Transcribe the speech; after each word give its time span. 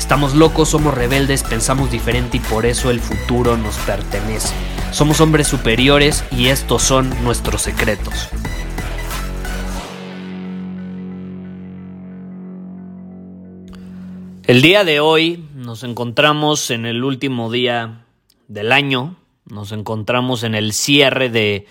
Estamos 0.00 0.34
locos, 0.34 0.70
somos 0.70 0.94
rebeldes, 0.94 1.44
pensamos 1.44 1.90
diferente 1.90 2.38
y 2.38 2.40
por 2.40 2.64
eso 2.64 2.90
el 2.90 3.00
futuro 3.00 3.58
nos 3.58 3.76
pertenece. 3.76 4.54
Somos 4.92 5.20
hombres 5.20 5.46
superiores 5.46 6.24
y 6.32 6.46
estos 6.46 6.82
son 6.82 7.10
nuestros 7.22 7.60
secretos. 7.60 8.30
El 14.46 14.62
día 14.62 14.84
de 14.84 15.00
hoy 15.00 15.46
nos 15.54 15.84
encontramos 15.84 16.70
en 16.70 16.86
el 16.86 17.04
último 17.04 17.52
día 17.52 18.06
del 18.48 18.72
año, 18.72 19.16
nos 19.44 19.70
encontramos 19.70 20.44
en 20.44 20.54
el 20.54 20.72
cierre 20.72 21.28
de 21.28 21.66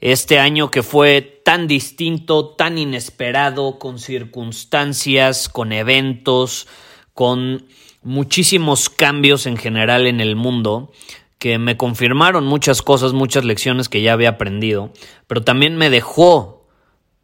este 0.00 0.40
año 0.40 0.70
que 0.70 0.82
fue 0.82 1.20
tan 1.44 1.68
distinto, 1.68 2.48
tan 2.48 2.78
inesperado, 2.78 3.78
con 3.78 3.98
circunstancias, 3.98 5.50
con 5.50 5.72
eventos, 5.72 6.66
con 7.16 7.64
muchísimos 8.02 8.90
cambios 8.90 9.46
en 9.46 9.56
general 9.56 10.06
en 10.06 10.20
el 10.20 10.36
mundo 10.36 10.92
que 11.38 11.58
me 11.58 11.78
confirmaron 11.78 12.44
muchas 12.44 12.82
cosas, 12.82 13.14
muchas 13.14 13.42
lecciones 13.42 13.88
que 13.88 14.02
ya 14.02 14.12
había 14.12 14.28
aprendido, 14.28 14.92
pero 15.26 15.42
también 15.42 15.76
me 15.76 15.88
dejó 15.88 16.66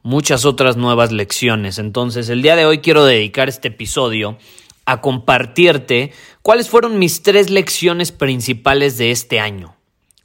muchas 0.02 0.46
otras 0.46 0.78
nuevas 0.78 1.12
lecciones. 1.12 1.78
Entonces, 1.78 2.30
el 2.30 2.40
día 2.40 2.56
de 2.56 2.64
hoy 2.64 2.78
quiero 2.78 3.04
dedicar 3.04 3.50
este 3.50 3.68
episodio 3.68 4.38
a 4.86 5.02
compartirte 5.02 6.14
cuáles 6.40 6.70
fueron 6.70 6.98
mis 6.98 7.22
tres 7.22 7.50
lecciones 7.50 8.12
principales 8.12 8.96
de 8.96 9.10
este 9.10 9.40
año. 9.40 9.76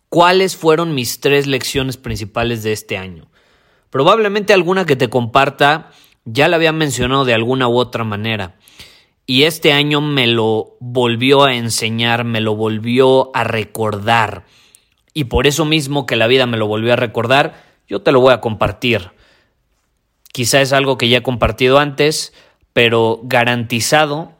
¿Cuáles 0.07 0.55
fueron 0.55 0.95
mis 0.95 1.19
tres 1.19 1.45
lecciones 1.45 1.97
principales 1.97 2.63
de 2.63 2.71
este 2.71 2.97
año? 2.97 3.29
Probablemente 3.89 4.53
alguna 4.53 4.85
que 4.85 4.95
te 4.95 5.09
comparta 5.09 5.91
ya 6.23 6.47
la 6.47 6.55
había 6.55 6.71
mencionado 6.71 7.25
de 7.25 7.33
alguna 7.33 7.67
u 7.67 7.77
otra 7.77 8.05
manera. 8.05 8.55
Y 9.29 9.43
este 9.43 9.73
año 9.73 9.99
me 9.99 10.25
lo 10.25 10.77
volvió 10.79 11.43
a 11.43 11.53
enseñar, 11.53 12.23
me 12.23 12.39
lo 12.39 12.55
volvió 12.55 13.29
a 13.35 13.43
recordar. 13.43 14.45
Y 15.13 15.25
por 15.25 15.47
eso 15.47 15.65
mismo 15.65 16.05
que 16.05 16.15
la 16.15 16.27
vida 16.27 16.45
me 16.45 16.55
lo 16.55 16.65
volvió 16.65 16.93
a 16.93 16.95
recordar, 16.95 17.61
yo 17.89 18.01
te 18.01 18.13
lo 18.13 18.21
voy 18.21 18.31
a 18.33 18.39
compartir. 18.39 19.11
Quizá 20.31 20.61
es 20.61 20.71
algo 20.71 20.97
que 20.97 21.09
ya 21.09 21.17
he 21.17 21.23
compartido 21.23 21.77
antes, 21.77 22.33
pero 22.71 23.19
garantizado 23.23 24.31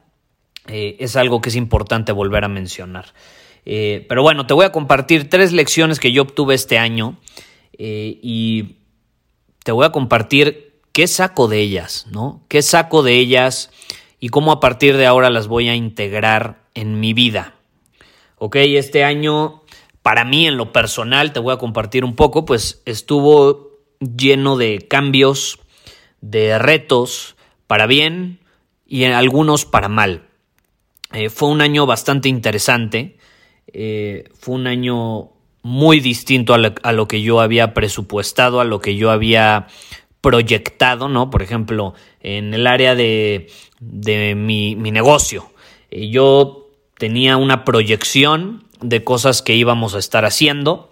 eh, 0.68 0.96
es 1.00 1.16
algo 1.16 1.42
que 1.42 1.50
es 1.50 1.56
importante 1.56 2.12
volver 2.12 2.44
a 2.44 2.48
mencionar. 2.48 3.12
Eh, 3.66 4.06
pero 4.08 4.22
bueno, 4.22 4.46
te 4.46 4.54
voy 4.54 4.64
a 4.64 4.72
compartir 4.72 5.28
tres 5.28 5.52
lecciones 5.52 6.00
que 6.00 6.12
yo 6.12 6.22
obtuve 6.22 6.54
este 6.54 6.78
año 6.78 7.18
eh, 7.76 8.18
y 8.22 8.76
te 9.64 9.72
voy 9.72 9.84
a 9.84 9.92
compartir 9.92 10.80
qué 10.92 11.06
saco 11.06 11.46
de 11.46 11.60
ellas, 11.60 12.06
¿no? 12.10 12.42
¿Qué 12.48 12.62
saco 12.62 13.02
de 13.02 13.18
ellas 13.18 13.70
y 14.20 14.28
cómo 14.28 14.52
a 14.52 14.60
partir 14.60 14.96
de 14.96 15.06
ahora 15.06 15.30
las 15.30 15.48
voy 15.48 15.68
a 15.68 15.74
integrar 15.74 16.62
en 16.74 17.00
mi 17.00 17.12
vida? 17.12 17.54
Ok, 18.36 18.56
este 18.56 19.04
año 19.04 19.62
para 20.02 20.24
mí 20.24 20.46
en 20.46 20.56
lo 20.56 20.72
personal, 20.72 21.32
te 21.32 21.40
voy 21.40 21.52
a 21.52 21.58
compartir 21.58 22.04
un 22.04 22.16
poco, 22.16 22.44
pues 22.44 22.82
estuvo 22.86 23.72
lleno 24.00 24.56
de 24.56 24.86
cambios, 24.88 25.58
de 26.20 26.58
retos, 26.58 27.36
para 27.66 27.86
bien 27.86 28.40
y 28.86 29.04
en 29.04 29.12
algunos 29.12 29.64
para 29.64 29.88
mal. 29.88 30.22
Eh, 31.12 31.28
fue 31.28 31.48
un 31.48 31.60
año 31.60 31.86
bastante 31.86 32.28
interesante, 32.28 33.18
eh, 33.72 34.30
fue 34.34 34.54
un 34.54 34.66
año 34.66 35.30
muy 35.62 36.00
distinto 36.00 36.54
a 36.54 36.92
lo, 36.92 37.08
que 37.08 37.20
yo 37.20 37.40
había 37.40 37.74
presupuestado, 37.74 38.60
a 38.60 38.64
lo 38.64 38.80
que 38.80 38.96
yo 38.96 39.10
había 39.10 39.66
proyectado, 40.20 41.08
¿no? 41.08 41.30
Por 41.30 41.42
ejemplo, 41.42 41.94
en 42.20 42.54
el 42.54 42.66
área 42.66 42.94
de, 42.94 43.48
mi, 44.36 44.74
negocio. 44.74 45.50
Eh, 45.90 46.08
yo 46.10 46.70
tenía 46.98 47.36
una 47.36 47.64
proyección 47.64 48.64
de 48.80 49.04
cosas 49.04 49.42
que 49.42 49.54
íbamos 49.54 49.94
a 49.94 49.98
estar 49.98 50.24
haciendo, 50.24 50.90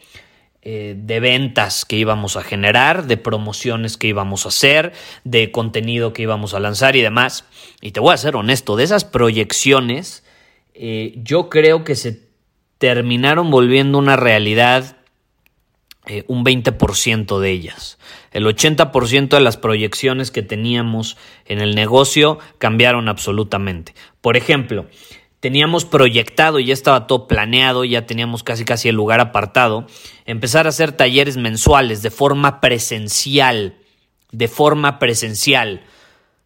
de 0.63 1.21
ventas 1.21 1.85
que 1.85 1.95
íbamos 1.95 2.37
a 2.37 2.43
generar, 2.43 3.07
de 3.07 3.17
promociones 3.17 3.97
que 3.97 4.09
íbamos 4.09 4.47
a 4.47 4.49
hacer, 4.49 4.93
de 5.23 5.53
contenido 5.53 6.13
que 6.13 6.23
íbamos 6.23 6.55
a 6.55 6.59
lanzar 6.61 6.97
y 6.97 7.03
demás. 7.03 7.45
Y 7.81 7.93
te 7.93 8.01
voy 8.01 8.13
a 8.13 8.17
ser 8.17 8.35
honesto, 8.35 8.75
de 8.75 8.83
esas 8.83 9.05
proyecciones, 9.05 10.25
eh, 10.79 11.15
yo 11.17 11.49
creo 11.49 11.85
que 11.85 11.95
se 11.95 12.21
terminaron 12.77 13.51
volviendo 13.51 13.97
una 13.97 14.17
realidad 14.17 14.96
eh, 16.09 16.25
un 16.28 16.44
20% 16.44 17.41
de 17.41 17.50
ellas. 17.50 17.99
El 18.31 18.47
80% 18.47 19.28
de 19.28 19.41
las 19.41 19.56
proyecciones 19.56 20.31
que 20.31 20.43
teníamos 20.43 21.17
en 21.47 21.61
el 21.61 21.75
negocio 21.75 22.39
cambiaron 22.59 23.09
absolutamente. 23.09 23.94
Por 24.21 24.37
ejemplo, 24.37 24.87
teníamos 25.41 25.84
proyectado 25.84 26.61
y 26.61 26.66
ya 26.66 26.75
estaba 26.75 27.09
todo 27.09 27.27
planeado, 27.27 27.84
ya 27.84 28.06
teníamos 28.06 28.45
casi 28.45 28.65
casi 28.65 28.89
el 28.89 28.95
lugar 28.95 29.21
apartado, 29.21 29.87
empezar 30.27 30.66
a 30.66 30.69
hacer 30.69 30.93
talleres 30.93 31.37
mensuales 31.37 32.03
de 32.03 32.11
forma 32.11 32.61
presencial, 32.61 33.75
de 34.31 34.49
forma 34.49 35.00
presencial. 35.00 35.83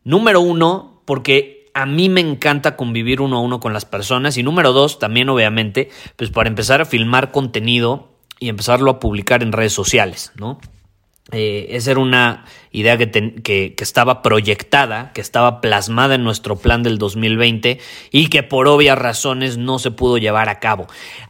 Número 0.05 0.41
uno, 0.41 1.03
porque 1.05 1.71
a 1.75 1.85
mí 1.87 2.09
me 2.09 2.23
encanta 2.23 2.77
convivir 2.77 3.21
uno 3.21 3.37
a 3.37 3.41
uno 3.41 3.61
con 3.61 3.73
las 3.73 3.85
personas 3.85 4.37
y 4.39 4.43
número 4.43 4.73
dos, 4.73 4.99
también 4.99 5.29
obviamente, 5.29 5.91
pues 6.17 6.31
para 6.31 6.49
empezar 6.49 6.81
a 6.81 6.87
filmar 6.87 7.31
contenido 7.31 8.11
y 8.41 8.49
empezarlo 8.49 8.91
a 8.91 8.99
publicar 8.99 9.45
en 9.45 9.53
redes 9.53 9.73
sociales, 9.73 10.33
¿no? 10.35 10.59
Eh, 11.33 11.77
esa 11.77 11.93
era 11.93 12.01
una 12.01 12.45
idea 12.73 12.99
que, 12.99 13.11
que, 13.11 13.75
estaba 13.79 14.21
proyectada, 14.21 15.13
que 15.13 15.21
estaba 15.21 15.61
plasmada 15.61 16.17
en 16.17 16.25
nuestro 16.25 16.57
plan 16.57 16.83
del 16.83 16.99
2020 16.99 17.79
y 18.11 18.29
que 18.29 18.43
por 18.43 18.67
obvias 18.67 18.99
razones 18.99 19.57
no 19.57 19.79
se 19.79 19.93
pudo 19.93 20.19
llevar 20.19 20.49
a 20.49 20.59
cabo. 20.59 20.89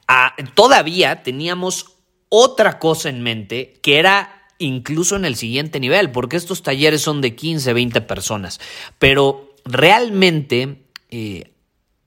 Ah, 0.09 0.35
todavía 0.55 1.23
teníamos 1.23 1.97
otra 2.31 2.79
cosa 2.79 3.11
en 3.11 3.23
mente 3.23 3.75
que 3.83 3.99
era 3.99 4.47
incluso 4.59 5.17
en 5.17 5.25
el 5.25 5.37
siguiente 5.37 5.81
nivel, 5.81 6.13
porque 6.13 6.37
estos 6.37 6.63
talleres 6.63 7.03
son 7.03 7.21
de 7.21 7.35
15, 7.35 7.73
20 7.73 8.01
personas, 8.03 8.61
pero 8.99 9.55
realmente 9.65 10.83
eh, 11.11 11.53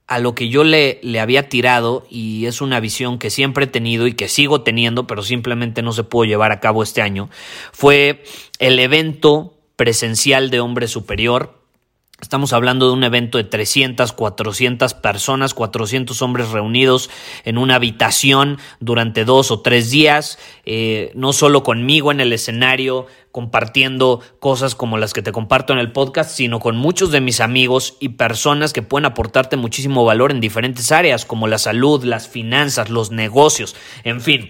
a 0.07 0.19
lo 0.19 0.35
que 0.35 0.49
yo 0.49 0.63
le, 0.63 0.99
había 1.19 1.49
tirado 1.49 2.05
y 2.09 2.45
es 2.45 2.61
una 2.61 2.79
visión 2.79 3.19
que 3.19 3.29
siempre 3.29 3.65
he 3.65 3.67
tenido 3.67 4.07
y 4.07 4.13
que 4.13 4.27
sigo 4.27 4.61
teniendo, 4.61 5.07
pero 5.07 5.23
simplemente 5.23 5.81
no 5.81 5.93
se 5.93 6.03
pudo 6.03 6.25
llevar 6.25 6.51
a 6.51 6.59
cabo 6.59 6.83
este 6.83 7.01
año, 7.01 7.29
fue 7.71 8.23
el 8.59 8.79
evento 8.79 9.53
presencial 9.75 10.49
de 10.49 10.59
Hombre 10.59 10.87
Superior 10.87 11.62
Estamos 12.23 12.53
hablando 12.53 12.87
de 12.87 12.93
un 12.93 13.03
evento 13.03 13.37
de 13.37 13.43
300, 13.43 14.13
400 14.13 14.93
personas, 14.93 15.53
400 15.53 16.21
hombres 16.21 16.51
reunidos 16.51 17.09
en 17.43 17.57
una 17.57 17.75
habitación 17.75 18.59
durante 18.79 19.25
dos 19.25 19.51
o 19.51 19.59
tres 19.59 19.91
días, 19.91 20.39
eh, 20.63 21.11
no 21.15 21.33
solo 21.33 21.63
conmigo 21.63 22.13
en 22.13 22.21
el 22.21 22.31
escenario, 22.31 23.07
compartiendo 23.33 24.21
cosas 24.39 24.73
como 24.73 24.97
las 24.97 25.11
que 25.11 25.21
te 25.21 25.33
comparto 25.33 25.73
en 25.73 25.79
el 25.79 25.91
podcast, 25.91 26.31
sino 26.31 26.61
con 26.61 26.77
muchos 26.77 27.11
de 27.11 27.19
mis 27.19 27.41
amigos 27.41 27.97
y 27.99 28.09
personas 28.09 28.71
que 28.71 28.81
pueden 28.81 29.05
aportarte 29.05 29.57
muchísimo 29.57 30.05
valor 30.05 30.31
en 30.31 30.39
diferentes 30.39 30.93
áreas, 30.93 31.25
como 31.25 31.47
la 31.47 31.57
salud, 31.57 32.05
las 32.05 32.29
finanzas, 32.29 32.89
los 32.89 33.11
negocios, 33.11 33.75
en 34.05 34.21
fin. 34.21 34.47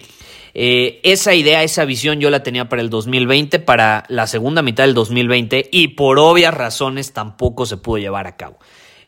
Eh, 0.56 1.00
esa 1.02 1.34
idea, 1.34 1.64
esa 1.64 1.84
visión 1.84 2.20
yo 2.20 2.30
la 2.30 2.44
tenía 2.44 2.68
para 2.68 2.80
el 2.80 2.88
2020, 2.88 3.58
para 3.58 4.04
la 4.08 4.28
segunda 4.28 4.62
mitad 4.62 4.84
del 4.84 4.94
2020 4.94 5.68
y 5.72 5.88
por 5.88 6.20
obvias 6.20 6.54
razones 6.54 7.12
tampoco 7.12 7.66
se 7.66 7.76
pudo 7.76 7.98
llevar 7.98 8.28
a 8.28 8.36
cabo. 8.36 8.58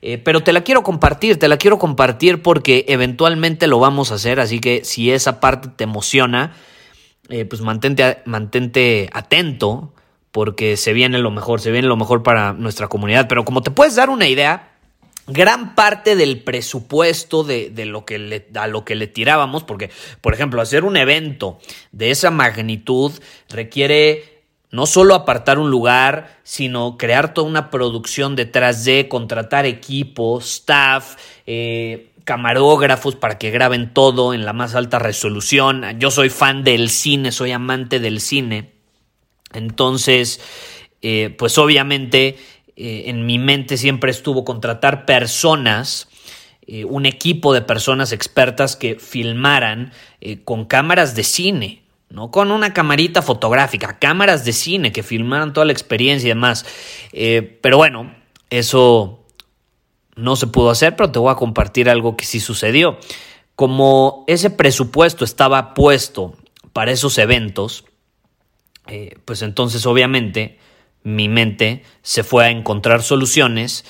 Eh, 0.02 0.18
pero 0.18 0.42
te 0.42 0.52
la 0.52 0.62
quiero 0.62 0.82
compartir, 0.82 1.38
te 1.38 1.48
la 1.48 1.56
quiero 1.56 1.78
compartir 1.78 2.42
porque 2.42 2.84
eventualmente 2.88 3.68
lo 3.68 3.78
vamos 3.78 4.10
a 4.10 4.16
hacer, 4.16 4.40
así 4.40 4.60
que 4.60 4.84
si 4.84 5.10
esa 5.12 5.40
parte 5.40 5.68
te 5.74 5.84
emociona, 5.84 6.52
eh, 7.28 7.44
pues 7.44 7.62
mantente, 7.62 8.18
mantente 8.24 9.08
atento 9.12 9.92
porque 10.32 10.76
se 10.76 10.92
viene 10.92 11.18
lo 11.18 11.30
mejor, 11.30 11.60
se 11.60 11.70
viene 11.70 11.88
lo 11.88 11.96
mejor 11.96 12.22
para 12.22 12.52
nuestra 12.52 12.88
comunidad. 12.88 13.26
Pero 13.28 13.44
como 13.44 13.62
te 13.62 13.70
puedes 13.70 13.94
dar 13.94 14.10
una 14.10 14.28
idea, 14.28 14.75
gran 15.26 15.74
parte 15.74 16.16
del 16.16 16.42
presupuesto 16.42 17.44
de, 17.44 17.72
lo 17.86 18.04
que 18.04 18.46
a 18.54 18.66
lo 18.66 18.84
que 18.84 18.94
le 18.94 19.06
tirábamos, 19.06 19.64
porque, 19.64 19.90
por 20.20 20.34
ejemplo, 20.34 20.62
hacer 20.62 20.84
un 20.84 20.96
evento 20.96 21.58
de 21.92 22.10
esa 22.10 22.30
magnitud 22.30 23.12
requiere 23.48 24.36
no 24.70 24.86
solo 24.86 25.14
apartar 25.14 25.58
un 25.58 25.70
lugar, 25.70 26.38
sino 26.42 26.98
crear 26.98 27.32
toda 27.32 27.48
una 27.48 27.70
producción 27.70 28.36
detrás 28.36 28.84
de, 28.84 29.08
contratar 29.08 29.64
equipo, 29.64 30.38
staff, 30.40 31.16
eh, 31.46 32.12
camarógrafos 32.24 33.14
para 33.14 33.38
que 33.38 33.50
graben 33.50 33.94
todo 33.94 34.34
en 34.34 34.44
la 34.44 34.52
más 34.52 34.74
alta 34.74 34.98
resolución. 34.98 35.84
Yo 35.98 36.10
soy 36.10 36.28
fan 36.28 36.64
del 36.64 36.90
cine, 36.90 37.30
soy 37.30 37.52
amante 37.52 38.00
del 38.00 38.20
cine. 38.20 38.72
Entonces, 39.54 40.40
eh, 41.02 41.34
pues 41.38 41.56
obviamente 41.56 42.36
eh, 42.76 43.04
en 43.06 43.24
mi 43.24 43.38
mente 43.38 43.78
siempre 43.78 44.10
estuvo 44.10 44.44
contratar 44.44 45.06
personas, 45.06 46.08
eh, 46.66 46.84
un 46.84 47.06
equipo 47.06 47.54
de 47.54 47.62
personas 47.62 48.12
expertas 48.12 48.76
que 48.76 48.96
filmaran 48.96 49.92
eh, 50.20 50.42
con 50.44 50.66
cámaras 50.66 51.14
de 51.14 51.24
cine, 51.24 51.82
no 52.10 52.30
con 52.30 52.50
una 52.52 52.74
camarita 52.74 53.22
fotográfica, 53.22 53.98
cámaras 53.98 54.44
de 54.44 54.52
cine 54.52 54.92
que 54.92 55.02
filmaran 55.02 55.54
toda 55.54 55.64
la 55.64 55.72
experiencia 55.72 56.26
y 56.26 56.30
demás. 56.30 56.66
pero 57.62 57.78
bueno, 57.78 58.14
eso 58.50 59.24
no 60.14 60.36
se 60.36 60.46
pudo 60.46 60.70
hacer, 60.70 60.96
pero 60.96 61.10
te 61.10 61.18
voy 61.18 61.32
a 61.32 61.36
compartir 61.36 61.88
algo 61.88 62.16
que 62.16 62.26
sí 62.26 62.40
sucedió. 62.40 62.98
Como 63.54 64.24
ese 64.28 64.50
presupuesto 64.50 65.24
estaba 65.24 65.72
puesto 65.72 66.36
para 66.74 66.92
esos 66.92 67.16
eventos, 67.18 67.84
pues 69.24 69.42
entonces 69.42 69.84
obviamente 69.86 70.58
mi 71.06 71.28
mente 71.28 71.84
se 72.02 72.24
fue 72.24 72.46
a 72.46 72.50
encontrar 72.50 73.00
soluciones 73.00 73.84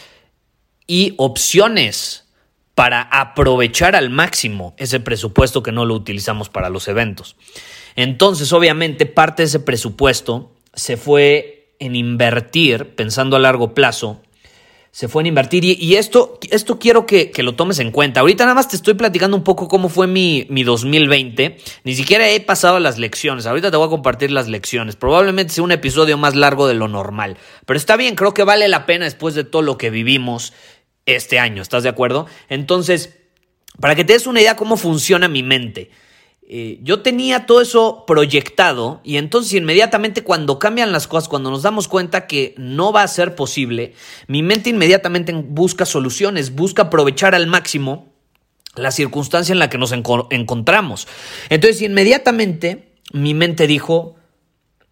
y 0.86 1.14
opciones 1.16 2.28
para 2.74 3.00
aprovechar 3.00 3.96
al 3.96 4.10
máximo 4.10 4.74
ese 4.76 5.00
presupuesto 5.00 5.62
que 5.62 5.72
no 5.72 5.86
lo 5.86 5.94
utilizamos 5.94 6.50
para 6.50 6.68
los 6.68 6.88
eventos. 6.88 7.36
Entonces, 7.96 8.52
obviamente, 8.52 9.06
parte 9.06 9.42
de 9.42 9.46
ese 9.46 9.60
presupuesto 9.60 10.52
se 10.74 10.98
fue 10.98 11.74
en 11.78 11.96
invertir, 11.96 12.94
pensando 12.94 13.36
a 13.36 13.40
largo 13.40 13.72
plazo, 13.72 14.20
se 14.96 15.08
fue 15.08 15.24
a 15.24 15.26
invertir. 15.26 15.62
Y, 15.62 15.96
esto, 15.96 16.38
esto 16.50 16.78
quiero 16.78 17.04
que, 17.04 17.30
lo 17.42 17.54
tomes 17.54 17.80
en 17.80 17.90
cuenta. 17.90 18.20
Ahorita 18.20 18.44
nada 18.44 18.54
más 18.54 18.66
te 18.66 18.76
estoy 18.76 18.94
platicando 18.94 19.36
un 19.36 19.44
poco 19.44 19.68
cómo 19.68 19.90
fue 19.90 20.06
mi, 20.06 20.46
mi 20.48 20.64
2020. 20.64 21.58
Ni 21.84 21.94
siquiera 21.94 22.30
he 22.30 22.40
pasado 22.40 22.80
las 22.80 22.96
lecciones. 22.96 23.44
Ahorita 23.44 23.70
te 23.70 23.76
voy 23.76 23.88
a 23.88 23.90
compartir 23.90 24.30
las 24.30 24.48
lecciones. 24.48 24.96
Probablemente 24.96 25.52
sea 25.52 25.64
un 25.64 25.72
episodio 25.72 26.16
más 26.16 26.34
largo 26.34 26.66
de 26.66 26.72
lo 26.72 26.88
normal. 26.88 27.36
Pero 27.66 27.76
está 27.76 27.96
bien, 27.98 28.14
creo 28.14 28.32
que 28.32 28.42
vale 28.42 28.68
la 28.68 28.86
pena 28.86 29.04
después 29.04 29.34
de 29.34 29.44
todo 29.44 29.60
lo 29.60 29.76
que 29.76 29.90
vivimos 29.90 30.54
este 31.04 31.38
año. 31.38 31.60
¿Estás 31.60 31.82
de 31.82 31.90
acuerdo? 31.90 32.24
Entonces, 32.48 33.18
para 33.78 33.96
que 33.96 34.04
te 34.06 34.14
des 34.14 34.26
una 34.26 34.40
idea 34.40 34.56
cómo 34.56 34.78
funciona 34.78 35.28
mi 35.28 35.42
mente. 35.42 35.90
Eh, 36.48 36.78
yo 36.82 37.00
tenía 37.02 37.44
todo 37.44 37.60
eso 37.60 38.04
proyectado 38.06 39.00
y 39.02 39.16
entonces 39.16 39.52
inmediatamente 39.54 40.22
cuando 40.22 40.60
cambian 40.60 40.92
las 40.92 41.08
cosas, 41.08 41.28
cuando 41.28 41.50
nos 41.50 41.62
damos 41.62 41.88
cuenta 41.88 42.28
que 42.28 42.54
no 42.56 42.92
va 42.92 43.02
a 43.02 43.08
ser 43.08 43.34
posible, 43.34 43.94
mi 44.28 44.44
mente 44.44 44.70
inmediatamente 44.70 45.32
busca 45.32 45.84
soluciones, 45.84 46.54
busca 46.54 46.82
aprovechar 46.82 47.34
al 47.34 47.48
máximo 47.48 48.12
la 48.76 48.92
circunstancia 48.92 49.52
en 49.52 49.58
la 49.58 49.68
que 49.68 49.78
nos 49.78 49.90
encontramos. 49.90 51.08
Entonces 51.48 51.82
inmediatamente 51.82 52.92
mi 53.12 53.34
mente 53.34 53.66
dijo, 53.66 54.14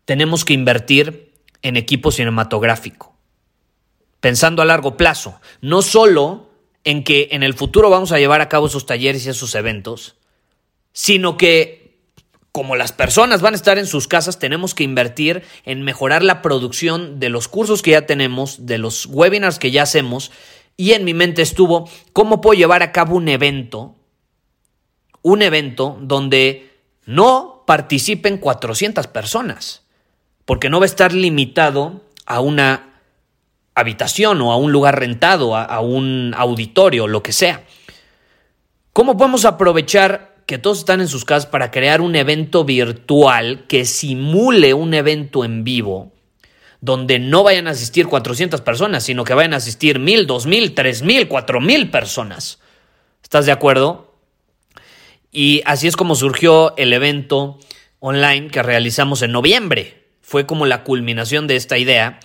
tenemos 0.07 0.45
que 0.45 0.55
invertir 0.55 1.35
en 1.63 1.77
equipo 1.77 2.11
cinematográfico, 2.11 3.17
pensando 4.19 4.61
a 4.61 4.65
largo 4.65 4.97
plazo, 4.97 5.41
no 5.61 5.83
solo 5.83 6.51
en 6.83 7.05
que 7.05 7.29
en 7.31 7.45
el 7.45 7.55
futuro 7.55 7.91
vamos 7.91 8.11
a 8.11 8.19
llevar 8.19 8.41
a 8.41 8.49
cabo 8.49 8.67
esos 8.67 8.87
talleres 8.87 9.25
y 9.25 9.29
esos 9.29 9.55
eventos, 9.55 10.17
sino 10.95 11.37
que 11.37 11.85
como 12.53 12.77
las 12.77 12.93
personas 12.93 13.43
van 13.43 13.55
a 13.55 13.57
estar 13.57 13.79
en 13.79 13.87
sus 13.87 14.07
casas, 14.07 14.39
tenemos 14.39 14.77
que 14.77 14.85
invertir 14.85 15.43
en 15.65 15.83
mejorar 15.83 16.23
la 16.23 16.41
producción 16.41 17.19
de 17.19 17.29
los 17.29 17.49
cursos 17.49 17.83
que 17.83 17.91
ya 17.91 18.07
tenemos, 18.07 18.65
de 18.65 18.79
los 18.79 19.07
webinars 19.07 19.59
que 19.59 19.73
ya 19.73 19.83
hacemos, 19.83 20.31
y 20.77 20.93
en 20.93 21.05
mi 21.05 21.15
mente 21.15 21.43
estuvo 21.43 21.91
cómo 22.13 22.41
puedo 22.41 22.57
llevar 22.57 22.85
a 22.85 22.93
cabo 22.93 23.17
un 23.17 23.29
evento, 23.29 23.97
un 25.21 25.43
evento 25.43 25.99
donde 26.01 26.71
no 27.07 27.65
participen 27.67 28.39
400 28.39 29.09
personas, 29.09 29.83
porque 30.45 30.71
no 30.71 30.79
va 30.79 30.85
a 30.85 30.87
estar 30.87 31.13
limitado 31.13 32.03
a 32.25 32.39
una 32.39 33.01
habitación 33.75 34.41
o 34.43 34.53
a 34.53 34.57
un 34.57 34.71
lugar 34.71 35.01
rentado, 35.01 35.57
a, 35.57 35.65
a 35.65 35.81
un 35.81 36.33
auditorio, 36.37 37.09
lo 37.09 37.21
que 37.21 37.33
sea. 37.33 37.65
¿Cómo 38.93 39.17
podemos 39.17 39.45
aprovechar 39.45 40.34
que 40.47 40.59
todos 40.59 40.79
están 40.79 41.01
en 41.01 41.09
sus 41.09 41.25
casas 41.25 41.47
para 41.47 41.71
crear 41.71 42.01
un 42.01 42.17
evento 42.17 42.65
virtual 42.65 43.65
que 43.67 43.85
simule 43.85 44.75
un 44.75 44.95
evento 44.95 45.45
en 45.45 45.65
vivo, 45.65 46.13
donde 46.81 47.19
no 47.19 47.43
vayan 47.43 47.67
a 47.67 47.71
asistir 47.71 48.07
400 48.07 48.61
personas, 48.61 49.05
sino 49.05 49.25
que 49.25 49.35
vayan 49.35 49.55
a 49.55 49.59
asistir 49.59 49.99
1000, 49.99 50.27
2000, 50.27 50.75
3000, 50.75 51.29
4000 51.29 51.91
personas. 51.91 52.61
¿Estás 53.23 53.47
de 53.47 53.53
acuerdo? 53.53 54.15
Y 55.33 55.63
así 55.65 55.89
es 55.89 55.97
como 55.97 56.15
surgió 56.15 56.77
el 56.77 56.93
evento 56.93 57.59
online 57.99 58.49
que 58.49 58.63
realizamos 58.63 59.23
en 59.23 59.33
noviembre. 59.33 60.05
Fue 60.21 60.47
como 60.47 60.67
la 60.67 60.85
culminación 60.85 61.47
de 61.47 61.57
esta 61.57 61.79
idea. 61.79 62.21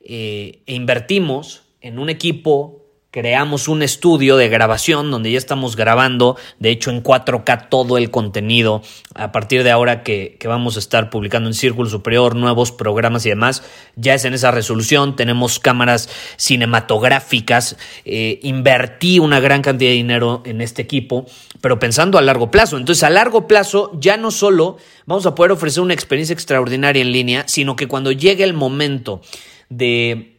Eh, 0.00 0.62
e 0.66 0.74
invertimos 0.74 1.62
en 1.80 1.98
un 1.98 2.08
equipo 2.08 2.83
creamos 3.14 3.68
un 3.68 3.84
estudio 3.84 4.36
de 4.36 4.48
grabación 4.48 5.12
donde 5.12 5.30
ya 5.30 5.38
estamos 5.38 5.76
grabando, 5.76 6.36
de 6.58 6.70
hecho 6.70 6.90
en 6.90 7.00
4K 7.00 7.68
todo 7.68 7.96
el 7.96 8.10
contenido. 8.10 8.82
A 9.14 9.30
partir 9.30 9.62
de 9.62 9.70
ahora 9.70 10.02
que, 10.02 10.36
vamos 10.44 10.74
a 10.74 10.80
estar 10.80 11.10
publicando 11.10 11.48
en 11.48 11.54
Círculo 11.54 11.88
Superior 11.88 12.34
nuevos 12.34 12.72
programas 12.72 13.24
y 13.24 13.28
demás, 13.28 13.62
ya 13.94 14.14
es 14.14 14.24
en 14.24 14.34
esa 14.34 14.50
resolución. 14.50 15.14
Tenemos 15.14 15.60
cámaras 15.60 16.08
cinematográficas. 16.38 17.76
Eh, 18.04 18.40
invertí 18.42 19.20
una 19.20 19.38
gran 19.38 19.62
cantidad 19.62 19.90
de 19.90 19.94
dinero 19.94 20.42
en 20.44 20.60
este 20.60 20.82
equipo, 20.82 21.24
pero 21.60 21.78
pensando 21.78 22.18
a 22.18 22.22
largo 22.22 22.50
plazo. 22.50 22.78
Entonces 22.78 23.04
a 23.04 23.10
largo 23.10 23.46
plazo 23.46 23.92
ya 23.94 24.16
no 24.16 24.32
solo 24.32 24.76
vamos 25.06 25.24
a 25.24 25.36
poder 25.36 25.52
ofrecer 25.52 25.84
una 25.84 25.94
experiencia 25.94 26.34
extraordinaria 26.34 27.02
en 27.02 27.12
línea, 27.12 27.44
sino 27.46 27.76
que 27.76 27.86
cuando 27.86 28.10
llegue 28.10 28.42
el 28.42 28.54
momento 28.54 29.20
de 29.68 30.33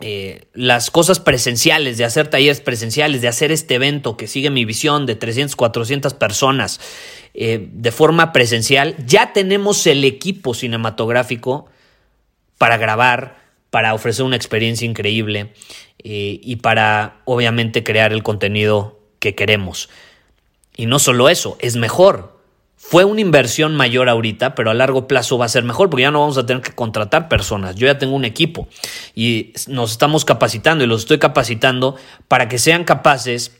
eh, 0.00 0.46
las 0.54 0.90
cosas 0.90 1.20
presenciales, 1.20 1.98
de 1.98 2.04
hacer 2.04 2.28
talleres 2.28 2.60
presenciales, 2.60 3.20
de 3.20 3.28
hacer 3.28 3.52
este 3.52 3.74
evento 3.74 4.16
que 4.16 4.26
sigue 4.26 4.50
mi 4.50 4.64
visión 4.64 5.06
de 5.06 5.14
300, 5.14 5.56
400 5.56 6.14
personas 6.14 6.80
eh, 7.34 7.68
de 7.72 7.92
forma 7.92 8.32
presencial, 8.32 8.96
ya 9.06 9.32
tenemos 9.32 9.86
el 9.86 10.04
equipo 10.04 10.54
cinematográfico 10.54 11.66
para 12.58 12.76
grabar, 12.76 13.38
para 13.70 13.94
ofrecer 13.94 14.24
una 14.24 14.36
experiencia 14.36 14.86
increíble 14.86 15.52
eh, 15.98 16.40
y 16.42 16.56
para 16.56 17.20
obviamente 17.24 17.84
crear 17.84 18.12
el 18.12 18.22
contenido 18.22 19.00
que 19.18 19.34
queremos. 19.34 19.90
Y 20.76 20.86
no 20.86 20.98
solo 20.98 21.28
eso, 21.28 21.56
es 21.60 21.76
mejor. 21.76 22.39
Fue 22.90 23.04
una 23.04 23.20
inversión 23.20 23.76
mayor 23.76 24.08
ahorita, 24.08 24.56
pero 24.56 24.72
a 24.72 24.74
largo 24.74 25.06
plazo 25.06 25.38
va 25.38 25.44
a 25.44 25.48
ser 25.48 25.62
mejor 25.62 25.88
porque 25.90 26.02
ya 26.02 26.10
no 26.10 26.18
vamos 26.18 26.38
a 26.38 26.44
tener 26.44 26.60
que 26.60 26.72
contratar 26.72 27.28
personas. 27.28 27.76
Yo 27.76 27.86
ya 27.86 27.98
tengo 27.98 28.16
un 28.16 28.24
equipo 28.24 28.66
y 29.14 29.52
nos 29.68 29.92
estamos 29.92 30.24
capacitando 30.24 30.82
y 30.82 30.88
los 30.88 31.02
estoy 31.02 31.20
capacitando 31.20 31.94
para 32.26 32.48
que 32.48 32.58
sean 32.58 32.82
capaces 32.82 33.52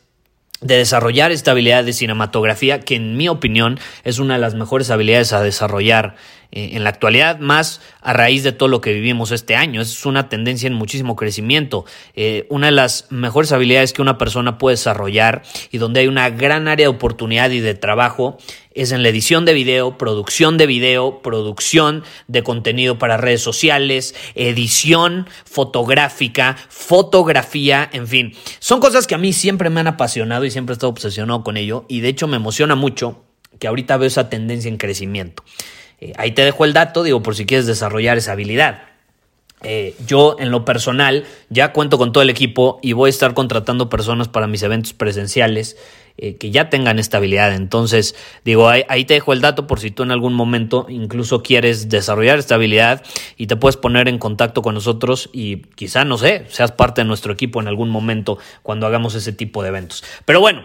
de 0.61 0.79
desarrollar 0.79 1.31
esta 1.31 1.53
habilidad 1.53 1.85
de 1.85 1.93
cinematografía 1.93 2.81
que 2.81 2.97
en 2.97 3.17
mi 3.17 3.29
opinión 3.29 3.79
es 4.03 4.19
una 4.19 4.35
de 4.35 4.41
las 4.41 4.57
mejores 4.57 4.91
habilidades 4.91 5.33
a 5.33 5.45
desarrollar 5.45 6.17
eh, 6.53 6.71
en 6.73 6.85
la 6.85 6.91
actualidad, 6.91 7.39
más 7.39 7.81
a 8.01 8.13
raíz 8.13 8.43
de 8.43 8.53
todo 8.53 8.69
lo 8.69 8.81
que 8.81 8.93
vivimos 8.93 9.31
este 9.31 9.55
año. 9.55 9.81
Es 9.81 10.05
una 10.05 10.29
tendencia 10.29 10.67
en 10.67 10.75
muchísimo 10.75 11.17
crecimiento. 11.17 11.85
Eh, 12.15 12.47
una 12.51 12.67
de 12.67 12.73
las 12.73 13.07
mejores 13.11 13.53
habilidades 13.53 13.93
que 13.93 14.03
una 14.03 14.19
persona 14.19 14.59
puede 14.59 14.75
desarrollar 14.75 15.43
y 15.71 15.79
donde 15.79 16.01
hay 16.01 16.09
una 16.09 16.31
gran 16.31 16.69
área 16.69 16.85
de 16.85 16.95
oportunidad 16.95 17.51
y 17.51 17.61
de 17.61 17.75
trabajo 17.75 18.39
es 18.73 18.93
en 18.93 19.03
la 19.03 19.09
edición 19.09 19.45
de 19.45 19.53
video, 19.53 19.99
producción 19.99 20.57
de 20.57 20.67
video, 20.67 21.23
producción 21.23 22.05
de 22.29 22.43
contenido 22.43 22.99
para 22.99 23.17
redes 23.17 23.43
sociales, 23.43 24.15
edición 24.35 25.29
fotográfica, 25.45 26.57
fotografía, 26.69 27.89
en 27.93 28.07
fin. 28.07 28.33
Son 28.61 28.81
cosas 28.81 29.07
que 29.07 29.15
a 29.15 29.19
mí 29.19 29.33
siempre 29.33 29.71
me 29.71 29.81
han 29.81 29.89
apasionado 29.89 30.45
y 30.45 30.51
siempre 30.51 30.73
he 30.73 30.75
estado 30.75 30.91
obsesionado 30.91 31.43
con 31.43 31.57
ello 31.57 31.85
y 31.89 32.01
de 32.01 32.09
hecho 32.09 32.29
me 32.29 32.37
emociona 32.37 32.75
mucho 32.75 33.25
que 33.59 33.69
ahorita 33.69 33.97
veo 33.97 34.07
esa 34.07 34.31
tendencia 34.31 34.69
en 34.69 34.79
crecimiento. 34.79 35.43
Eh, 36.01 36.13
ahí 36.17 36.33
te 36.33 36.45
dejo 36.45 36.65
el 36.65 36.73
dato, 36.73 37.03
digo, 37.03 37.23
por 37.23 37.35
si 37.35 37.47
quieres 37.47 37.67
desarrollar 37.67 38.19
esa 38.19 38.33
habilidad. 38.33 38.83
Eh, 39.63 39.95
yo 40.07 40.37
en 40.39 40.51
lo 40.51 40.65
personal 40.65 41.25
ya 41.51 41.75
cuento 41.75 41.99
con 41.99 42.13
todo 42.13 42.23
el 42.23 42.31
equipo 42.31 42.79
y 42.83 42.95
voy 42.95 43.09
a 43.09 43.11
estar 43.11 43.35
contratando 43.35 43.91
personas 43.91 44.27
para 44.27 44.47
mis 44.47 44.63
eventos 44.63 44.95
presenciales 44.95 45.77
eh, 46.17 46.37
que 46.37 46.51
ya 46.51 46.71
tengan 46.71 46.99
estabilidad. 46.99 47.55
Entonces, 47.55 48.15
digo, 48.43 48.71
ahí, 48.71 48.85
ahí, 48.89 49.05
te 49.05 49.15
dejo 49.15 49.35
el 49.35 49.43
dato 49.43 49.67
por 49.67 49.79
si 49.79 49.91
tú 49.91 50.03
en 50.03 50.13
algún 50.13 50.33
momento 50.33 50.87
incluso 50.89 51.43
quieres 51.43 51.91
desarrollar 51.91 52.39
estabilidad 52.39 53.03
y 53.37 53.49
te 53.49 53.57
puedes 53.57 53.77
poner 53.77 54.09
en 54.09 54.19
contacto 54.19 54.63
con 54.63 54.75
nosotros 54.75 55.29
y 55.31 55.59
quizá, 55.75 56.07
no 56.07 56.17
sé, 56.17 56.47
seas 56.49 56.73
parte 56.73 57.03
de 57.03 57.07
nuestro 57.07 57.35
equipo 57.35 57.61
en 57.61 57.69
algún 57.69 57.91
momento 57.91 58.39
cuando 58.63 58.87
hagamos 58.87 59.15
ese 59.15 59.35
tipo 59.35 59.63
de 59.63 59.69
eventos. 59.69 60.05
Pero 60.25 60.41
bueno, 60.41 60.63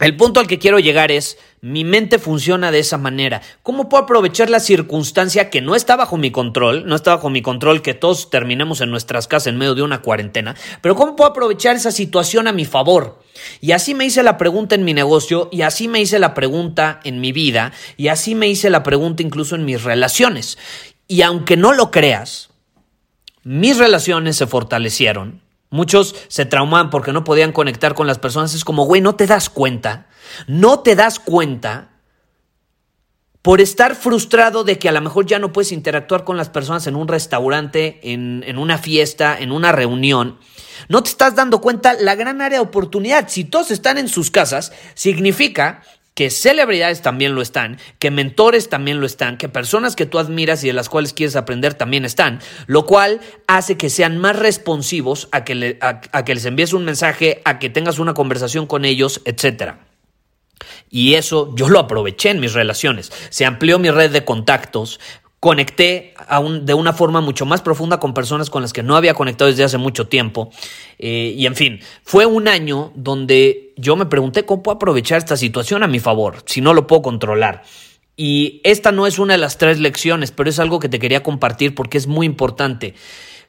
el 0.00 0.16
punto 0.16 0.40
al 0.40 0.48
que 0.48 0.58
quiero 0.58 0.80
llegar 0.80 1.12
es, 1.12 1.38
mi 1.60 1.84
mente 1.84 2.18
funciona 2.18 2.72
de 2.72 2.80
esa 2.80 2.98
manera. 2.98 3.42
¿Cómo 3.62 3.88
puedo 3.88 4.02
aprovechar 4.02 4.50
la 4.50 4.58
circunstancia 4.58 5.50
que 5.50 5.60
no 5.60 5.76
está 5.76 5.94
bajo 5.94 6.16
mi 6.16 6.32
control? 6.32 6.84
No 6.84 6.96
está 6.96 7.14
bajo 7.14 7.30
mi 7.30 7.42
control 7.42 7.80
que 7.80 7.94
todos 7.94 8.28
terminemos 8.28 8.80
en 8.80 8.90
nuestras 8.90 9.28
casas 9.28 9.46
en 9.46 9.56
medio 9.56 9.76
de 9.76 9.82
una 9.82 10.02
cuarentena. 10.02 10.56
Pero 10.80 10.96
¿cómo 10.96 11.14
puedo 11.14 11.30
aprovechar 11.30 11.76
esa 11.76 11.92
situación 11.92 12.48
a 12.48 12.52
mi 12.52 12.64
favor? 12.64 13.22
Y 13.60 13.70
así 13.70 13.94
me 13.94 14.04
hice 14.04 14.24
la 14.24 14.36
pregunta 14.36 14.74
en 14.74 14.84
mi 14.84 14.94
negocio, 14.94 15.48
y 15.52 15.62
así 15.62 15.86
me 15.86 16.00
hice 16.00 16.18
la 16.18 16.34
pregunta 16.34 16.98
en 17.04 17.20
mi 17.20 17.30
vida, 17.30 17.72
y 17.96 18.08
así 18.08 18.34
me 18.34 18.48
hice 18.48 18.70
la 18.70 18.82
pregunta 18.82 19.22
incluso 19.22 19.54
en 19.54 19.64
mis 19.64 19.84
relaciones. 19.84 20.58
Y 21.06 21.22
aunque 21.22 21.56
no 21.56 21.72
lo 21.72 21.92
creas, 21.92 22.50
mis 23.44 23.78
relaciones 23.78 24.36
se 24.36 24.48
fortalecieron 24.48 25.43
Muchos 25.74 26.14
se 26.28 26.46
trauman 26.46 26.88
porque 26.88 27.12
no 27.12 27.24
podían 27.24 27.50
conectar 27.50 27.94
con 27.94 28.06
las 28.06 28.20
personas. 28.20 28.54
Es 28.54 28.64
como, 28.64 28.84
güey, 28.84 29.00
no 29.00 29.16
te 29.16 29.26
das 29.26 29.50
cuenta. 29.50 30.06
No 30.46 30.78
te 30.78 30.94
das 30.94 31.18
cuenta 31.18 31.90
por 33.42 33.60
estar 33.60 33.96
frustrado 33.96 34.62
de 34.62 34.78
que 34.78 34.88
a 34.88 34.92
lo 34.92 35.00
mejor 35.00 35.26
ya 35.26 35.40
no 35.40 35.52
puedes 35.52 35.72
interactuar 35.72 36.22
con 36.22 36.36
las 36.36 36.48
personas 36.48 36.86
en 36.86 36.94
un 36.94 37.08
restaurante, 37.08 37.98
en, 38.04 38.44
en, 38.46 38.56
una 38.56 38.78
fiesta, 38.78 39.36
en 39.36 39.50
una 39.50 39.72
reunión. 39.72 40.38
No 40.88 41.02
te 41.02 41.10
estás 41.10 41.34
dando 41.34 41.60
cuenta 41.60 41.94
la 41.94 42.14
gran 42.14 42.40
área 42.40 42.60
de 42.60 42.64
oportunidad. 42.64 43.28
Si 43.28 43.42
todos 43.42 43.72
están 43.72 43.98
en 43.98 44.06
sus 44.06 44.30
casas, 44.30 44.72
significa 44.94 45.82
que 46.14 46.30
celebridades 46.30 47.02
también 47.02 47.34
lo 47.34 47.42
están, 47.42 47.78
que 47.98 48.10
mentores 48.10 48.68
también 48.68 49.00
lo 49.00 49.06
están, 49.06 49.36
que 49.36 49.48
personas 49.48 49.96
que 49.96 50.06
tú 50.06 50.18
admiras 50.18 50.62
y 50.62 50.68
de 50.68 50.72
las 50.72 50.88
cuales 50.88 51.12
quieres 51.12 51.34
aprender 51.34 51.74
también 51.74 52.04
están, 52.04 52.40
lo 52.66 52.86
cual 52.86 53.20
hace 53.48 53.76
que 53.76 53.90
sean 53.90 54.18
más 54.18 54.36
responsivos 54.36 55.28
a 55.32 55.44
que, 55.44 55.54
les 55.54 56.44
envíes 56.44 56.72
un 56.72 56.84
mensaje, 56.84 57.42
a 57.44 57.58
que 57.58 57.68
tengas 57.68 57.98
una 57.98 58.14
conversación 58.14 58.66
con 58.66 58.84
ellos, 58.84 59.22
etc. 59.24 59.74
Y 60.88 61.14
eso 61.14 61.52
yo 61.56 61.68
lo 61.68 61.80
aproveché 61.80 62.30
en 62.30 62.38
mis 62.38 62.52
relaciones. 62.52 63.10
Se 63.30 63.44
amplió 63.44 63.80
mi 63.80 63.90
red 63.90 64.12
de 64.12 64.24
contactos, 64.24 65.00
conecté 65.44 66.14
de 66.62 66.72
una 66.72 66.94
forma 66.94 67.20
mucho 67.20 67.44
más 67.44 67.60
profunda 67.60 68.00
con 68.00 68.14
personas 68.14 68.48
con 68.48 68.62
las 68.62 68.72
que 68.72 68.82
no 68.82 68.96
había 68.96 69.12
conectado 69.12 69.50
desde 69.50 69.62
hace 69.62 69.76
mucho 69.76 70.08
tiempo. 70.08 70.48
Eh, 70.98 71.34
y 71.36 71.44
en 71.44 71.54
fin, 71.54 71.80
fue 72.02 72.24
un 72.24 72.48
año 72.48 72.92
donde 72.94 73.74
yo 73.76 73.94
me 73.94 74.06
pregunté 74.06 74.46
cómo 74.46 74.62
puedo 74.62 74.76
aprovechar 74.76 75.18
esta 75.18 75.36
situación 75.36 75.82
a 75.82 75.86
mi 75.86 76.00
favor, 76.00 76.36
si 76.46 76.62
no 76.62 76.72
lo 76.72 76.86
puedo 76.86 77.02
controlar. 77.02 77.62
Y 78.16 78.62
esta 78.64 78.90
no 78.90 79.06
es 79.06 79.18
una 79.18 79.34
de 79.34 79.38
las 79.38 79.58
tres 79.58 79.78
lecciones, 79.80 80.30
pero 80.30 80.48
es 80.48 80.58
algo 80.58 80.80
que 80.80 80.88
te 80.88 80.98
quería 80.98 81.22
compartir 81.22 81.74
porque 81.74 81.98
es 81.98 82.06
muy 82.06 82.24
importante. 82.24 82.94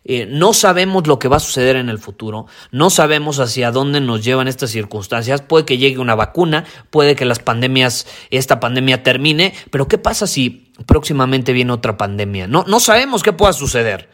Eh, 0.03 0.27
no 0.29 0.51
sabemos 0.51 1.07
lo 1.07 1.17
que 1.17 1.29
va 1.29 1.37
a 1.37 1.39
suceder 1.39 1.77
en 1.77 1.87
el 1.87 1.97
futuro, 1.97 2.45
no 2.71 2.89
sabemos 2.89 3.39
hacia 3.39 3.71
dónde 3.71 4.01
nos 4.01 4.21
llevan 4.21 4.49
estas 4.49 4.69
circunstancias, 4.69 5.41
puede 5.41 5.63
que 5.63 5.77
llegue 5.77 5.99
una 5.99 6.13
vacuna, 6.13 6.65
puede 6.89 7.15
que 7.15 7.23
las 7.23 7.39
pandemias, 7.39 8.05
esta 8.31 8.59
pandemia 8.59 9.01
termine, 9.01 9.53
pero 9.71 9.87
¿qué 9.87 9.97
pasa 9.97 10.27
si 10.27 10.64
próximamente 10.85 11.53
viene 11.53 11.71
otra 11.71 11.97
pandemia? 11.97 12.47
No, 12.47 12.63
no 12.67 12.79
sabemos 12.79 13.23
qué 13.23 13.33
pueda 13.33 13.53
suceder. 13.53 14.09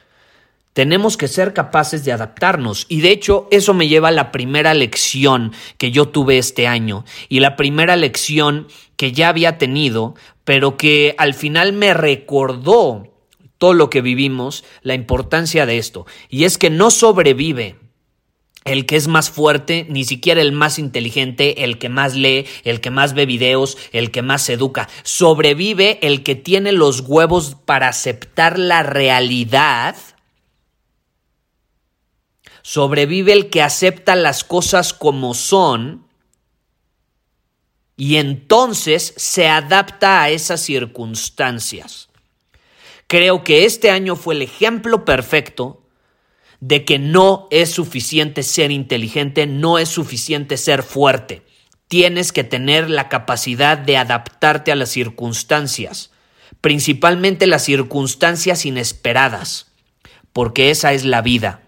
Tenemos 0.74 1.18
que 1.18 1.28
ser 1.28 1.54
capaces 1.54 2.06
de 2.06 2.14
adaptarnos 2.14 2.86
y 2.88 3.02
de 3.02 3.12
hecho 3.12 3.48
eso 3.52 3.74
me 3.74 3.90
lleva 3.90 4.08
a 4.08 4.12
la 4.12 4.32
primera 4.32 4.74
lección 4.74 5.52
que 5.78 5.92
yo 5.92 6.08
tuve 6.08 6.38
este 6.38 6.66
año 6.66 7.04
y 7.28 7.42
la 7.42 7.58
primera 7.58 7.98
lección 7.98 8.68
que 8.96 9.12
ya 9.12 9.28
había 9.28 9.58
tenido, 9.58 10.16
pero 10.46 10.78
que 10.78 11.14
al 11.18 11.34
final 11.34 11.74
me 11.74 11.94
recordó 11.94 13.12
todo 13.58 13.74
lo 13.74 13.90
que 13.90 14.02
vivimos, 14.02 14.64
la 14.82 14.94
importancia 14.94 15.66
de 15.66 15.78
esto. 15.78 16.06
Y 16.30 16.46
es 16.46 16.58
que 16.58 16.70
no 16.70 16.90
sobrevive 16.90 17.81
el 18.64 18.86
que 18.86 18.96
es 18.96 19.08
más 19.08 19.30
fuerte, 19.32 19.88
ni 19.90 20.04
siquiera 20.04 20.42
el 20.42 20.52
más 20.52 20.78
inteligente, 20.78 21.64
el 21.64 21.80
que 21.80 21.90
más 21.90 22.14
lee, 22.14 22.46
el 22.64 22.80
que 22.80 22.92
más 22.92 23.14
ve 23.14 23.26
videos, 23.26 23.78
el 23.92 24.12
que 24.12 24.22
más 24.22 24.44
se 24.44 24.54
educa. 24.54 24.88
Sobrevive 25.04 26.00
el 26.06 26.24
que 26.24 26.36
tiene 26.36 26.72
los 26.72 27.02
huevos 27.02 27.56
para 27.66 27.88
aceptar 27.88 28.60
la 28.60 28.84
realidad. 28.84 29.96
Sobrevive 32.62 33.34
el 33.34 33.50
que 33.50 33.64
acepta 33.64 34.16
las 34.16 34.44
cosas 34.44 34.94
como 34.94 35.34
son 35.34 36.06
y 37.98 38.18
entonces 38.18 39.14
se 39.18 39.48
adapta 39.48 40.22
a 40.22 40.30
esas 40.30 40.62
circunstancias. 40.62 42.10
Creo 43.08 43.44
que 43.44 43.66
este 43.66 43.90
año 43.90 44.16
fue 44.16 44.36
el 44.36 44.44
ejemplo 44.44 45.04
perfecto 45.04 45.81
de 46.62 46.86
que 46.86 47.00
no 47.00 47.48
es 47.50 47.72
suficiente 47.72 48.44
ser 48.44 48.72
inteligente, 48.72 49.48
no 49.48 49.80
es 49.80 49.90
suficiente 49.90 50.56
ser 50.56 50.84
fuerte. 50.84 51.42
Tienes 51.88 52.32
que 52.32 52.46
tener 52.46 52.90
la 52.90 53.10
capacidad 53.10 53.78
de 53.78 53.98
adaptarte 53.98 54.72
a 54.72 54.76
las 54.76 54.90
circunstancias, 54.90 56.12
principalmente 56.62 57.48
las 57.48 57.66
circunstancias 57.66 58.66
inesperadas, 58.66 59.74
porque 60.32 60.70
esa 60.70 60.94
es 60.94 61.04
la 61.04 61.22
vida. 61.22 61.64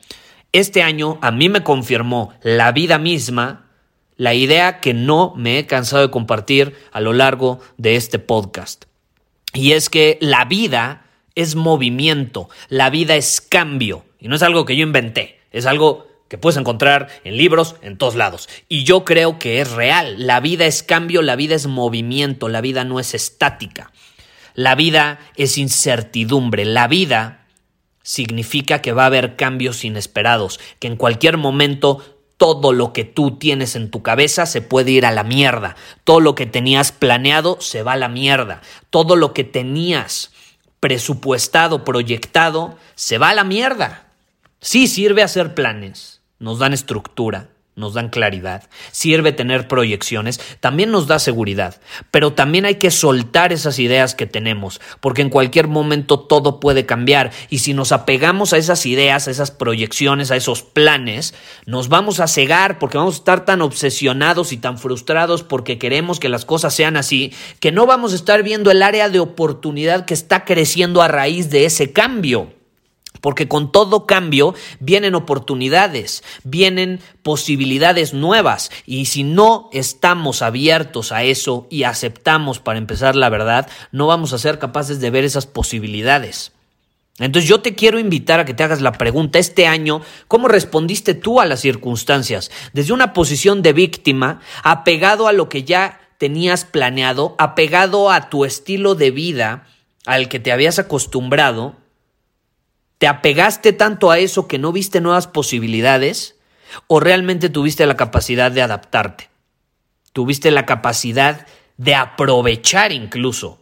Este 0.54 0.84
año 0.84 1.18
a 1.22 1.32
mí 1.32 1.50
me 1.50 1.64
confirmó 1.64 2.32
la 2.44 2.72
vida 2.72 3.00
misma 3.00 3.72
la 4.16 4.36
idea 4.36 4.80
que 4.80 4.94
no 4.94 5.34
me 5.36 5.58
he 5.58 5.66
cansado 5.66 6.04
de 6.04 6.12
compartir 6.12 6.76
a 6.92 7.02
lo 7.02 7.14
largo 7.14 7.60
de 7.78 7.96
este 7.96 8.20
podcast. 8.20 8.86
Y 9.54 9.72
es 9.72 9.90
que 9.90 10.20
la 10.22 10.46
vida 10.46 11.03
es 11.36 11.56
movimiento, 11.56 12.50
la 12.70 12.90
vida 12.90 13.16
es 13.16 13.42
cambio. 13.42 14.06
Y 14.20 14.28
no 14.28 14.36
es 14.36 14.44
algo 14.44 14.66
que 14.66 14.76
yo 14.76 14.84
inventé, 14.84 15.40
es 15.52 15.66
algo 15.66 16.08
que 16.30 16.38
puedes 16.38 16.58
encontrar 16.58 17.10
en 17.24 17.38
libros, 17.38 17.76
en 17.82 17.98
todos 17.98 18.16
lados. 18.16 18.50
Y 18.68 18.86
yo 18.86 19.06
creo 19.06 19.38
que 19.38 19.62
es 19.62 19.72
real. 19.72 20.16
La 20.26 20.40
vida 20.40 20.66
es 20.66 20.82
cambio, 20.82 21.22
la 21.22 21.36
vida 21.36 21.56
es 21.56 21.68
movimiento, 21.68 22.50
la 22.50 22.62
vida 22.62 22.84
no 22.84 23.00
es 23.00 23.14
estática. 23.14 23.92
La 24.56 24.76
vida 24.76 25.20
es 25.36 25.58
incertidumbre, 25.58 26.66
la 26.66 26.88
vida 26.88 27.48
significa 28.04 28.82
que 28.82 28.94
va 28.94 29.04
a 29.04 29.08
haber 29.08 29.36
cambios 29.36 29.84
inesperados, 29.86 30.60
que 30.80 30.88
en 30.88 30.98
cualquier 30.98 31.38
momento 31.38 32.04
todo 32.38 32.74
lo 32.74 32.94
que 32.94 33.06
tú 33.06 33.38
tienes 33.38 33.76
en 33.76 33.90
tu 33.90 34.04
cabeza 34.04 34.46
se 34.46 34.62
puede 34.62 34.92
ir 34.92 35.06
a 35.06 35.12
la 35.12 35.24
mierda. 35.24 35.76
Todo 36.04 36.20
lo 36.20 36.36
que 36.36 36.46
tenías 36.46 36.92
planeado 36.92 37.62
se 37.62 37.84
va 37.84 37.94
a 37.94 37.98
la 37.98 38.10
mierda. 38.10 38.62
Todo 38.90 39.16
lo 39.16 39.34
que 39.34 39.44
tenías 39.44 40.33
presupuestado, 40.84 41.86
proyectado, 41.86 42.78
se 42.96 43.18
va 43.18 43.30
a 43.30 43.34
la 43.34 43.46
mierda. 43.46 44.08
Sí 44.60 44.88
sirve 44.88 45.24
hacer 45.24 45.56
planes, 45.56 46.20
nos 46.40 46.60
dan 46.60 46.74
estructura, 46.74 47.48
nos 47.76 47.94
dan 47.96 48.10
claridad, 48.10 48.70
sirve 48.92 49.32
tener 49.32 49.68
proyecciones, 49.68 50.40
también 50.60 50.92
nos 50.92 51.08
da 51.08 51.18
seguridad, 51.18 51.82
pero 52.12 52.34
también 52.34 52.66
hay 52.66 52.76
que 52.76 52.92
soltar 52.92 53.52
esas 53.52 53.80
ideas 53.80 54.14
que 54.14 54.28
tenemos, 54.28 54.80
porque 55.00 55.24
en 55.24 55.30
cualquier 55.30 55.68
momento 55.68 56.20
todo 56.20 56.60
puede 56.60 56.86
cambiar 56.86 57.32
y 57.50 57.60
si 57.60 57.74
nos 57.74 57.92
apegamos 57.92 58.54
a 58.54 58.58
esas 58.58 58.86
ideas, 58.86 59.28
a 59.28 59.32
esas 59.32 59.52
proyecciones, 59.52 60.30
a 60.30 60.36
esos 60.36 60.62
planes, 60.62 61.34
nos 61.66 61.90
vamos 61.90 62.20
a 62.20 62.28
cegar 62.28 62.78
porque 62.78 62.98
vamos 62.98 63.16
a 63.16 63.18
estar 63.20 63.46
tan 63.46 63.62
obsesionados 63.62 64.54
y 64.54 64.58
tan 64.58 64.78
frustrados 64.78 65.44
porque 65.44 65.80
queremos 65.80 66.20
que 66.20 66.30
las 66.30 66.46
cosas 66.46 66.74
sean 66.76 66.96
así, 66.96 67.34
que 67.60 67.72
no 67.72 67.86
vamos 67.86 68.14
a 68.14 68.16
estar 68.16 68.44
viendo 68.44 68.70
el 68.70 68.84
área 68.84 69.10
de 69.10 69.20
oportunidad 69.20 70.06
que 70.06 70.14
está 70.14 70.46
creciendo 70.46 71.02
a 71.02 71.08
raíz 71.08 71.50
de 71.50 71.66
ese 71.66 71.92
cambio 71.92 72.54
porque 73.24 73.48
con 73.48 73.72
todo 73.72 74.06
cambio 74.06 74.54
vienen 74.82 75.16
oportunidades, 75.16 76.26
vienen 76.44 77.00
posibilidades 77.22 78.14
nuevas 78.14 78.70
y 78.86 79.06
si 79.06 79.24
no 79.24 79.70
estamos 79.72 80.42
abiertos 80.42 81.14
a 81.14 81.24
eso 81.24 81.66
y 81.70 81.84
aceptamos 81.84 82.60
para 82.60 82.80
empezar 82.80 83.16
la 83.16 83.30
verdad, 83.30 83.70
no 83.94 84.08
vamos 84.08 84.34
a 84.34 84.40
ser 84.40 84.60
capaces 84.60 85.00
de 85.00 85.10
ver 85.10 85.24
esas 85.24 85.46
posibilidades. 85.46 86.52
Entonces 87.18 87.48
yo 87.48 87.62
te 87.62 87.76
quiero 87.76 87.98
invitar 87.98 88.42
a 88.42 88.46
que 88.46 88.54
te 88.54 88.64
hagas 88.64 88.82
la 88.82 88.92
pregunta 88.92 89.40
este 89.40 89.68
año, 89.68 90.02
¿cómo 90.28 90.50
respondiste 90.50 91.14
tú 91.14 91.40
a 91.40 91.46
las 91.46 91.62
circunstancias? 91.62 92.52
Desde 92.74 92.92
una 92.92 93.14
posición 93.14 93.62
de 93.62 93.72
víctima, 93.72 94.42
apegado 94.64 95.30
a 95.30 95.34
lo 95.34 95.48
que 95.48 95.64
ya 95.64 96.02
tenías 96.18 96.66
planeado, 96.66 97.36
apegado 97.40 98.12
a 98.12 98.30
tu 98.30 98.44
estilo 98.44 98.96
de 98.96 99.12
vida 99.12 99.66
al 100.06 100.28
que 100.28 100.42
te 100.42 100.52
habías 100.52 100.78
acostumbrado, 100.78 101.78
¿Te 103.04 103.10
apegaste 103.10 103.74
tanto 103.74 104.12
a 104.12 104.20
eso 104.20 104.48
que 104.48 104.58
no 104.58 104.72
viste 104.72 105.02
nuevas 105.02 105.28
posibilidades? 105.28 106.38
¿O 106.88 107.02
realmente 107.02 107.50
tuviste 107.50 107.86
la 107.86 107.98
capacidad 107.98 108.50
de 108.50 108.62
adaptarte? 108.62 109.30
¿Tuviste 110.14 110.52
la 110.52 110.66
capacidad 110.66 111.46
de 111.76 111.96
aprovechar 111.96 112.94
incluso 112.94 113.62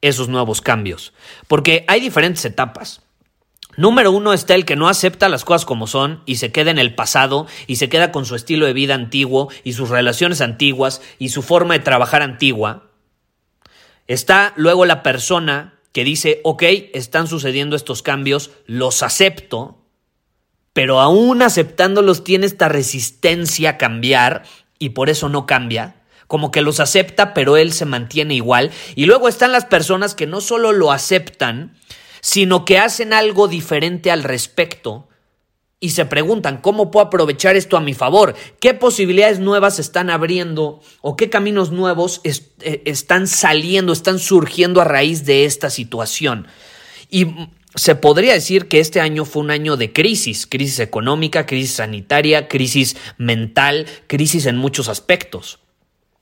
esos 0.00 0.28
nuevos 0.28 0.60
cambios? 0.60 1.12
Porque 1.48 1.84
hay 1.88 2.00
diferentes 2.00 2.44
etapas. 2.44 3.02
Número 3.76 4.12
uno 4.12 4.32
está 4.32 4.54
el 4.54 4.64
que 4.64 4.76
no 4.76 4.88
acepta 4.88 5.28
las 5.28 5.44
cosas 5.44 5.64
como 5.64 5.88
son 5.88 6.22
y 6.24 6.36
se 6.36 6.52
queda 6.52 6.70
en 6.70 6.78
el 6.78 6.94
pasado 6.94 7.48
y 7.66 7.74
se 7.74 7.88
queda 7.88 8.12
con 8.12 8.26
su 8.26 8.36
estilo 8.36 8.64
de 8.64 8.74
vida 8.74 8.94
antiguo 8.94 9.50
y 9.64 9.72
sus 9.72 9.88
relaciones 9.88 10.40
antiguas 10.40 11.02
y 11.18 11.30
su 11.30 11.42
forma 11.42 11.74
de 11.74 11.80
trabajar 11.80 12.22
antigua. 12.22 12.84
Está 14.06 14.52
luego 14.54 14.86
la 14.86 15.02
persona 15.02 15.77
que 15.92 16.04
dice, 16.04 16.40
ok, 16.44 16.62
están 16.92 17.26
sucediendo 17.26 17.76
estos 17.76 18.02
cambios, 18.02 18.50
los 18.66 19.02
acepto, 19.02 19.84
pero 20.72 21.00
aún 21.00 21.42
aceptándolos 21.42 22.24
tiene 22.24 22.46
esta 22.46 22.68
resistencia 22.68 23.70
a 23.70 23.78
cambiar 23.78 24.44
y 24.78 24.90
por 24.90 25.10
eso 25.10 25.28
no 25.28 25.46
cambia 25.46 25.98
como 26.28 26.50
que 26.52 26.62
los 26.62 26.78
acepta, 26.78 27.34
pero 27.34 27.56
él 27.56 27.72
se 27.72 27.86
mantiene 27.86 28.34
igual. 28.34 28.70
Y 28.94 29.06
luego 29.06 29.28
están 29.28 29.50
las 29.50 29.64
personas 29.64 30.14
que 30.14 30.26
no 30.26 30.40
solo 30.40 30.72
lo 30.72 30.92
aceptan, 30.92 31.74
sino 32.20 32.64
que 32.64 32.78
hacen 32.78 33.12
algo 33.12 33.48
diferente 33.48 34.10
al 34.10 34.22
respecto 34.22 35.08
y 35.80 35.90
se 35.90 36.04
preguntan 36.06 36.58
cómo 36.58 36.90
puedo 36.90 37.06
aprovechar 37.06 37.56
esto 37.56 37.76
a 37.76 37.80
mi 37.80 37.94
favor, 37.94 38.34
qué 38.60 38.74
posibilidades 38.74 39.38
nuevas 39.38 39.78
están 39.78 40.10
abriendo 40.10 40.80
o 41.00 41.16
qué 41.16 41.30
caminos 41.30 41.70
nuevos 41.70 42.20
eh, 42.24 42.82
están 42.84 43.26
saliendo, 43.28 43.92
están 43.92 44.18
surgiendo 44.18 44.80
a 44.80 44.84
raíz 44.84 45.24
de 45.24 45.44
esta 45.44 45.70
situación. 45.70 46.48
Y 47.10 47.26
se 47.74 47.94
podría 47.94 48.32
decir 48.32 48.66
que 48.66 48.80
este 48.80 49.00
año 49.00 49.24
fue 49.24 49.42
un 49.42 49.50
año 49.50 49.76
de 49.76 49.92
crisis, 49.92 50.46
crisis 50.46 50.80
económica, 50.80 51.46
crisis 51.46 51.76
sanitaria, 51.76 52.48
crisis 52.48 52.96
mental, 53.16 53.86
crisis 54.08 54.46
en 54.46 54.56
muchos 54.56 54.88
aspectos. 54.88 55.60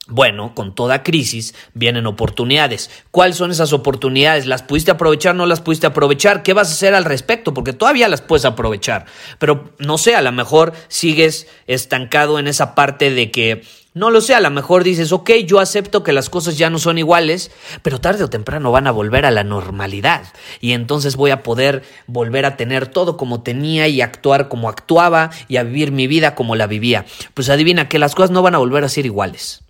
Bueno, 0.08 0.54
con 0.54 0.72
toda 0.72 1.02
crisis 1.02 1.52
vienen 1.74 2.06
oportunidades. 2.06 2.90
¿Cuáles 3.10 3.36
son 3.36 3.50
esas 3.50 3.72
oportunidades? 3.72 4.46
¿Las 4.46 4.62
pudiste 4.62 4.92
aprovechar? 4.92 5.34
¿No 5.34 5.46
las 5.46 5.60
pudiste 5.60 5.88
aprovechar? 5.88 6.44
¿Qué 6.44 6.52
vas 6.52 6.68
a 6.68 6.74
hacer 6.74 6.94
al 6.94 7.04
respecto? 7.04 7.52
Porque 7.52 7.72
todavía 7.72 8.08
las 8.08 8.20
puedes 8.20 8.44
aprovechar. 8.44 9.06
Pero 9.40 9.72
no 9.78 9.98
sé, 9.98 10.14
a 10.14 10.22
lo 10.22 10.30
mejor 10.30 10.74
sigues 10.86 11.48
estancado 11.66 12.38
en 12.38 12.46
esa 12.46 12.76
parte 12.76 13.10
de 13.10 13.32
que, 13.32 13.64
no 13.94 14.10
lo 14.10 14.20
sé, 14.20 14.36
a 14.36 14.40
lo 14.40 14.50
mejor 14.52 14.84
dices, 14.84 15.10
ok, 15.10 15.28
yo 15.44 15.58
acepto 15.58 16.04
que 16.04 16.12
las 16.12 16.30
cosas 16.30 16.56
ya 16.56 16.70
no 16.70 16.78
son 16.78 16.98
iguales, 16.98 17.50
pero 17.82 18.00
tarde 18.00 18.22
o 18.22 18.30
temprano 18.30 18.70
van 18.70 18.86
a 18.86 18.92
volver 18.92 19.26
a 19.26 19.32
la 19.32 19.42
normalidad. 19.42 20.22
Y 20.60 20.70
entonces 20.70 21.16
voy 21.16 21.32
a 21.32 21.42
poder 21.42 21.82
volver 22.06 22.46
a 22.46 22.56
tener 22.56 22.86
todo 22.86 23.16
como 23.16 23.42
tenía 23.42 23.88
y 23.88 24.02
actuar 24.02 24.46
como 24.46 24.68
actuaba 24.68 25.30
y 25.48 25.56
a 25.56 25.64
vivir 25.64 25.90
mi 25.90 26.06
vida 26.06 26.36
como 26.36 26.54
la 26.54 26.68
vivía. 26.68 27.06
Pues 27.34 27.48
adivina 27.48 27.88
que 27.88 27.98
las 27.98 28.14
cosas 28.14 28.30
no 28.30 28.42
van 28.42 28.54
a 28.54 28.58
volver 28.58 28.84
a 28.84 28.88
ser 28.88 29.04
iguales 29.04 29.65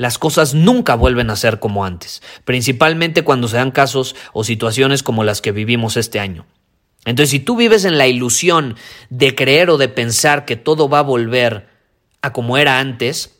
las 0.00 0.16
cosas 0.16 0.54
nunca 0.54 0.94
vuelven 0.94 1.28
a 1.28 1.36
ser 1.36 1.58
como 1.60 1.84
antes, 1.84 2.22
principalmente 2.46 3.22
cuando 3.22 3.48
se 3.48 3.58
dan 3.58 3.70
casos 3.70 4.16
o 4.32 4.44
situaciones 4.44 5.02
como 5.02 5.24
las 5.24 5.42
que 5.42 5.52
vivimos 5.52 5.98
este 5.98 6.20
año. 6.20 6.46
Entonces, 7.04 7.28
si 7.28 7.38
tú 7.38 7.54
vives 7.54 7.84
en 7.84 7.98
la 7.98 8.06
ilusión 8.06 8.76
de 9.10 9.34
creer 9.34 9.68
o 9.68 9.76
de 9.76 9.88
pensar 9.88 10.46
que 10.46 10.56
todo 10.56 10.88
va 10.88 11.00
a 11.00 11.02
volver 11.02 11.68
a 12.22 12.32
como 12.32 12.56
era 12.56 12.78
antes, 12.78 13.39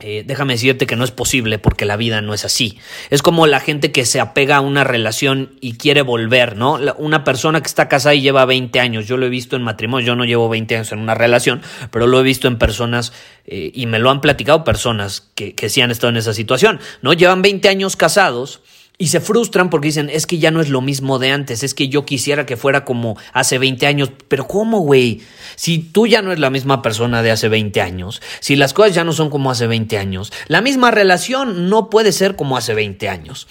eh, 0.00 0.22
déjame 0.24 0.52
decirte 0.52 0.86
que 0.86 0.94
no 0.94 1.04
es 1.04 1.10
posible 1.10 1.58
porque 1.58 1.84
la 1.84 1.96
vida 1.96 2.20
no 2.20 2.32
es 2.32 2.44
así. 2.44 2.78
Es 3.10 3.22
como 3.22 3.46
la 3.46 3.58
gente 3.58 3.90
que 3.90 4.04
se 4.04 4.20
apega 4.20 4.56
a 4.56 4.60
una 4.60 4.84
relación 4.84 5.56
y 5.60 5.74
quiere 5.74 6.02
volver, 6.02 6.56
¿no? 6.56 6.78
una 6.98 7.24
persona 7.24 7.60
que 7.60 7.66
está 7.66 7.88
casada 7.88 8.14
y 8.14 8.20
lleva 8.20 8.44
20 8.44 8.78
años, 8.80 9.06
yo 9.06 9.16
lo 9.16 9.26
he 9.26 9.28
visto 9.28 9.56
en 9.56 9.62
matrimonio, 9.62 10.06
yo 10.06 10.16
no 10.16 10.24
llevo 10.24 10.48
20 10.48 10.76
años 10.76 10.92
en 10.92 11.00
una 11.00 11.14
relación, 11.14 11.62
pero 11.90 12.06
lo 12.06 12.20
he 12.20 12.22
visto 12.22 12.46
en 12.46 12.58
personas 12.58 13.12
eh, 13.44 13.70
y 13.74 13.86
me 13.86 13.98
lo 13.98 14.10
han 14.10 14.20
platicado 14.20 14.64
personas 14.64 15.28
que, 15.34 15.54
que 15.54 15.68
sí 15.68 15.80
han 15.80 15.90
estado 15.90 16.10
en 16.10 16.16
esa 16.16 16.34
situación, 16.34 16.80
¿no? 17.02 17.12
Llevan 17.12 17.42
20 17.42 17.68
años 17.68 17.96
casados 17.96 18.60
y 19.00 19.08
se 19.08 19.20
frustran 19.20 19.70
porque 19.70 19.86
dicen, 19.86 20.10
es 20.10 20.26
que 20.26 20.38
ya 20.38 20.50
no 20.50 20.60
es 20.60 20.68
lo 20.68 20.80
mismo 20.80 21.20
de 21.20 21.30
antes, 21.30 21.62
es 21.62 21.72
que 21.72 21.88
yo 21.88 22.04
quisiera 22.04 22.46
que 22.46 22.56
fuera 22.56 22.84
como 22.84 23.16
hace 23.32 23.58
20 23.58 23.86
años, 23.86 24.10
pero 24.26 24.48
¿cómo, 24.48 24.80
güey? 24.80 25.22
Si 25.54 25.78
tú 25.78 26.08
ya 26.08 26.20
no 26.20 26.32
eres 26.32 26.40
la 26.40 26.50
misma 26.50 26.82
persona 26.82 27.22
de 27.22 27.30
hace 27.30 27.48
20 27.48 27.80
años, 27.80 28.20
si 28.40 28.56
las 28.56 28.74
cosas 28.74 28.96
ya 28.96 29.04
no 29.04 29.12
son 29.12 29.30
como 29.30 29.52
hace 29.52 29.68
20 29.68 29.96
años, 29.98 30.32
la 30.48 30.60
misma 30.60 30.90
relación 30.90 31.70
no 31.70 31.90
puede 31.90 32.10
ser 32.10 32.34
como 32.34 32.56
hace 32.56 32.74
20 32.74 33.08
años. 33.08 33.46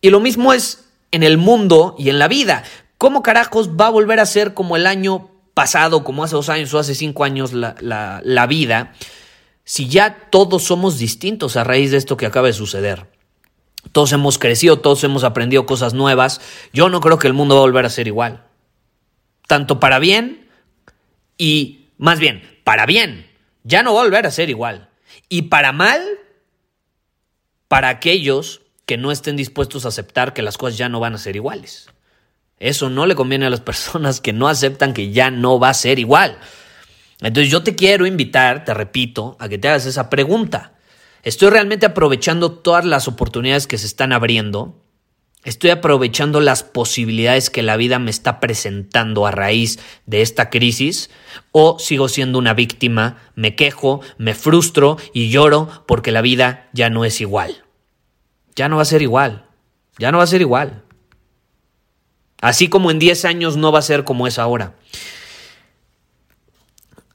Y 0.00 0.10
lo 0.10 0.18
mismo 0.18 0.52
es 0.52 0.86
en 1.12 1.22
el 1.22 1.38
mundo 1.38 1.94
y 1.96 2.10
en 2.10 2.18
la 2.18 2.26
vida. 2.26 2.64
¿Cómo 2.98 3.22
carajos 3.22 3.70
va 3.70 3.86
a 3.86 3.90
volver 3.90 4.18
a 4.18 4.26
ser 4.26 4.52
como 4.52 4.76
el 4.76 4.84
año 4.84 5.30
pasado, 5.54 6.02
como 6.02 6.24
hace 6.24 6.34
dos 6.34 6.48
años 6.48 6.74
o 6.74 6.78
hace 6.80 6.96
cinco 6.96 7.22
años 7.22 7.52
la, 7.52 7.76
la, 7.80 8.20
la 8.24 8.46
vida, 8.48 8.94
si 9.62 9.86
ya 9.88 10.28
todos 10.30 10.64
somos 10.64 10.98
distintos 10.98 11.56
a 11.56 11.62
raíz 11.62 11.92
de 11.92 11.98
esto 11.98 12.16
que 12.16 12.26
acaba 12.26 12.48
de 12.48 12.52
suceder? 12.52 13.17
Todos 13.92 14.12
hemos 14.12 14.38
crecido, 14.38 14.80
todos 14.80 15.02
hemos 15.04 15.24
aprendido 15.24 15.66
cosas 15.66 15.94
nuevas. 15.94 16.40
Yo 16.72 16.88
no 16.88 17.00
creo 17.00 17.18
que 17.18 17.26
el 17.26 17.32
mundo 17.32 17.54
va 17.54 17.60
a 17.60 17.64
volver 17.64 17.86
a 17.86 17.90
ser 17.90 18.06
igual. 18.06 18.44
Tanto 19.46 19.80
para 19.80 19.98
bien 19.98 20.48
y 21.38 21.88
más 21.96 22.18
bien, 22.18 22.42
para 22.64 22.86
bien, 22.86 23.30
ya 23.64 23.82
no 23.82 23.94
va 23.94 24.00
a 24.00 24.04
volver 24.04 24.26
a 24.26 24.30
ser 24.30 24.50
igual. 24.50 24.88
Y 25.28 25.42
para 25.42 25.72
mal, 25.72 26.02
para 27.68 27.88
aquellos 27.88 28.62
que 28.86 28.96
no 28.96 29.12
estén 29.12 29.36
dispuestos 29.36 29.84
a 29.84 29.88
aceptar 29.88 30.32
que 30.32 30.42
las 30.42 30.56
cosas 30.56 30.78
ya 30.78 30.88
no 30.88 31.00
van 31.00 31.14
a 31.14 31.18
ser 31.18 31.36
iguales. 31.36 31.88
Eso 32.58 32.90
no 32.90 33.06
le 33.06 33.14
conviene 33.14 33.46
a 33.46 33.50
las 33.50 33.60
personas 33.70 34.20
que 34.20 34.32
no 34.32 34.48
aceptan 34.48 34.94
que 34.94 35.12
ya 35.12 35.30
no 35.30 35.58
va 35.58 35.70
a 35.70 35.74
ser 35.74 35.98
igual. 35.98 36.38
Entonces 37.20 37.50
yo 37.50 37.62
te 37.62 37.74
quiero 37.74 38.06
invitar, 38.06 38.64
te 38.64 38.74
repito, 38.74 39.36
a 39.40 39.48
que 39.48 39.58
te 39.58 39.68
hagas 39.68 39.86
esa 39.86 40.08
pregunta. 40.08 40.72
Estoy 41.22 41.50
realmente 41.50 41.86
aprovechando 41.86 42.52
todas 42.52 42.84
las 42.84 43.08
oportunidades 43.08 43.66
que 43.66 43.78
se 43.78 43.86
están 43.86 44.12
abriendo. 44.12 44.80
Estoy 45.44 45.70
aprovechando 45.70 46.40
las 46.40 46.62
posibilidades 46.62 47.50
que 47.50 47.62
la 47.62 47.76
vida 47.76 47.98
me 47.98 48.10
está 48.10 48.40
presentando 48.40 49.26
a 49.26 49.30
raíz 49.30 49.78
de 50.06 50.22
esta 50.22 50.50
crisis 50.50 51.10
o 51.52 51.78
sigo 51.78 52.08
siendo 52.08 52.38
una 52.38 52.54
víctima, 52.54 53.16
me 53.34 53.54
quejo, 53.54 54.00
me 54.18 54.34
frustro 54.34 54.96
y 55.12 55.30
lloro 55.30 55.84
porque 55.86 56.12
la 56.12 56.22
vida 56.22 56.68
ya 56.72 56.90
no 56.90 57.04
es 57.04 57.20
igual. 57.20 57.64
Ya 58.54 58.68
no 58.68 58.76
va 58.76 58.82
a 58.82 58.86
ser 58.86 59.02
igual. 59.02 59.46
Ya 59.98 60.12
no 60.12 60.18
va 60.18 60.24
a 60.24 60.28
ser 60.28 60.40
igual. 60.40 60.82
Así 62.40 62.68
como 62.68 62.90
en 62.90 62.98
10 62.98 63.24
años 63.24 63.56
no 63.56 63.72
va 63.72 63.80
a 63.80 63.82
ser 63.82 64.04
como 64.04 64.26
es 64.26 64.38
ahora. 64.38 64.74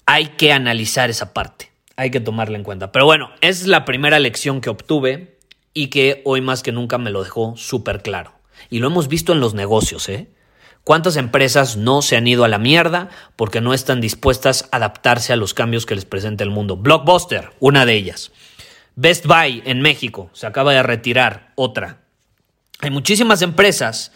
Hay 0.06 0.28
que 0.30 0.52
analizar 0.52 1.10
esa 1.10 1.34
parte 1.34 1.73
hay 1.96 2.12
que 2.12 2.20
tomarla 2.20 2.58
en 2.58 2.64
cuenta. 2.64 2.92
Pero 2.92 3.06
bueno, 3.06 3.32
esa 3.42 3.62
es 3.62 3.68
la 3.68 3.86
primera 3.86 4.20
lección 4.20 4.62
que 4.62 4.70
obtuve 4.70 5.38
y 5.74 5.88
que 5.88 6.22
hoy 6.26 6.42
más 6.42 6.64
que 6.64 6.72
nunca 6.72 6.98
me 6.98 7.12
lo 7.12 7.24
dejó 7.24 7.56
súper 7.58 8.02
claro. 8.02 8.34
Y 8.70 8.80
lo 8.80 8.88
hemos 8.88 9.08
visto 9.08 9.34
en 9.34 9.40
los 9.40 9.54
negocios, 9.54 10.08
¿eh? 10.10 10.30
¿Cuántas 10.84 11.16
empresas 11.16 11.78
no 11.78 12.02
se 12.02 12.18
han 12.18 12.28
ido 12.28 12.44
a 12.44 12.50
la 12.50 12.58
mierda 12.58 13.10
porque 13.38 13.62
no 13.62 13.74
están 13.74 14.02
dispuestas 14.02 14.68
a 14.72 14.78
adaptarse 14.78 15.32
a 15.32 15.38
los 15.38 15.54
cambios 15.54 15.86
que 15.86 15.96
les 15.96 16.04
presenta 16.04 16.44
el 16.44 16.50
mundo? 16.50 16.76
Blockbuster, 16.76 17.52
una 17.60 17.86
de 17.86 17.94
ellas. 17.94 18.32
Best 18.96 19.26
Buy 19.26 19.64
en 19.66 19.82
México, 19.82 20.30
se 20.34 20.46
acaba 20.46 20.74
de 20.74 20.84
retirar, 20.84 21.54
otra. 21.56 22.02
Hay 22.80 22.92
muchísimas 22.92 23.42
empresas 23.42 24.12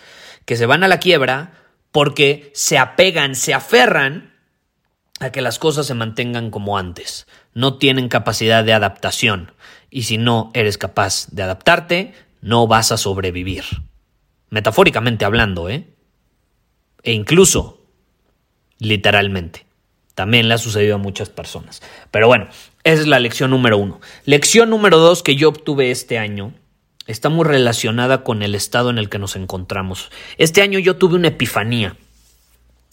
que 0.46 0.58
se 0.58 0.66
van 0.66 0.84
a 0.84 0.90
la 0.90 1.00
quiebra 1.00 1.54
porque 1.92 2.52
se 2.54 2.78
apegan, 2.78 3.36
se 3.36 3.54
aferran 3.54 4.34
a 5.22 5.32
que 5.32 5.42
las 5.42 5.60
cosas 5.60 5.88
se 5.88 5.94
mantengan 5.94 6.52
como 6.52 6.78
antes 6.78 7.28
no 7.58 7.80
tienen 7.80 8.08
capacidad 8.08 8.64
de 8.64 8.74
adaptación. 8.74 9.52
Y 9.90 10.04
si 10.04 10.20
no 10.20 10.52
eres 10.54 10.78
capaz 10.78 11.26
de 11.32 11.42
adaptarte, 11.42 12.14
no 12.40 12.68
vas 12.68 12.92
a 12.92 12.98
sobrevivir. 12.98 13.64
Metafóricamente 14.52 15.26
hablando, 15.26 15.68
¿eh? 15.68 15.88
E 17.02 17.14
incluso, 17.14 17.82
literalmente. 18.78 19.66
También 20.14 20.48
le 20.48 20.54
ha 20.54 20.60
sucedido 20.60 20.96
a 20.96 21.00
muchas 21.00 21.30
personas. 21.30 21.82
Pero 22.12 22.28
bueno, 22.28 22.48
esa 22.84 23.02
es 23.02 23.08
la 23.08 23.20
lección 23.20 23.50
número 23.50 23.80
uno. 23.80 24.02
Lección 24.26 24.70
número 24.70 25.00
dos 25.00 25.24
que 25.24 25.36
yo 25.36 25.50
obtuve 25.50 25.90
este 25.90 26.20
año 26.20 26.54
está 27.08 27.30
muy 27.30 27.44
relacionada 27.44 28.24
con 28.24 28.44
el 28.44 28.54
estado 28.54 28.92
en 28.92 29.00
el 29.00 29.10
que 29.10 29.18
nos 29.18 29.36
encontramos. 29.36 30.12
Este 30.38 30.62
año 30.62 30.78
yo 30.78 30.98
tuve 30.98 31.16
una 31.16 31.30
epifanía. 31.30 31.98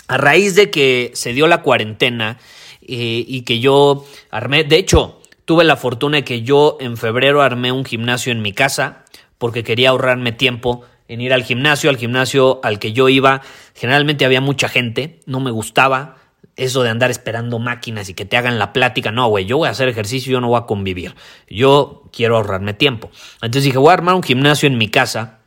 A 0.09 0.17
raíz 0.17 0.55
de 0.55 0.71
que 0.71 1.11
se 1.13 1.35
dio 1.35 1.49
la 1.49 1.61
cuarentena 1.61 2.39
y 2.87 3.43
que 3.43 3.61
yo 3.61 4.05
armé, 4.31 4.65
de 4.65 4.77
hecho, 4.77 5.21
tuve 5.45 5.65
la 5.65 5.77
fortuna 5.77 6.19
de 6.19 6.25
que 6.25 6.43
yo 6.43 6.77
en 6.81 6.97
febrero 6.97 7.43
armé 7.43 7.73
un 7.73 7.85
gimnasio 7.85 8.33
en 8.33 8.43
mi 8.43 8.53
casa 8.53 9.05
porque 9.39 9.65
quería 9.65 9.91
ahorrarme 9.91 10.33
tiempo 10.33 10.85
en 11.09 11.21
ir 11.21 11.33
al 11.33 11.45
gimnasio, 11.45 11.91
al 11.91 11.97
gimnasio 11.97 12.61
al 12.63 12.79
que 12.79 12.93
yo 12.93 13.09
iba, 13.09 13.43
generalmente 13.75 14.25
había 14.25 14.41
mucha 14.41 14.69
gente, 14.69 15.21
no 15.27 15.41
me 15.41 15.51
gustaba 15.51 16.17
eso 16.57 16.83
de 16.83 16.91
andar 16.91 17.11
esperando 17.11 17.59
máquinas 17.59 18.09
y 18.09 18.15
que 18.15 18.25
te 18.25 18.37
hagan 18.37 18.59
la 18.59 18.73
plática, 18.73 19.11
no, 19.11 19.29
güey, 19.29 19.45
yo 19.45 19.59
voy 19.59 19.69
a 19.69 19.73
hacer 19.73 19.89
ejercicio, 19.89 20.33
yo 20.33 20.41
no 20.41 20.49
voy 20.49 20.59
a 20.59 20.67
convivir, 20.67 21.15
yo 21.49 22.05
quiero 22.13 22.37
ahorrarme 22.37 22.75
tiempo. 22.75 23.11
Entonces 23.37 23.65
dije, 23.65 23.79
voy 23.79 23.91
a 23.91 23.95
armar 23.95 24.15
un 24.15 24.23
gimnasio 24.23 24.67
en 24.67 24.79
mi 24.79 24.89
casa 24.89 25.41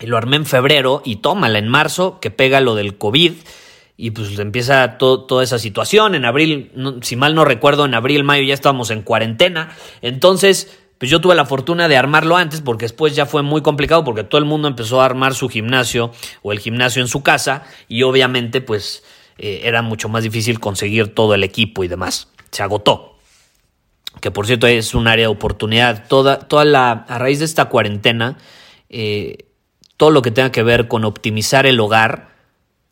y 0.00 0.06
lo 0.06 0.16
armé 0.16 0.36
en 0.36 0.46
febrero 0.46 1.00
y 1.04 1.16
tómala 1.16 1.58
en 1.58 1.68
marzo, 1.68 2.18
que 2.20 2.30
pega 2.30 2.60
lo 2.60 2.74
del 2.74 2.98
COVID 2.98 3.32
y 3.96 4.10
pues 4.10 4.38
empieza 4.38 4.98
toda 4.98 5.42
esa 5.42 5.58
situación. 5.58 6.14
En 6.14 6.24
abril, 6.24 6.72
si 7.02 7.16
mal 7.16 7.34
no 7.34 7.44
recuerdo, 7.44 7.84
en 7.86 7.94
abril, 7.94 8.24
mayo 8.24 8.42
ya 8.42 8.54
estábamos 8.54 8.90
en 8.90 9.02
cuarentena. 9.02 9.74
Entonces, 10.02 10.78
pues 10.98 11.10
yo 11.10 11.20
tuve 11.20 11.34
la 11.34 11.46
fortuna 11.46 11.88
de 11.88 11.96
armarlo 11.96 12.36
antes 12.36 12.60
porque 12.60 12.84
después 12.84 13.14
ya 13.14 13.26
fue 13.26 13.42
muy 13.42 13.62
complicado 13.62 14.04
porque 14.04 14.24
todo 14.24 14.38
el 14.38 14.44
mundo 14.44 14.68
empezó 14.68 15.00
a 15.00 15.04
armar 15.04 15.34
su 15.34 15.48
gimnasio 15.48 16.10
o 16.42 16.52
el 16.52 16.58
gimnasio 16.58 17.02
en 17.02 17.08
su 17.08 17.22
casa 17.22 17.64
y 17.88 18.02
obviamente 18.02 18.60
pues 18.60 19.02
eh, 19.38 19.62
era 19.64 19.82
mucho 19.82 20.08
más 20.08 20.24
difícil 20.24 20.60
conseguir 20.60 21.14
todo 21.14 21.34
el 21.34 21.44
equipo 21.44 21.84
y 21.84 21.88
demás. 21.88 22.28
Se 22.50 22.62
agotó. 22.62 23.18
Que 24.20 24.30
por 24.30 24.46
cierto 24.46 24.66
es 24.66 24.94
un 24.94 25.08
área 25.08 25.24
de 25.24 25.32
oportunidad. 25.32 26.06
Toda, 26.08 26.38
toda 26.38 26.64
la, 26.64 26.90
a 26.90 27.18
raíz 27.18 27.38
de 27.38 27.44
esta 27.44 27.66
cuarentena, 27.66 28.38
eh, 28.88 29.46
todo 29.98 30.10
lo 30.10 30.22
que 30.22 30.30
tenga 30.30 30.52
que 30.52 30.62
ver 30.62 30.88
con 30.88 31.04
optimizar 31.04 31.66
el 31.66 31.78
hogar 31.80 32.35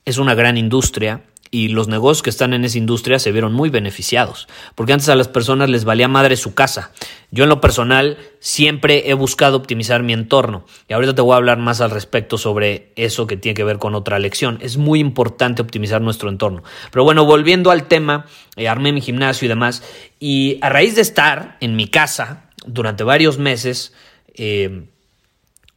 es 0.05 0.19
una 0.19 0.35
gran 0.35 0.59
industria 0.59 1.23
y 1.55 1.69
los 1.69 1.87
negocios 1.87 2.23
que 2.23 2.31
están 2.31 2.53
en 2.53 2.65
esa 2.65 2.79
industria 2.79 3.21
se 3.21 3.31
vieron 3.31 3.53
muy 3.53 3.71
beneficiados, 3.71 4.49
porque 4.75 4.93
antes 4.93 5.09
a 5.09 5.15
las 5.15 5.29
personas 5.29 5.71
les 5.71 5.85
valía 5.85 6.09
madre 6.09 6.37
su 6.37 6.53
casa. 6.53 6.91
Yo 7.31 7.45
en 7.45 7.49
lo 7.49 7.61
personal 7.61 8.19
siempre 8.41 9.09
he 9.09 9.15
buscado 9.15 9.57
optimizar 9.57 10.03
mi 10.03 10.15
entorno 10.15 10.65
y 10.89 10.95
ahorita 10.95 11.15
te 11.15 11.23
voy 11.23 11.35
a 11.35 11.37
hablar 11.37 11.59
más 11.59 11.81
al 11.81 11.93
respecto 11.93 12.39
sobre 12.39 12.93
eso 12.97 13.29
que 13.29 13.37
tiene 13.37 13.55
que 13.55 13.63
ver 13.63 13.79
con 13.79 13.95
otra 13.95 14.19
lección. 14.19 14.59
Es 14.63 14.79
muy 14.79 14.99
importante 14.99 15.63
optimizar 15.63 16.03
nuestro 16.03 16.29
entorno. 16.29 16.65
Pero 16.91 17.05
bueno, 17.05 17.25
volviendo 17.25 17.71
al 17.71 17.87
tema, 17.87 18.27
eh, 18.57 18.67
armé 18.67 18.91
mi 18.91 19.01
gimnasio 19.01 19.47
y 19.47 19.49
demás 19.49 19.85
y 20.19 20.59
a 20.61 20.71
raíz 20.71 20.97
de 20.97 21.03
estar 21.03 21.57
en 21.61 21.77
mi 21.77 21.87
casa 21.87 22.51
durante 22.67 23.05
varios 23.05 23.39
meses, 23.39 23.95
eh, 24.35 24.87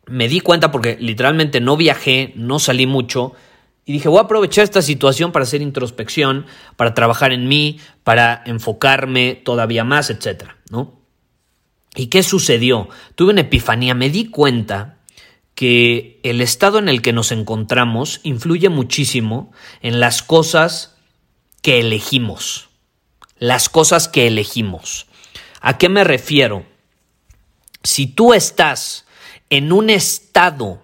me 0.08 0.28
di 0.28 0.40
cuenta 0.40 0.72
porque 0.72 0.98
literalmente 1.00 1.62
no 1.62 1.78
viajé, 1.78 2.34
no 2.36 2.58
salí 2.58 2.88
mucho, 2.88 3.34
y 3.88 3.94
dije, 3.94 4.10
voy 4.10 4.20
a 4.20 4.24
aprovechar 4.24 4.66
esta 4.66 4.82
situación 4.82 5.32
para 5.32 5.44
hacer 5.44 5.62
introspección, 5.62 6.46
para 6.76 6.94
trabajar 6.94 7.32
en 7.32 7.48
mí, 7.48 7.80
para 8.04 8.44
enfocarme 8.46 9.36
todavía 9.36 9.86
más, 9.86 10.10
etcétera, 10.10 10.58
¿no? 10.70 11.00
¿Y 11.96 12.08
qué 12.08 12.22
sucedió? 12.22 12.90
Tuve 13.16 13.32
una 13.32 13.42
epifanía, 13.42 13.94
me 13.94 14.10
di 14.10 14.26
cuenta 14.26 14.98
que 15.56 16.20
el 16.24 16.42
estado 16.42 16.80
en 16.80 16.90
el 16.90 17.02
que 17.02 17.14
nos 17.14 17.32
encontramos 17.32 18.20
influye 18.24 18.68
muchísimo 18.68 19.54
en 19.82 20.02
las 20.02 20.22
cosas 20.22 20.98
que 21.62 21.80
elegimos. 21.80 22.68
Las 23.40 23.70
cosas 23.70 24.10
que 24.10 24.28
elegimos. 24.28 25.08
¿A 25.62 25.78
qué 25.78 25.88
me 25.88 26.04
refiero? 26.04 26.66
Si 27.84 28.06
tú 28.06 28.34
estás 28.34 29.06
en 29.50 29.72
un 29.72 29.90
estado 29.90 30.82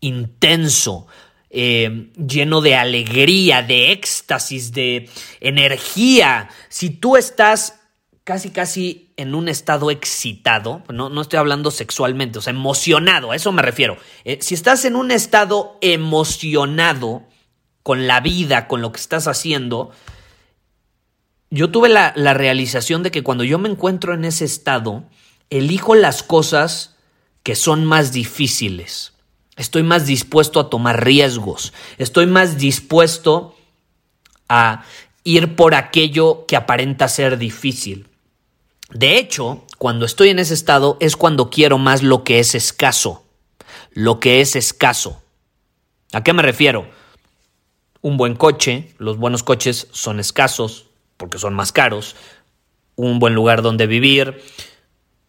intenso, 0.00 1.08
eh, 1.50 2.10
lleno 2.16 2.60
de 2.60 2.76
alegría, 2.76 3.62
de 3.62 3.90
éxtasis, 3.90 4.72
de 4.72 5.10
energía, 5.40 6.48
si 6.68 6.90
tú 6.90 7.16
estás 7.16 7.80
casi 8.22 8.50
casi 8.50 9.12
en 9.16 9.34
un 9.34 9.48
estado 9.48 9.90
excitado, 9.90 10.84
no, 10.88 11.08
no 11.08 11.20
estoy 11.20 11.40
hablando 11.40 11.72
sexualmente, 11.72 12.38
o 12.38 12.42
sea, 12.42 12.52
emocionado, 12.52 13.32
a 13.32 13.36
eso 13.36 13.50
me 13.50 13.62
refiero. 13.62 13.96
Eh, 14.24 14.38
si 14.40 14.54
estás 14.54 14.84
en 14.84 14.94
un 14.94 15.10
estado 15.10 15.76
emocionado 15.80 17.24
con 17.82 18.06
la 18.06 18.20
vida, 18.20 18.68
con 18.68 18.82
lo 18.82 18.92
que 18.92 19.00
estás 19.00 19.26
haciendo, 19.26 19.90
yo 21.50 21.70
tuve 21.72 21.88
la, 21.88 22.12
la 22.14 22.34
realización 22.34 23.02
de 23.02 23.10
que 23.10 23.24
cuando 23.24 23.42
yo 23.42 23.58
me 23.58 23.68
encuentro 23.68 24.14
en 24.14 24.24
ese 24.24 24.44
estado, 24.44 25.04
elijo 25.48 25.96
las 25.96 26.22
cosas 26.22 26.96
que 27.42 27.56
son 27.56 27.84
más 27.84 28.12
difíciles. 28.12 29.14
Estoy 29.60 29.82
más 29.82 30.06
dispuesto 30.06 30.58
a 30.58 30.70
tomar 30.70 31.04
riesgos. 31.04 31.74
Estoy 31.98 32.24
más 32.24 32.56
dispuesto 32.56 33.54
a 34.48 34.84
ir 35.22 35.54
por 35.54 35.74
aquello 35.74 36.46
que 36.46 36.56
aparenta 36.56 37.08
ser 37.08 37.36
difícil. 37.36 38.08
De 38.90 39.18
hecho, 39.18 39.62
cuando 39.76 40.06
estoy 40.06 40.30
en 40.30 40.38
ese 40.38 40.54
estado 40.54 40.96
es 40.98 41.14
cuando 41.14 41.50
quiero 41.50 41.76
más 41.76 42.02
lo 42.02 42.24
que 42.24 42.38
es 42.38 42.54
escaso. 42.54 43.22
Lo 43.92 44.18
que 44.18 44.40
es 44.40 44.56
escaso. 44.56 45.22
¿A 46.14 46.24
qué 46.24 46.32
me 46.32 46.40
refiero? 46.40 46.88
Un 48.00 48.16
buen 48.16 48.36
coche, 48.36 48.94
los 48.96 49.18
buenos 49.18 49.42
coches 49.42 49.88
son 49.90 50.20
escasos 50.20 50.86
porque 51.18 51.36
son 51.36 51.52
más 51.52 51.70
caros. 51.70 52.16
Un 52.96 53.18
buen 53.18 53.34
lugar 53.34 53.60
donde 53.60 53.86
vivir, 53.86 54.40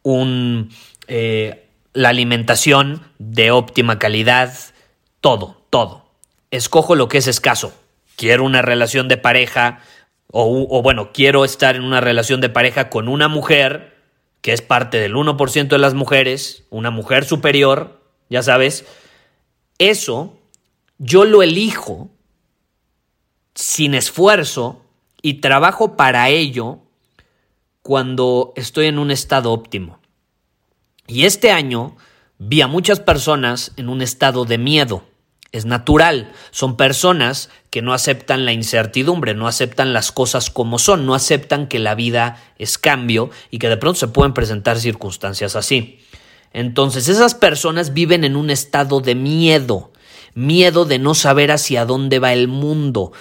un 0.04 0.70
eh, 1.10 1.68
la 1.94 2.10
alimentación 2.10 3.02
de 3.20 3.52
óptima 3.52 4.00
calidad, 4.00 4.54
todo, 5.20 5.62
todo. 5.70 6.06
Escojo 6.52 6.96
lo 6.96 7.08
que 7.08 7.18
es 7.18 7.28
escaso. 7.28 7.74
Quiero 8.16 8.44
una 8.44 8.62
relación 8.62 9.08
de 9.08 9.18
pareja 9.18 9.80
o, 10.32 10.82
bueno, 10.82 11.12
quiero 11.12 11.44
estar 11.44 11.76
en 11.76 11.84
una 11.84 12.00
relación 12.00 12.40
de 12.40 12.50
pareja 12.50 12.90
con 12.90 13.10
una 13.10 13.28
mujer 13.28 13.98
que 14.42 14.54
es 14.54 14.62
parte 14.62 14.98
del 14.98 15.14
1% 15.14 15.68
de 15.68 15.78
las 15.78 15.94
mujeres, 15.94 16.64
una 16.70 16.90
mujer 16.90 17.26
superior, 17.26 18.02
ya 18.30 18.42
sabes. 18.42 18.86
Eso 19.78 20.40
yo 20.98 21.26
lo 21.26 21.44
elijo 21.44 22.10
sin 23.54 23.94
esfuerzo 23.94 24.86
y 25.22 25.36
trabajo 25.36 25.96
para 25.98 26.30
ello 26.30 26.80
cuando 27.82 28.54
estoy 28.56 28.88
en 28.88 29.00
un 29.00 29.12
estado 29.12 29.52
óptimo. 29.52 30.01
Y 31.08 31.26
este 31.26 31.52
año 31.52 31.96
vi 32.38 32.62
a 32.62 32.68
muchas 32.68 33.00
personas 33.00 33.72
en 33.78 33.90
un 33.90 34.02
estado 34.02 34.46
de 34.46 34.58
miedo. 34.58 35.04
Es 35.52 35.66
natural, 35.66 36.32
son 36.52 36.78
personas 36.78 37.50
que 37.70 37.82
no 37.82 37.94
aceptan 37.94 38.46
la 38.46 38.54
incertidumbre, 38.54 39.34
no 39.34 39.48
aceptan 39.48 39.92
las 39.92 40.14
cosas 40.14 40.50
como 40.50 40.80
son, 40.80 41.06
no 41.06 41.14
aceptan 41.14 41.68
que 41.68 41.80
la 41.80 41.94
vida 41.94 42.42
es 42.58 42.78
cambio 42.78 43.30
y 43.50 43.60
que 43.60 43.68
de 43.68 43.76
pronto 43.76 44.00
se 44.00 44.08
pueden 44.08 44.34
presentar 44.34 44.80
circunstancias 44.80 45.58
así. 45.58 46.00
Entonces 46.54 47.10
esas 47.10 47.36
personas 47.36 47.94
viven 47.94 48.24
en 48.24 48.38
un 48.38 48.50
estado 48.50 49.02
de 49.02 49.16
miedo, 49.16 49.92
miedo 50.34 50.86
de 50.86 51.00
no 51.00 51.16
saber 51.16 51.52
hacia 51.52 51.86
dónde 51.86 52.20
va 52.20 52.32
el 52.32 52.48
mundo. 52.48 53.12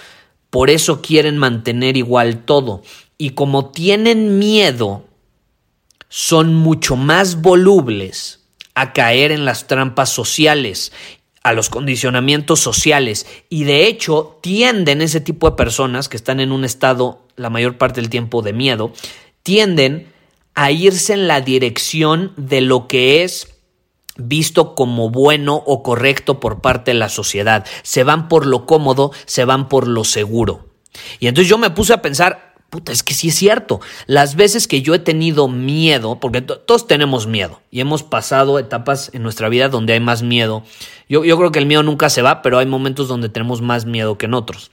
Por 0.49 0.69
eso 0.69 1.01
quieren 1.01 1.37
mantener 1.37 1.97
igual 1.97 2.45
todo. 2.45 2.81
Y 3.17 3.31
como 3.31 3.71
tienen 3.71 4.39
miedo, 4.39 5.05
son 6.13 6.53
mucho 6.53 6.97
más 6.97 7.41
volubles 7.41 8.41
a 8.75 8.91
caer 8.91 9.31
en 9.31 9.45
las 9.45 9.67
trampas 9.67 10.09
sociales, 10.09 10.91
a 11.41 11.53
los 11.53 11.69
condicionamientos 11.69 12.59
sociales 12.59 13.25
y 13.49 13.63
de 13.63 13.87
hecho 13.87 14.37
tienden 14.43 15.01
ese 15.01 15.21
tipo 15.21 15.49
de 15.49 15.55
personas 15.55 16.09
que 16.09 16.17
están 16.17 16.41
en 16.41 16.51
un 16.51 16.65
estado 16.65 17.25
la 17.37 17.49
mayor 17.49 17.77
parte 17.77 18.01
del 18.01 18.09
tiempo 18.09 18.41
de 18.41 18.51
miedo, 18.51 18.91
tienden 19.41 20.11
a 20.53 20.71
irse 20.71 21.13
en 21.13 21.29
la 21.29 21.39
dirección 21.39 22.33
de 22.35 22.59
lo 22.59 22.89
que 22.89 23.23
es 23.23 23.55
visto 24.17 24.75
como 24.75 25.11
bueno 25.11 25.63
o 25.65 25.81
correcto 25.81 26.41
por 26.41 26.59
parte 26.59 26.91
de 26.91 26.99
la 26.99 27.07
sociedad. 27.07 27.65
Se 27.83 28.03
van 28.03 28.27
por 28.27 28.45
lo 28.45 28.65
cómodo, 28.65 29.11
se 29.25 29.45
van 29.45 29.69
por 29.69 29.87
lo 29.87 30.03
seguro. 30.03 30.67
Y 31.21 31.27
entonces 31.27 31.49
yo 31.49 31.57
me 31.57 31.69
puse 31.69 31.93
a 31.93 32.01
pensar, 32.01 32.50
puta, 32.71 32.91
es 32.91 33.03
que 33.03 33.13
sí 33.13 33.27
es 33.27 33.35
cierto. 33.35 33.81
Las 34.07 34.35
veces 34.35 34.67
que 34.67 34.81
yo 34.81 34.95
he 34.95 34.99
tenido 34.99 35.47
miedo, 35.47 36.19
porque 36.19 36.41
todos 36.41 36.87
tenemos 36.87 37.27
miedo 37.27 37.61
y 37.69 37.81
hemos 37.81 38.01
pasado 38.01 38.57
etapas 38.57 39.11
en 39.13 39.21
nuestra 39.21 39.49
vida 39.49 39.69
donde 39.69 39.93
hay 39.93 39.99
más 39.99 40.23
miedo. 40.23 40.63
Yo, 41.07 41.23
yo, 41.23 41.37
creo 41.37 41.51
que 41.51 41.59
el 41.59 41.67
miedo 41.67 41.83
nunca 41.83 42.09
se 42.09 42.23
va, 42.23 42.41
pero 42.41 42.57
hay 42.57 42.65
momentos 42.65 43.07
donde 43.07 43.29
tenemos 43.29 43.61
más 43.61 43.85
miedo 43.85 44.17
que 44.17 44.25
en 44.25 44.33
otros. 44.33 44.71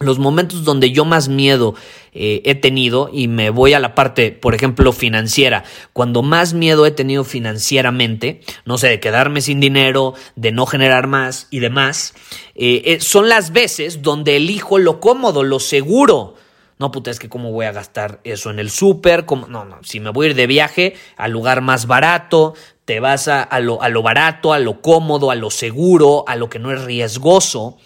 Los 0.00 0.18
momentos 0.18 0.64
donde 0.64 0.92
yo 0.92 1.04
más 1.04 1.28
miedo 1.28 1.74
eh, 2.14 2.40
he 2.46 2.54
tenido, 2.54 3.10
y 3.12 3.28
me 3.28 3.50
voy 3.50 3.74
a 3.74 3.78
la 3.78 3.94
parte, 3.94 4.32
por 4.32 4.54
ejemplo, 4.54 4.92
financiera, 4.92 5.64
cuando 5.92 6.22
más 6.22 6.54
miedo 6.54 6.86
he 6.86 6.90
tenido 6.90 7.22
financieramente, 7.22 8.40
no 8.64 8.78
sé, 8.78 8.88
de 8.88 8.98
quedarme 8.98 9.42
sin 9.42 9.60
dinero, 9.60 10.14
de 10.36 10.52
no 10.52 10.64
generar 10.64 11.06
más 11.06 11.48
y 11.50 11.58
demás, 11.58 12.14
eh, 12.54 12.82
eh, 12.86 13.00
son 13.00 13.28
las 13.28 13.52
veces 13.52 14.00
donde 14.00 14.36
elijo 14.36 14.78
lo 14.78 15.00
cómodo, 15.00 15.42
lo 15.42 15.60
seguro, 15.60 16.34
no, 16.80 16.90
puta, 16.90 17.10
es 17.10 17.18
que 17.18 17.28
cómo 17.28 17.52
voy 17.52 17.66
a 17.66 17.72
gastar 17.72 18.20
eso 18.24 18.50
en 18.50 18.58
el 18.58 18.70
súper. 18.70 19.26
No, 19.30 19.66
no, 19.66 19.78
si 19.82 20.00
me 20.00 20.08
voy 20.08 20.26
a 20.26 20.30
ir 20.30 20.34
de 20.34 20.46
viaje 20.46 20.94
al 21.18 21.30
lugar 21.30 21.60
más 21.60 21.86
barato, 21.86 22.54
te 22.86 23.00
vas 23.00 23.28
a, 23.28 23.42
a, 23.42 23.60
lo, 23.60 23.82
a 23.82 23.90
lo 23.90 24.02
barato, 24.02 24.54
a 24.54 24.58
lo 24.58 24.80
cómodo, 24.80 25.30
a 25.30 25.34
lo 25.34 25.50
seguro, 25.50 26.24
a 26.26 26.36
lo 26.36 26.48
que 26.48 26.58
no 26.58 26.72
es 26.72 26.82
riesgoso, 26.82 27.76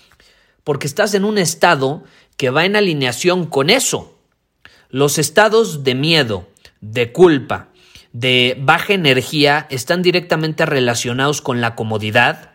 porque 0.62 0.87
estás 0.87 1.12
en 1.14 1.24
un 1.24 1.38
estado 1.38 2.04
que 2.37 2.50
va 2.50 2.66
en 2.66 2.76
alineación 2.76 3.46
con 3.46 3.68
eso. 3.68 4.16
Los 4.90 5.18
estados 5.18 5.83
de 5.83 5.96
miedo, 5.96 6.46
de 6.80 7.11
culpa, 7.11 7.70
de 8.12 8.57
baja 8.61 8.92
energía 8.92 9.66
están 9.70 10.02
directamente 10.02 10.66
relacionados 10.66 11.42
con 11.42 11.61
la 11.61 11.74
comodidad, 11.74 12.52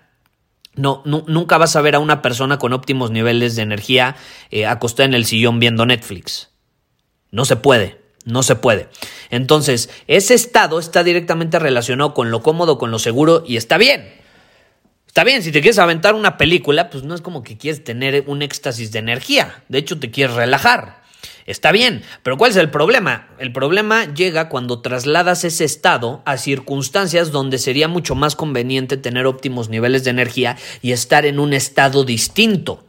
no, 0.80 1.04
nunca 1.06 1.58
vas 1.58 1.76
a 1.76 1.82
ver 1.82 1.96
a 1.96 2.00
una 2.00 2.22
persona 2.22 2.58
con 2.58 2.74
óptimos 2.74 3.12
niveles 3.12 3.56
de 3.56 3.62
energía 3.62 4.15
eh, 4.50 4.65
acostada 4.65 5.06
en 5.06 5.13
el 5.13 5.26
sillón 5.26 5.60
viendo 5.60 5.86
Netflix. 5.86 6.50
No 7.32 7.46
se 7.46 7.56
puede, 7.56 8.02
no 8.26 8.44
se 8.44 8.56
puede. 8.56 8.89
Entonces, 9.30 9.89
ese 10.08 10.34
estado 10.34 10.80
está 10.80 11.04
directamente 11.04 11.60
relacionado 11.60 12.13
con 12.13 12.32
lo 12.32 12.42
cómodo, 12.42 12.78
con 12.78 12.92
lo 12.92 13.00
seguro 13.00 13.44
y 13.46 13.58
está 13.58 13.78
bien. 13.78 14.13
Está 15.06 15.24
bien, 15.24 15.42
si 15.42 15.52
te 15.52 15.62
quieres 15.62 15.80
aventar 15.80 16.13
una 16.13 16.38
película, 16.38 16.89
pues 16.89 17.04
no 17.04 17.15
es 17.15 17.22
como 17.22 17.44
que 17.44 17.58
quieres 17.58 17.84
tener 17.84 18.24
un 18.28 18.42
éxtasis 18.42 18.92
de 18.92 19.00
energía. 19.00 19.63
De 19.68 19.80
hecho, 19.80 20.00
te 20.00 20.12
quieres 20.12 20.36
relajar. 20.36 20.98
Está 21.49 21.71
bien, 21.71 22.03
pero 22.21 22.38
¿cuál 22.38 22.51
es 22.51 22.57
el 22.57 22.69
problema? 22.69 23.27
El 23.39 23.51
problema 23.51 24.05
llega 24.13 24.49
cuando 24.49 24.83
trasladas 24.83 25.43
ese 25.43 25.65
estado 25.65 26.21
a 26.25 26.38
circunstancias 26.38 27.31
donde 27.31 27.57
sería 27.57 27.88
mucho 27.88 28.13
más 28.13 28.35
conveniente 28.35 28.97
tener 28.97 29.25
óptimos 29.25 29.67
niveles 29.67 30.03
de 30.03 30.12
energía 30.12 30.57
y 30.83 30.91
estar 30.91 31.25
en 31.25 31.39
un 31.39 31.53
estado 31.53 32.03
distinto. 32.03 32.85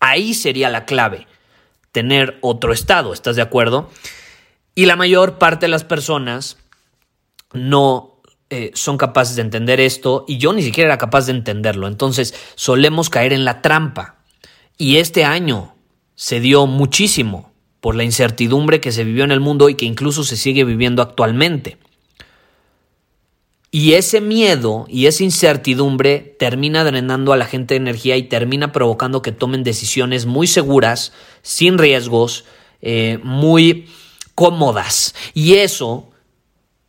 Ahí 0.00 0.34
sería 0.34 0.70
la 0.70 0.86
clave, 0.86 1.28
tener 1.92 2.36
otro 2.40 2.72
estado, 2.72 3.12
¿estás 3.12 3.36
de 3.36 3.42
acuerdo? 3.42 3.88
Y 4.74 4.86
la 4.86 4.96
mayor 4.96 5.38
parte 5.38 5.66
de 5.66 5.70
las 5.70 5.84
personas 5.84 6.58
no 7.52 8.20
eh, 8.50 8.72
son 8.74 8.98
capaces 8.98 9.36
de 9.36 9.42
entender 9.42 9.78
esto 9.78 10.24
y 10.26 10.38
yo 10.38 10.52
ni 10.52 10.62
siquiera 10.62 10.88
era 10.88 10.98
capaz 10.98 11.26
de 11.26 11.32
entenderlo. 11.32 11.86
Entonces 11.86 12.34
solemos 12.56 13.08
caer 13.08 13.32
en 13.32 13.44
la 13.44 13.62
trampa. 13.62 14.16
Y 14.76 14.96
este 14.96 15.24
año 15.24 15.76
se 16.16 16.40
dio 16.40 16.66
muchísimo 16.66 17.53
por 17.84 17.96
la 17.96 18.04
incertidumbre 18.04 18.80
que 18.80 18.92
se 18.92 19.04
vivió 19.04 19.24
en 19.24 19.30
el 19.30 19.40
mundo 19.40 19.68
y 19.68 19.74
que 19.74 19.84
incluso 19.84 20.24
se 20.24 20.38
sigue 20.38 20.64
viviendo 20.64 21.02
actualmente. 21.02 21.76
Y 23.70 23.92
ese 23.92 24.22
miedo 24.22 24.86
y 24.88 25.04
esa 25.04 25.22
incertidumbre 25.22 26.34
termina 26.38 26.82
drenando 26.82 27.34
a 27.34 27.36
la 27.36 27.44
gente 27.44 27.74
de 27.74 27.80
energía 27.80 28.16
y 28.16 28.22
termina 28.22 28.72
provocando 28.72 29.20
que 29.20 29.32
tomen 29.32 29.64
decisiones 29.64 30.24
muy 30.24 30.46
seguras, 30.46 31.12
sin 31.42 31.76
riesgos, 31.76 32.46
eh, 32.80 33.18
muy 33.22 33.90
cómodas. 34.34 35.14
Y 35.34 35.56
eso 35.56 36.10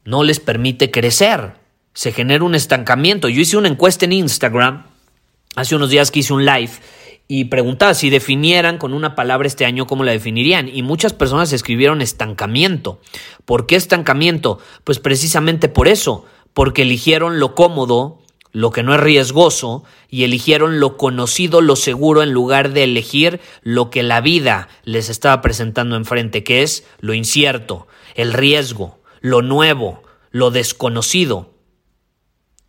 no 0.05 0.23
les 0.23 0.39
permite 0.39 0.91
crecer. 0.91 1.55
Se 1.93 2.13
genera 2.13 2.45
un 2.45 2.55
estancamiento. 2.55 3.27
Yo 3.27 3.41
hice 3.41 3.57
una 3.57 3.67
encuesta 3.67 4.05
en 4.05 4.13
Instagram 4.13 4.85
hace 5.57 5.75
unos 5.75 5.89
días 5.89 6.09
que 6.09 6.19
hice 6.19 6.31
un 6.31 6.45
live 6.45 6.71
y 7.27 7.45
preguntaba 7.45 7.93
si 7.93 8.09
definieran 8.09 8.77
con 8.77 8.93
una 8.93 9.15
palabra 9.15 9.47
este 9.47 9.65
año, 9.65 9.87
¿cómo 9.87 10.03
la 10.03 10.11
definirían? 10.11 10.69
Y 10.69 10.83
muchas 10.83 11.13
personas 11.13 11.51
escribieron 11.53 12.01
estancamiento. 12.01 12.99
¿Por 13.45 13.65
qué 13.65 13.75
estancamiento? 13.75 14.59
Pues 14.83 14.99
precisamente 14.99 15.67
por 15.67 15.87
eso, 15.87 16.25
porque 16.53 16.83
eligieron 16.83 17.39
lo 17.39 17.55
cómodo, 17.55 18.19
lo 18.51 18.71
que 18.71 18.83
no 18.83 18.93
es 18.93 18.99
riesgoso, 18.99 19.83
y 20.07 20.23
eligieron 20.23 20.79
lo 20.79 20.97
conocido, 20.97 21.61
lo 21.61 21.75
seguro, 21.75 22.21
en 22.21 22.31
lugar 22.31 22.71
de 22.73 22.83
elegir 22.83 23.39
lo 23.63 23.89
que 23.89 24.03
la 24.03 24.21
vida 24.21 24.69
les 24.83 25.09
estaba 25.09 25.41
presentando 25.41 25.95
enfrente, 25.95 26.43
que 26.43 26.61
es 26.61 26.85
lo 26.99 27.13
incierto, 27.13 27.87
el 28.13 28.33
riesgo, 28.33 28.99
lo 29.19 29.41
nuevo, 29.41 30.03
lo 30.29 30.51
desconocido. 30.51 31.55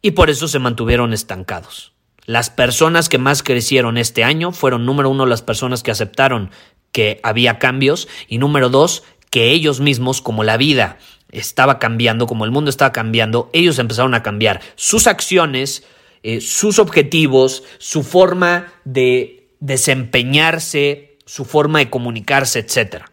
Y 0.01 0.12
por 0.12 0.31
eso 0.31 0.49
se 0.49 0.59
mantuvieron 0.59 1.12
estancados. 1.12 1.96
Las 2.27 2.51
personas 2.51 3.09
que 3.09 3.19
más 3.19 3.43
crecieron 3.43 3.97
este 3.97 4.25
año 4.25 4.53
fueron, 4.53 4.85
número 4.85 5.09
uno, 5.11 5.27
las 5.27 5.43
personas 5.43 5.83
que 5.83 5.93
aceptaron 5.93 6.51
que 6.91 7.21
había 7.23 7.59
cambios 7.59 8.09
y 8.29 8.39
número 8.39 8.69
dos, 8.69 9.05
que 9.31 9.53
ellos 9.53 9.81
mismos, 9.81 10.21
como 10.21 10.45
la 10.45 10.57
vida 10.57 10.99
estaba 11.31 11.79
cambiando, 11.79 12.27
como 12.27 12.45
el 12.45 12.51
mundo 12.51 12.71
estaba 12.71 12.93
cambiando, 12.93 13.49
ellos 13.53 13.79
empezaron 13.79 14.15
a 14.15 14.23
cambiar 14.23 14.61
sus 14.75 15.07
acciones, 15.07 15.85
eh, 16.23 16.41
sus 16.41 16.79
objetivos, 16.79 17.62
su 17.79 18.03
forma 18.03 18.73
de 18.85 19.51
desempeñarse, 19.61 21.19
su 21.27 21.45
forma 21.45 21.79
de 21.79 21.91
comunicarse, 21.91 22.61
etc. 22.61 23.05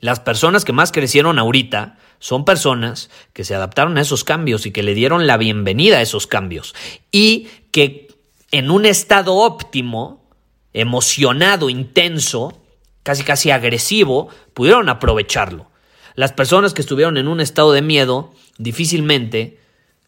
Las 0.00 0.20
personas 0.20 0.64
que 0.64 0.72
más 0.72 0.92
crecieron 0.92 1.38
ahorita 1.38 1.98
son 2.18 2.44
personas 2.44 3.10
que 3.32 3.44
se 3.44 3.54
adaptaron 3.54 3.98
a 3.98 4.00
esos 4.00 4.24
cambios 4.24 4.66
y 4.66 4.72
que 4.72 4.82
le 4.82 4.94
dieron 4.94 5.26
la 5.26 5.36
bienvenida 5.36 5.98
a 5.98 6.02
esos 6.02 6.26
cambios 6.26 6.74
y 7.10 7.48
que 7.72 8.08
en 8.52 8.70
un 8.70 8.86
estado 8.86 9.34
óptimo, 9.34 10.28
emocionado, 10.72 11.68
intenso, 11.68 12.60
casi 13.02 13.22
casi 13.22 13.50
agresivo, 13.50 14.28
pudieron 14.54 14.88
aprovecharlo. 14.88 15.70
Las 16.14 16.32
personas 16.32 16.72
que 16.72 16.80
estuvieron 16.80 17.18
en 17.18 17.28
un 17.28 17.40
estado 17.40 17.72
de 17.72 17.82
miedo 17.82 18.32
difícilmente 18.58 19.60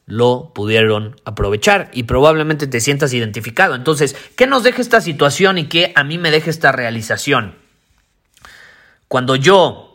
lo 0.07 0.53
pudieron 0.55 1.16
aprovechar 1.27 1.90
y 1.92 2.05
probablemente 2.05 2.66
te 2.66 2.81
sientas 2.81 3.12
identificado. 3.12 3.75
Entonces, 3.75 4.16
¿qué 4.37 4.47
nos 4.47 4.62
deja 4.62 4.81
esta 4.81 5.03
situación 5.03 5.59
y 5.59 5.66
qué 5.66 5.92
a 5.94 6.03
mí 6.03 6.16
me 6.16 6.31
deja 6.31 6.49
esta 6.49 6.73
realización? 6.73 7.57
Cuando 9.07 9.37
yo 9.37 9.88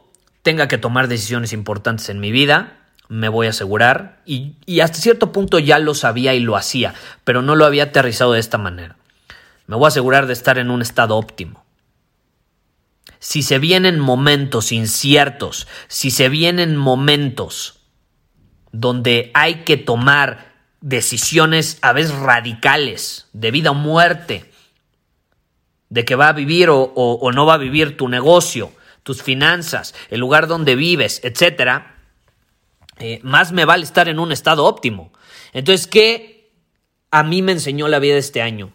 tenga 0.44 0.68
que 0.68 0.78
tomar 0.78 1.08
decisiones 1.08 1.54
importantes 1.54 2.10
en 2.10 2.20
mi 2.20 2.32
vida, 2.32 2.78
me 3.08 3.30
voy 3.30 3.48
a 3.48 3.52
asegurar, 3.52 4.22
y, 4.26 4.56
hasta 4.82 5.00
cierto 5.00 5.32
punto 5.32 5.58
ya 5.58 5.80
lo 5.80 5.96
sabía 5.96 6.34
y 6.34 6.40
lo 6.40 6.56
hacía, 6.56 6.94
pero 7.24 7.42
no 7.42 7.56
lo 7.56 7.66
había 7.66 7.86
aterrizado 7.86 8.34
de 8.34 8.40
esta 8.40 8.58
manera. 8.58 8.98
Me 9.68 9.78
voy 9.78 9.86
a 9.86 9.88
asegurar 9.88 10.28
de 10.28 10.34
estar 10.34 10.58
en 10.58 10.70
un 10.70 10.82
estado 10.82 11.16
óptimo. 11.16 11.64
Si 13.20 13.42
se 13.42 13.58
vienen 13.58 14.00
momentos 14.00 14.74
inciertos, 14.74 15.68
si 15.88 16.12
se 16.12 16.28
vienen 16.28 16.76
momentos 16.76 17.80
donde 18.74 19.32
hay 19.34 19.64
que 19.64 19.78
tomar 19.78 20.52
decisiones 20.82 21.78
a 21.82 21.94
veces 21.94 22.14
radicales, 22.16 23.30
de 23.32 23.52
vida 23.52 23.72
o 23.72 23.76
muerte, 23.76 24.52
de 25.88 26.04
que 26.04 26.16
va 26.16 26.28
a 26.28 26.34
vivir 26.34 26.68
o 26.70 27.32
no 27.34 27.46
va 27.46 27.54
a 27.54 27.58
vivir 27.58 27.96
tu 27.96 28.10
negocio, 28.10 28.74
tus 29.04 29.22
finanzas, 29.22 29.94
el 30.10 30.22
lugar 30.22 30.48
donde 30.48 30.76
vives, 30.76 31.22
etcétera, 31.24 31.98
eh, 33.00 33.20
más 33.24 33.52
me 33.52 33.66
vale 33.66 33.84
estar 33.84 34.08
en 34.08 34.20
un 34.20 34.32
estado 34.32 34.66
óptimo. 34.66 35.12
Entonces, 35.52 35.88
¿qué 35.88 36.52
a 37.12 37.24
mí 37.24 37.42
me 37.42 37.52
enseñó 37.52 37.88
la 37.88 38.00
vida 38.00 38.18
este 38.18 38.42
año? 38.42 38.74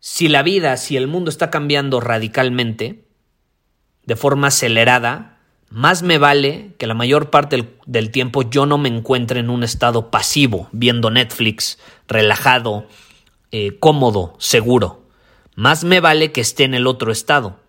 Si 0.00 0.28
la 0.28 0.42
vida, 0.42 0.76
si 0.76 0.96
el 0.96 1.06
mundo 1.06 1.30
está 1.30 1.50
cambiando 1.50 2.00
radicalmente, 2.00 3.04
de 4.04 4.16
forma 4.16 4.48
acelerada, 4.48 5.38
más 5.70 6.02
me 6.02 6.18
vale 6.18 6.74
que 6.78 6.86
la 6.86 6.94
mayor 6.94 7.30
parte 7.30 7.66
del, 7.86 8.10
tiempo 8.10 8.42
yo 8.42 8.66
no 8.66 8.78
me 8.78 8.88
encuentre 8.88 9.40
en 9.40 9.50
un 9.50 9.64
estado 9.64 10.10
pasivo, 10.10 10.68
viendo 10.72 11.10
Netflix, 11.10 11.78
relajado, 12.06 12.86
eh, 13.50 13.78
cómodo, 13.80 14.34
seguro. 14.38 15.08
Más 15.56 15.84
me 15.84 16.00
vale 16.00 16.32
que 16.32 16.40
esté 16.40 16.64
en 16.64 16.74
el 16.74 16.86
otro 16.86 17.10
estado 17.10 17.63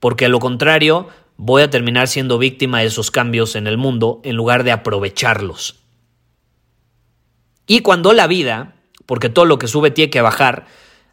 porque 0.00 0.26
a 0.26 0.28
lo 0.28 0.38
contrario 0.38 1.08
voy 1.36 1.62
a 1.62 1.70
terminar 1.70 2.08
siendo 2.08 2.38
víctima 2.38 2.80
de 2.80 2.86
esos 2.86 3.10
cambios 3.10 3.56
en 3.56 3.66
el 3.66 3.78
mundo 3.78 4.20
en 4.24 4.36
lugar 4.36 4.64
de 4.64 4.72
aprovecharlos. 4.72 5.76
Y 7.66 7.80
cuando 7.80 8.12
la 8.12 8.26
vida, 8.26 8.74
porque 9.06 9.28
todo 9.28 9.44
lo 9.44 9.58
que 9.58 9.68
sube 9.68 9.90
tiene 9.90 10.10
que 10.10 10.20
bajar, 10.20 10.66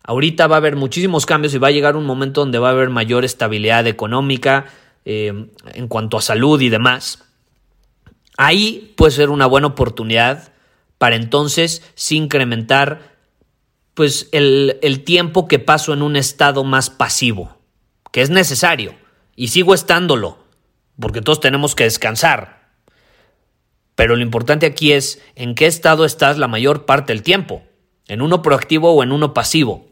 ahorita 0.03 0.47
va 0.47 0.55
a 0.55 0.57
haber 0.57 0.75
muchísimos 0.75 1.25
cambios 1.25 1.53
y 1.53 1.59
va 1.59 1.67
a 1.67 1.71
llegar 1.71 1.95
un 1.95 2.05
momento 2.05 2.41
donde 2.41 2.59
va 2.59 2.69
a 2.69 2.71
haber 2.71 2.89
mayor 2.89 3.23
estabilidad 3.23 3.85
económica 3.87 4.65
eh, 5.05 5.47
en 5.73 5.87
cuanto 5.87 6.17
a 6.17 6.21
salud 6.21 6.59
y 6.59 6.69
demás. 6.69 7.23
Ahí 8.37 8.93
puede 8.97 9.11
ser 9.11 9.29
una 9.29 9.45
buena 9.45 9.67
oportunidad 9.67 10.51
para 10.97 11.15
entonces 11.15 11.83
incrementar 12.09 13.15
pues 13.93 14.27
el 14.31 15.03
tiempo 15.05 15.47
que 15.47 15.59
paso 15.59 15.93
en 15.93 16.01
un 16.01 16.15
estado 16.15 16.63
más 16.63 16.89
pasivo 16.89 17.54
que 18.15 18.21
es 18.21 18.29
necesario, 18.29 18.95
y 19.35 19.49
sigo 19.49 19.73
estándolo, 19.73 20.37
porque 20.97 21.21
todos 21.21 21.41
tenemos 21.41 21.75
que 21.75 21.83
descansar. 21.83 22.69
Pero 23.95 24.15
lo 24.15 24.21
importante 24.21 24.65
aquí 24.65 24.93
es 24.93 25.21
en 25.35 25.53
qué 25.53 25.65
estado 25.65 26.05
estás 26.05 26.37
la 26.37 26.47
mayor 26.47 26.85
parte 26.85 27.11
del 27.11 27.23
tiempo, 27.23 27.63
en 28.07 28.21
uno 28.21 28.41
proactivo 28.41 28.93
o 28.93 29.03
en 29.03 29.11
uno 29.11 29.33
pasivo. 29.33 29.89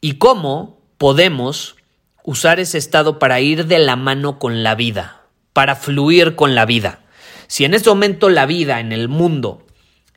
Y 0.00 0.14
cómo 0.14 0.82
podemos 0.98 1.76
usar 2.24 2.58
ese 2.58 2.78
estado 2.78 3.20
para 3.20 3.38
ir 3.38 3.66
de 3.66 3.78
la 3.78 3.94
mano 3.94 4.40
con 4.40 4.64
la 4.64 4.74
vida, 4.74 5.22
para 5.52 5.76
fluir 5.76 6.34
con 6.34 6.56
la 6.56 6.66
vida. 6.66 6.98
Si 7.46 7.64
en 7.64 7.74
este 7.74 7.90
momento 7.90 8.28
la 8.28 8.46
vida 8.46 8.80
en 8.80 8.90
el 8.90 9.06
mundo 9.06 9.64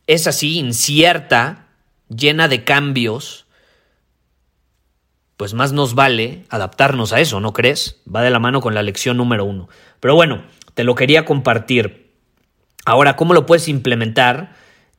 es 0.08 0.26
así, 0.26 0.58
incierta, 0.58 1.68
llena 2.10 2.48
de 2.48 2.64
cambios, 2.64 3.43
pues 5.38 5.54
más 5.54 5.74
nos 5.74 5.96
vale 5.96 6.46
adaptarnos 6.50 7.14
a 7.14 7.20
eso, 7.20 7.40
¿no 7.40 7.54
crees? 7.54 8.02
Va 8.14 8.22
de 8.22 8.30
la 8.30 8.40
mano 8.40 8.62
con 8.62 8.76
la 8.76 8.84
lección 8.84 9.18
número 9.18 9.46
uno. 9.46 9.70
Pero 10.00 10.16
bueno, 10.16 10.44
te 10.74 10.84
lo 10.84 10.96
quería 10.96 11.26
compartir. 11.26 12.12
Ahora, 12.86 13.16
¿cómo 13.16 13.34
lo 13.34 13.46
puedes 13.46 13.68
implementar? 13.68 14.56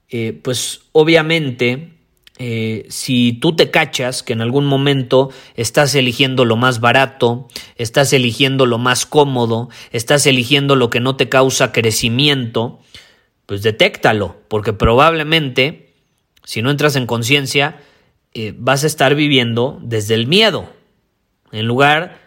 Eh, 0.08 0.38
pues 0.42 0.82
obviamente, 0.92 1.94
eh, 2.38 2.86
si 2.88 3.34
tú 3.34 3.54
te 3.54 3.70
cachas 3.70 4.22
que 4.22 4.32
en 4.32 4.40
algún 4.40 4.66
momento 4.66 5.30
estás 5.54 5.94
eligiendo 5.94 6.44
lo 6.44 6.56
más 6.56 6.80
barato, 6.80 7.48
estás 7.76 8.12
eligiendo 8.12 8.66
lo 8.66 8.78
más 8.78 9.06
cómodo, 9.06 9.68
estás 9.92 10.26
eligiendo 10.26 10.74
lo 10.74 10.90
que 10.90 11.00
no 11.00 11.16
te 11.16 11.28
causa 11.28 11.70
crecimiento, 11.70 12.80
pues 13.46 13.62
detéctalo, 13.62 14.36
porque 14.48 14.72
probablemente, 14.72 15.94
si 16.42 16.60
no 16.60 16.70
entras 16.70 16.96
en 16.96 17.06
conciencia, 17.06 17.78
eh, 18.34 18.54
vas 18.56 18.84
a 18.84 18.86
estar 18.86 19.14
viviendo 19.14 19.78
desde 19.82 20.14
el 20.14 20.26
miedo, 20.26 20.68
en 21.52 21.66
lugar 21.66 22.18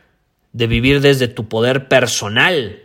de 0.54 0.67
vivir 0.67 1.02
desde 1.02 1.28
tu 1.28 1.48
poder 1.48 1.88
personal. 1.88 2.82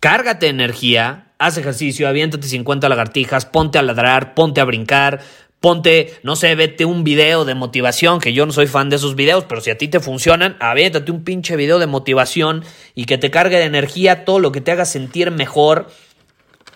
Cárgate 0.00 0.48
energía, 0.48 1.32
haz 1.38 1.58
ejercicio, 1.58 2.08
aviéntate 2.08 2.48
50 2.48 2.88
lagartijas, 2.88 3.46
ponte 3.46 3.78
a 3.78 3.82
ladrar, 3.82 4.34
ponte 4.34 4.60
a 4.60 4.64
brincar, 4.64 5.20
Ponte, 5.60 6.14
no 6.22 6.36
sé, 6.36 6.54
vete 6.54 6.84
un 6.84 7.02
video 7.02 7.44
de 7.44 7.56
motivación, 7.56 8.20
que 8.20 8.32
yo 8.32 8.46
no 8.46 8.52
soy 8.52 8.68
fan 8.68 8.90
de 8.90 8.96
esos 8.96 9.16
videos, 9.16 9.44
pero 9.44 9.60
si 9.60 9.70
a 9.70 9.78
ti 9.78 9.88
te 9.88 9.98
funcionan, 9.98 10.56
avéntate 10.60 11.10
un 11.10 11.24
pinche 11.24 11.56
video 11.56 11.80
de 11.80 11.88
motivación 11.88 12.64
y 12.94 13.06
que 13.06 13.18
te 13.18 13.32
cargue 13.32 13.58
de 13.58 13.64
energía 13.64 14.24
todo 14.24 14.38
lo 14.38 14.52
que 14.52 14.60
te 14.60 14.70
haga 14.70 14.84
sentir 14.84 15.32
mejor. 15.32 15.90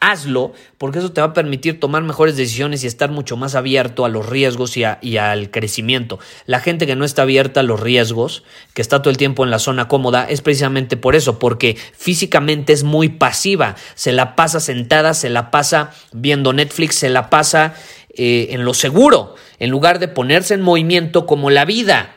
Hazlo, 0.05 0.53
porque 0.79 0.99
eso 0.99 1.13
te 1.13 1.21
va 1.21 1.29
a 1.29 1.33
permitir 1.33 1.79
tomar 1.79 2.03
mejores 2.03 2.37
decisiones 2.37 2.83
y 2.83 2.89
estar 2.89 3.13
mucho 3.13 3.37
más 3.37 3.55
abierto 3.55 4.05
a 4.05 4.09
los 4.09 4.29
riesgos 4.29 4.77
y, 4.77 4.83
y 5.01 5.17
al 5.17 5.53
crecimiento. 5.53 6.19
La 6.45 6.59
gente 6.59 6.89
que 6.89 6.97
no 6.97 7.05
está 7.05 7.23
abierta 7.23 7.61
a 7.61 7.63
los 7.63 7.79
riesgos, 7.79 8.43
que 8.75 8.83
está 8.83 9.01
todo 9.01 9.11
el 9.11 9.17
tiempo 9.17 9.45
en 9.45 9.53
la 9.53 9.61
zona 9.61 9.87
cómoda, 9.87 10.27
es 10.29 10.41
precisamente 10.41 10.97
por 10.97 11.15
eso, 11.15 11.39
porque 11.39 11.77
físicamente 11.97 12.73
es 12.73 12.83
muy 12.83 13.11
pasiva. 13.11 13.77
Se 13.95 14.11
la 14.11 14.35
pasa 14.35 14.59
sentada, 14.59 15.15
se 15.15 15.31
la 15.31 15.53
pasa 15.53 15.93
viendo 16.13 16.53
Netflix, 16.53 16.97
se 16.97 17.09
la 17.09 17.31
pasa 17.31 17.75
eh, 18.15 18.49
en 18.51 18.65
lo 18.65 18.75
seguro, 18.75 19.37
en 19.61 19.71
lugar 19.71 20.01
de 20.01 20.09
ponerse 20.09 20.55
en 20.55 20.63
movimiento 20.63 21.27
como 21.27 21.49
la 21.49 21.65
vida. 21.65 22.17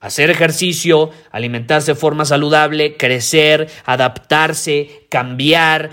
Hacer 0.00 0.28
ejercicio, 0.30 1.12
alimentarse 1.30 1.92
de 1.92 1.94
forma 1.94 2.24
saludable, 2.24 2.98
crecer, 2.98 3.70
adaptarse, 3.86 5.06
cambiar, 5.08 5.92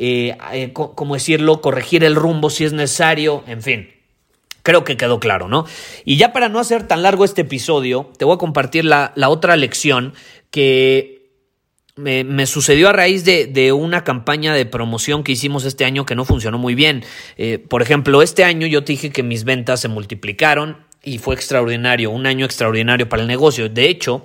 eh, 0.00 0.36
eh, 0.52 0.72
como 0.72 1.14
decirlo, 1.14 1.60
corregir 1.60 2.04
el 2.04 2.14
rumbo 2.14 2.50
si 2.50 2.64
es 2.64 2.72
necesario, 2.72 3.42
en 3.48 3.62
fin. 3.62 3.90
Creo 4.62 4.84
que 4.84 4.96
quedó 4.96 5.18
claro, 5.18 5.48
¿no? 5.48 5.66
Y 6.04 6.16
ya 6.18 6.32
para 6.32 6.48
no 6.48 6.60
hacer 6.60 6.86
tan 6.86 7.02
largo 7.02 7.24
este 7.24 7.42
episodio, 7.42 8.10
te 8.16 8.24
voy 8.24 8.36
a 8.36 8.38
compartir 8.38 8.84
la, 8.84 9.12
la 9.16 9.28
otra 9.28 9.56
lección 9.56 10.14
que 10.50 11.18
me, 11.96 12.46
sucedió 12.46 12.88
a 12.88 12.92
raíz 12.92 13.24
de, 13.24 13.72
una 13.72 14.04
campaña 14.04 14.54
de 14.54 14.66
promoción 14.66 15.24
que 15.24 15.32
hicimos 15.32 15.64
este 15.64 15.84
año 15.84 16.06
que 16.06 16.14
no 16.14 16.24
funcionó 16.24 16.58
muy 16.58 16.76
bien. 16.76 17.04
Eh, 17.36 17.58
por 17.58 17.82
ejemplo, 17.82 18.22
este 18.22 18.44
año 18.44 18.68
yo 18.68 18.84
te 18.84 18.92
dije 18.92 19.10
que 19.10 19.24
mis 19.24 19.42
ventas 19.42 19.80
se 19.80 19.88
multiplicaron 19.88 20.76
y 21.02 21.18
fue 21.18 21.34
extraordinario, 21.34 22.10
un 22.10 22.26
año 22.26 22.46
extraordinario 22.46 23.08
para 23.08 23.22
el 23.22 23.28
negocio. 23.28 23.68
De 23.68 23.88
hecho, 23.88 24.24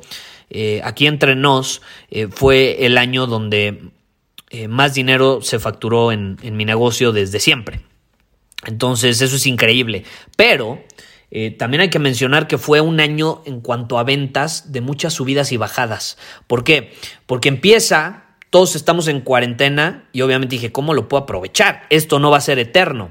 eh, 0.52 0.82
aquí 0.84 1.08
entre 1.08 1.36
nos 1.36 1.82
fue 2.30 2.86
el 2.86 3.00
año 3.00 3.26
donde 3.26 3.92
más 4.70 4.94
dinero 4.94 5.42
se 5.42 5.60
facturó 5.60 6.12
en, 6.12 6.38
en 6.44 6.56
mi 6.56 6.66
negocio 6.66 7.12
desde 7.12 7.40
siempre. 7.40 7.82
Entonces, 8.66 9.22
eso 9.22 9.36
es 9.36 9.46
increíble. 9.48 10.04
Pero 10.38 10.84
eh, 11.36 11.50
también 11.50 11.82
hay 11.82 11.90
que 11.90 11.98
mencionar 11.98 12.48
que 12.48 12.60
fue 12.60 12.80
un 12.80 13.00
año 13.00 13.42
en 13.46 13.60
cuanto 13.60 13.98
a 13.98 14.04
ventas 14.04 14.72
de 14.72 14.82
muchas 14.82 15.14
subidas 15.14 15.52
y 15.52 15.58
bajadas. 15.58 16.20
¿Por 16.46 16.64
qué? 16.64 16.94
Porque 17.26 17.50
empieza, 17.50 18.26
todos 18.52 18.76
estamos 18.76 19.08
en 19.08 19.22
cuarentena 19.22 20.08
y 20.14 20.22
obviamente 20.22 20.58
dije, 20.58 20.72
¿cómo 20.72 20.94
lo 20.94 21.08
puedo 21.08 21.24
aprovechar? 21.24 21.88
Esto 21.90 22.20
no 22.20 22.30
va 22.30 22.38
a 22.38 22.42
ser 22.42 22.60
eterno. 22.60 23.10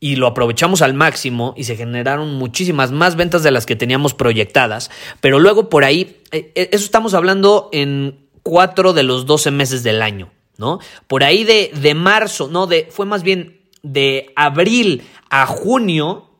Y 0.00 0.16
lo 0.16 0.26
aprovechamos 0.26 0.82
al 0.82 0.92
máximo 0.92 1.54
y 1.56 1.62
se 1.62 1.76
generaron 1.76 2.34
muchísimas 2.34 2.90
más 2.90 3.14
ventas 3.14 3.44
de 3.44 3.52
las 3.52 3.64
que 3.64 3.76
teníamos 3.76 4.12
proyectadas. 4.12 4.90
Pero 5.20 5.38
luego 5.38 5.68
por 5.68 5.84
ahí, 5.84 6.20
eh, 6.32 6.50
eh, 6.56 6.70
eso 6.72 6.84
estamos 6.84 7.14
hablando 7.14 7.70
en 7.72 8.26
cuatro 8.42 8.92
de 8.92 9.04
los 9.04 9.24
doce 9.24 9.52
meses 9.52 9.84
del 9.84 10.02
año, 10.02 10.32
¿no? 10.58 10.78
Por 11.06 11.24
ahí 11.24 11.44
de, 11.44 11.70
de 11.74 11.94
marzo, 11.94 12.48
no, 12.48 12.66
de, 12.66 12.88
fue 12.90 13.06
más 13.06 13.22
bien 13.22 13.60
de 13.82 14.32
abril 14.36 15.06
a 15.30 15.46
junio, 15.46 16.30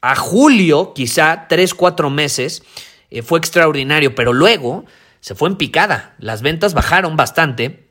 a 0.00 0.16
julio, 0.16 0.92
quizá 0.94 1.46
tres, 1.48 1.74
cuatro 1.74 2.10
meses, 2.10 2.62
eh, 3.10 3.22
fue 3.22 3.38
extraordinario, 3.38 4.14
pero 4.14 4.32
luego 4.32 4.84
se 5.20 5.34
fue 5.34 5.48
en 5.48 5.56
picada. 5.56 6.14
Las 6.18 6.42
ventas 6.42 6.74
bajaron 6.74 7.16
bastante 7.16 7.88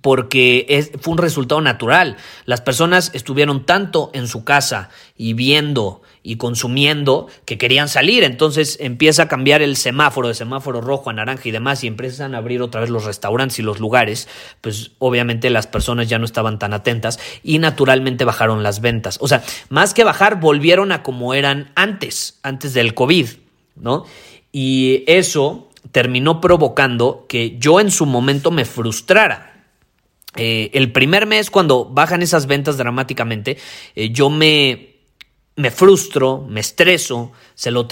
porque 0.00 0.90
fue 1.00 1.12
un 1.12 1.18
resultado 1.18 1.60
natural. 1.60 2.16
Las 2.44 2.60
personas 2.60 3.10
estuvieron 3.14 3.64
tanto 3.64 4.10
en 4.14 4.28
su 4.28 4.44
casa 4.44 4.90
y 5.16 5.32
viendo 5.32 6.02
y 6.28 6.36
consumiendo 6.36 7.26
que 7.46 7.56
querían 7.56 7.88
salir. 7.88 8.22
Entonces 8.22 8.76
empieza 8.82 9.22
a 9.22 9.28
cambiar 9.28 9.62
el 9.62 9.76
semáforo 9.76 10.28
de 10.28 10.34
semáforo 10.34 10.82
rojo 10.82 11.08
a 11.08 11.14
naranja 11.14 11.48
y 11.48 11.52
demás 11.52 11.82
y 11.82 11.86
empiezan 11.86 12.34
a 12.34 12.38
abrir 12.38 12.60
otra 12.60 12.82
vez 12.82 12.90
los 12.90 13.06
restaurantes 13.06 13.58
y 13.58 13.62
los 13.62 13.80
lugares. 13.80 14.28
Pues 14.60 14.90
obviamente 14.98 15.48
las 15.48 15.66
personas 15.66 16.06
ya 16.06 16.18
no 16.18 16.26
estaban 16.26 16.58
tan 16.58 16.74
atentas 16.74 17.18
y 17.42 17.58
naturalmente 17.60 18.26
bajaron 18.26 18.62
las 18.62 18.82
ventas. 18.82 19.16
O 19.22 19.26
sea, 19.26 19.42
más 19.70 19.94
que 19.94 20.04
bajar, 20.04 20.38
volvieron 20.38 20.92
a 20.92 21.02
como 21.02 21.32
eran 21.32 21.72
antes, 21.74 22.38
antes 22.42 22.74
del 22.74 22.92
COVID, 22.92 23.26
¿no? 23.76 24.04
Y 24.52 25.04
eso 25.06 25.70
terminó 25.92 26.42
provocando 26.42 27.24
que 27.26 27.56
yo 27.58 27.80
en 27.80 27.90
su 27.90 28.04
momento 28.04 28.50
me 28.50 28.66
frustrara. 28.66 29.64
Eh, 30.36 30.68
el 30.74 30.92
primer 30.92 31.24
mes, 31.24 31.50
cuando 31.50 31.86
bajan 31.86 32.20
esas 32.20 32.46
ventas 32.46 32.76
dramáticamente, 32.76 33.56
eh, 33.94 34.10
yo 34.10 34.28
me, 34.28 34.97
me 35.58 35.72
frustro, 35.72 36.46
me 36.48 36.60
estreso, 36.60 37.32
se 37.56 37.72
lo, 37.72 37.88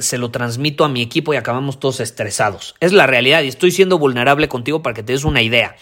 se 0.00 0.18
lo 0.18 0.30
transmito 0.30 0.84
a 0.86 0.88
mi 0.88 1.02
equipo 1.02 1.34
y 1.34 1.36
acabamos 1.36 1.78
todos 1.78 2.00
estresados. 2.00 2.76
Es 2.80 2.94
la 2.94 3.06
realidad 3.06 3.42
y 3.42 3.48
estoy 3.48 3.72
siendo 3.72 3.98
vulnerable 3.98 4.48
contigo 4.48 4.82
para 4.82 4.94
que 4.94 5.02
te 5.02 5.12
des 5.12 5.24
una 5.24 5.42
idea. 5.42 5.76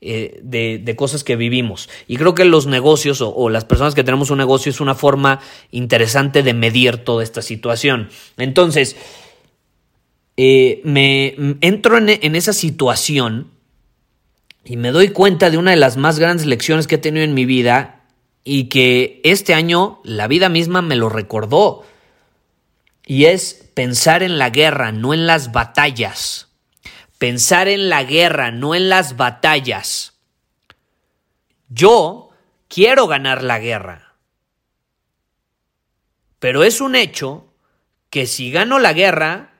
Eh, 0.00 0.40
de, 0.42 0.96
cosas 0.96 1.24
que 1.24 1.36
vivimos. 1.36 1.88
Y 2.06 2.16
creo 2.16 2.34
que 2.34 2.44
los 2.44 2.66
negocios 2.66 3.22
o, 3.22 3.48
las 3.48 3.64
personas 3.64 3.94
que 3.94 4.04
tenemos 4.04 4.30
un 4.30 4.38
negocio 4.38 4.70
es 4.70 4.80
una 4.80 4.94
forma 4.94 5.40
interesante 5.70 6.42
de 6.42 6.54
medir 6.54 6.98
toda 6.98 7.22
esta 7.22 7.42
situación. 7.42 8.08
Entonces, 8.36 8.96
me 10.36 11.34
entro 11.60 11.98
en, 11.98 12.10
en 12.10 12.36
esa 12.36 12.52
situación 12.52 13.50
y 14.64 14.76
me 14.76 14.90
doy 14.90 15.08
cuenta 15.08 15.50
de 15.50 15.58
una 15.58 15.70
de 15.72 15.78
las 15.78 15.96
más 15.96 16.18
grandes 16.18 16.46
lecciones 16.46 16.86
que 16.86 16.96
he 16.96 16.98
tenido 16.98 17.24
en 17.24 17.34
mi 17.34 17.46
vida 17.46 17.95
y 18.48 18.68
que 18.68 19.20
este 19.24 19.54
año 19.54 20.00
la 20.04 20.28
vida 20.28 20.48
misma 20.48 20.80
me 20.80 20.94
lo 20.94 21.08
recordó. 21.08 21.84
Y 23.04 23.24
es 23.24 23.72
pensar 23.74 24.22
en 24.22 24.38
la 24.38 24.50
guerra, 24.50 24.92
no 24.92 25.14
en 25.14 25.26
las 25.26 25.50
batallas. 25.50 26.46
Pensar 27.18 27.66
en 27.66 27.88
la 27.88 28.04
guerra, 28.04 28.52
no 28.52 28.76
en 28.76 28.88
las 28.88 29.16
batallas. 29.16 30.14
Yo 31.68 32.30
quiero 32.68 33.08
ganar 33.08 33.42
la 33.42 33.58
guerra. 33.58 34.14
Pero 36.38 36.62
es 36.62 36.80
un 36.80 36.94
hecho 36.94 37.52
que 38.10 38.28
si 38.28 38.52
gano 38.52 38.78
la 38.78 38.92
guerra, 38.92 39.54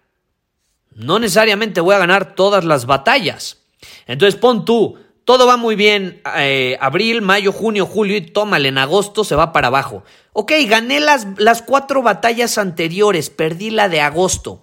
no 0.93 1.19
necesariamente 1.19 1.81
voy 1.81 1.97
a 1.97 1.99
ganar 1.99 2.37
todas 2.37 2.65
las 2.65 2.87
batallas. 2.87 3.65
Entonces 4.07 4.39
pon 4.39 4.65
tú, 4.65 4.97
todo 5.27 5.49
va 5.49 5.57
muy 5.57 5.75
bien, 5.75 6.23
eh, 6.37 6.79
abril, 6.81 7.21
mayo, 7.21 7.51
junio, 7.51 7.85
julio 7.85 8.17
y 8.17 8.21
tómale, 8.21 8.69
en 8.69 8.79
agosto 8.79 9.25
se 9.25 9.35
va 9.35 9.53
para 9.53 9.67
abajo. 9.67 10.05
Ok, 10.33 10.53
gané 10.69 11.01
las, 11.01 11.27
las 11.37 11.63
cuatro 11.63 12.01
batallas 12.01 12.59
anteriores, 12.59 13.29
perdí 13.29 13.71
la 13.71 13.89
de 13.89 14.01
agosto. 14.01 14.63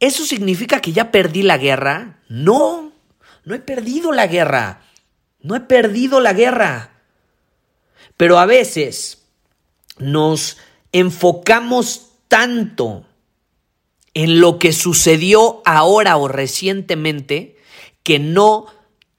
¿Eso 0.00 0.26
significa 0.26 0.80
que 0.82 0.92
ya 0.92 1.10
perdí 1.10 1.42
la 1.42 1.56
guerra? 1.56 2.20
No, 2.28 2.92
no 3.44 3.54
he 3.54 3.60
perdido 3.60 4.12
la 4.12 4.26
guerra. 4.26 4.82
No 5.40 5.56
he 5.56 5.60
perdido 5.60 6.20
la 6.20 6.34
guerra. 6.34 7.00
Pero 8.18 8.38
a 8.38 8.44
veces 8.44 9.24
nos 9.96 10.58
enfocamos 10.92 12.10
tanto 12.28 13.06
en 14.12 14.38
lo 14.38 14.58
que 14.58 14.74
sucedió 14.74 15.62
ahora 15.64 16.18
o 16.18 16.28
recientemente 16.28 17.56
que 18.02 18.18
no 18.18 18.66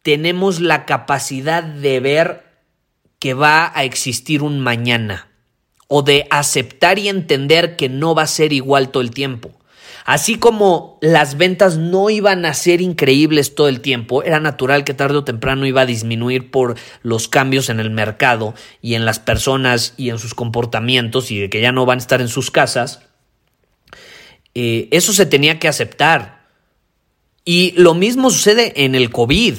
tenemos 0.06 0.62
la 0.62 0.86
capacidad 0.86 1.64
de 1.64 2.00
ver 2.00 2.44
que 3.18 3.34
va 3.34 3.72
a 3.74 3.84
existir 3.86 4.44
un 4.44 4.60
mañana 4.60 5.30
o 5.88 6.04
de 6.04 6.28
aceptar 6.30 7.00
y 7.00 7.10
entender 7.10 7.76
que 7.76 7.90
no 7.90 8.14
va 8.14 8.22
a 8.22 8.28
ser 8.28 8.54
igual 8.54 8.90
todo 8.90 9.02
el 9.02 9.10
tiempo. 9.10 9.60
Así 10.06 10.36
como 10.38 11.00
las 11.02 11.38
ventas 11.38 11.78
no 11.78 12.12
iban 12.12 12.46
a 12.46 12.54
ser 12.54 12.82
increíbles 12.82 13.56
todo 13.56 13.68
el 13.68 13.82
tiempo, 13.82 14.22
era 14.22 14.40
natural 14.40 14.84
que 14.84 14.94
tarde 14.94 15.18
o 15.18 15.24
temprano 15.24 15.66
iba 15.66 15.82
a 15.82 15.88
disminuir 15.88 16.52
por 16.52 16.78
los 17.02 17.28
cambios 17.28 17.70
en 17.70 17.80
el 17.80 17.90
mercado 17.90 18.54
y 18.84 18.94
en 18.94 19.06
las 19.06 19.18
personas 19.18 19.96
y 19.98 20.12
en 20.12 20.20
sus 20.20 20.36
comportamientos 20.36 21.32
y 21.32 21.40
de 21.40 21.50
que 21.50 21.62
ya 21.62 21.72
no 21.72 21.88
van 21.88 21.98
a 21.98 22.02
estar 22.02 22.22
en 22.22 22.28
sus 22.28 22.52
casas, 22.52 23.02
eh, 24.54 24.88
eso 24.92 25.14
se 25.14 25.26
tenía 25.26 25.58
que 25.58 25.68
aceptar. 25.68 26.46
Y 27.44 27.74
lo 27.76 27.96
mismo 27.96 28.30
sucede 28.30 28.86
en 28.86 28.94
el 28.94 29.10
COVID. 29.10 29.56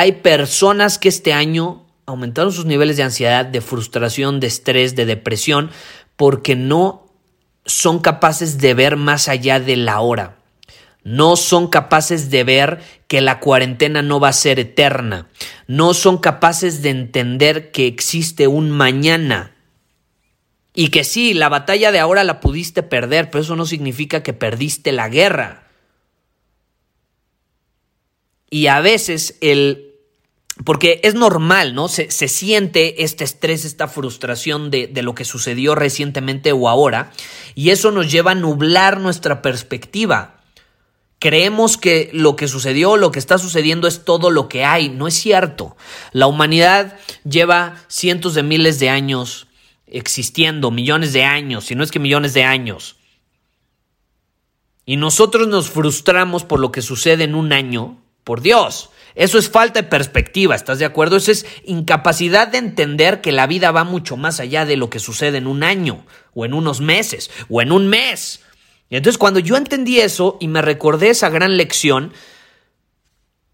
Hay 0.00 0.12
personas 0.12 0.96
que 0.96 1.08
este 1.08 1.32
año 1.32 1.84
aumentaron 2.06 2.52
sus 2.52 2.66
niveles 2.66 2.96
de 2.96 3.02
ansiedad, 3.02 3.44
de 3.44 3.60
frustración, 3.60 4.38
de 4.38 4.46
estrés, 4.46 4.94
de 4.94 5.06
depresión, 5.06 5.72
porque 6.14 6.54
no 6.54 7.08
son 7.66 7.98
capaces 7.98 8.58
de 8.58 8.74
ver 8.74 8.94
más 8.94 9.28
allá 9.28 9.58
de 9.58 9.74
la 9.74 9.98
hora. 9.98 10.36
No 11.02 11.34
son 11.34 11.66
capaces 11.66 12.30
de 12.30 12.44
ver 12.44 12.80
que 13.08 13.20
la 13.20 13.40
cuarentena 13.40 14.00
no 14.00 14.20
va 14.20 14.28
a 14.28 14.32
ser 14.34 14.60
eterna. 14.60 15.26
No 15.66 15.94
son 15.94 16.18
capaces 16.18 16.80
de 16.80 16.90
entender 16.90 17.72
que 17.72 17.88
existe 17.88 18.46
un 18.46 18.70
mañana. 18.70 19.56
Y 20.74 20.90
que 20.90 21.02
sí, 21.02 21.34
la 21.34 21.48
batalla 21.48 21.90
de 21.90 21.98
ahora 21.98 22.22
la 22.22 22.38
pudiste 22.38 22.84
perder, 22.84 23.32
pero 23.32 23.42
eso 23.42 23.56
no 23.56 23.66
significa 23.66 24.22
que 24.22 24.32
perdiste 24.32 24.92
la 24.92 25.08
guerra. 25.08 25.64
Y 28.48 28.68
a 28.68 28.80
veces 28.80 29.36
el 29.40 29.87
porque 30.64 31.00
es 31.04 31.14
normal, 31.14 31.74
¿no? 31.74 31.88
Se, 31.88 32.10
se, 32.10 32.28
siente 32.28 33.02
este 33.04 33.24
estrés, 33.24 33.64
esta 33.64 33.88
frustración 33.88 34.70
de, 34.70 34.86
de, 34.86 35.02
lo 35.02 35.14
que 35.14 35.24
sucedió 35.24 35.74
recientemente 35.74 36.52
o 36.52 36.68
ahora, 36.68 37.12
y 37.54 37.70
eso 37.70 37.90
nos 37.90 38.10
lleva 38.10 38.32
a 38.32 38.34
nublar 38.34 39.00
nuestra 39.00 39.42
perspectiva. 39.42 40.38
Creemos 41.20 41.76
que 41.76 42.10
lo 42.12 42.36
que 42.36 42.46
sucedió, 42.46 42.96
lo 42.96 43.10
que 43.10 43.18
está 43.18 43.38
sucediendo 43.38 43.88
es 43.88 44.04
todo 44.04 44.30
lo 44.30 44.48
que 44.48 44.64
hay. 44.64 44.88
No 44.88 45.08
es 45.08 45.14
cierto. 45.14 45.76
La 46.12 46.28
humanidad 46.28 46.96
lleva 47.28 47.76
cientos 47.88 48.34
de 48.34 48.44
miles 48.44 48.78
de 48.78 48.88
años 48.88 49.48
existiendo, 49.90 50.70
millones 50.70 51.12
de 51.12 51.24
años, 51.24 51.64
si 51.64 51.74
no 51.74 51.82
es 51.82 51.90
que 51.90 51.98
millones 51.98 52.34
de 52.34 52.44
años. 52.44 52.96
Y 54.84 54.96
nosotros 54.96 55.48
nos 55.48 55.70
frustramos 55.70 56.44
por 56.44 56.60
lo 56.60 56.72
que 56.72 56.82
sucede 56.82 57.24
en 57.24 57.34
un 57.34 57.52
año. 57.52 57.98
Por 58.22 58.40
Dios, 58.40 58.90
eso 59.18 59.36
es 59.36 59.50
falta 59.50 59.82
de 59.82 59.88
perspectiva, 59.88 60.54
¿estás 60.54 60.78
de 60.78 60.84
acuerdo? 60.84 61.16
Eso 61.16 61.32
es 61.32 61.44
incapacidad 61.64 62.46
de 62.46 62.58
entender 62.58 63.20
que 63.20 63.32
la 63.32 63.48
vida 63.48 63.72
va 63.72 63.82
mucho 63.82 64.16
más 64.16 64.38
allá 64.38 64.64
de 64.64 64.76
lo 64.76 64.90
que 64.90 65.00
sucede 65.00 65.38
en 65.38 65.48
un 65.48 65.64
año, 65.64 66.06
o 66.34 66.44
en 66.44 66.54
unos 66.54 66.80
meses, 66.80 67.28
o 67.48 67.60
en 67.60 67.72
un 67.72 67.88
mes. 67.88 68.44
Y 68.88 68.96
entonces 68.96 69.18
cuando 69.18 69.40
yo 69.40 69.56
entendí 69.56 69.98
eso 69.98 70.36
y 70.38 70.46
me 70.46 70.62
recordé 70.62 71.10
esa 71.10 71.30
gran 71.30 71.56
lección, 71.56 72.12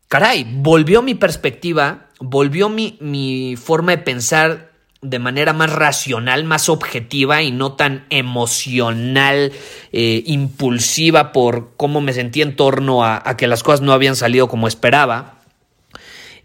caray, 0.08 0.46
volvió 0.52 1.00
mi 1.00 1.14
perspectiva, 1.14 2.10
volvió 2.20 2.68
mi, 2.68 2.98
mi 3.00 3.56
forma 3.56 3.92
de 3.92 4.02
pensar 4.02 4.70
de 5.00 5.18
manera 5.18 5.54
más 5.54 5.72
racional, 5.72 6.44
más 6.44 6.68
objetiva 6.68 7.42
y 7.42 7.52
no 7.52 7.72
tan 7.72 8.04
emocional, 8.10 9.52
eh, 9.92 10.22
impulsiva 10.26 11.32
por 11.32 11.72
cómo 11.78 12.02
me 12.02 12.12
sentí 12.12 12.42
en 12.42 12.54
torno 12.54 13.02
a, 13.02 13.22
a, 13.24 13.38
que 13.38 13.46
las 13.46 13.62
cosas 13.62 13.80
no 13.80 13.94
habían 13.94 14.14
salido 14.14 14.46
como 14.46 14.68
esperaba. 14.68 15.33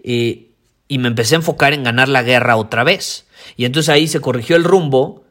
Y 0.04 0.98
me 0.98 1.08
empecé 1.08 1.36
a 1.36 1.38
enfocar 1.38 1.74
en 1.74 1.84
ganar 1.84 2.10
la 2.10 2.24
guerra 2.24 2.56
otra 2.56 2.84
vez. 2.84 3.28
Y 3.56 3.66
entonces 3.66 3.90
ahí 3.90 4.08
se 4.08 4.22
corrigió 4.22 4.56
el 4.56 4.64
rumbo 4.64 5.24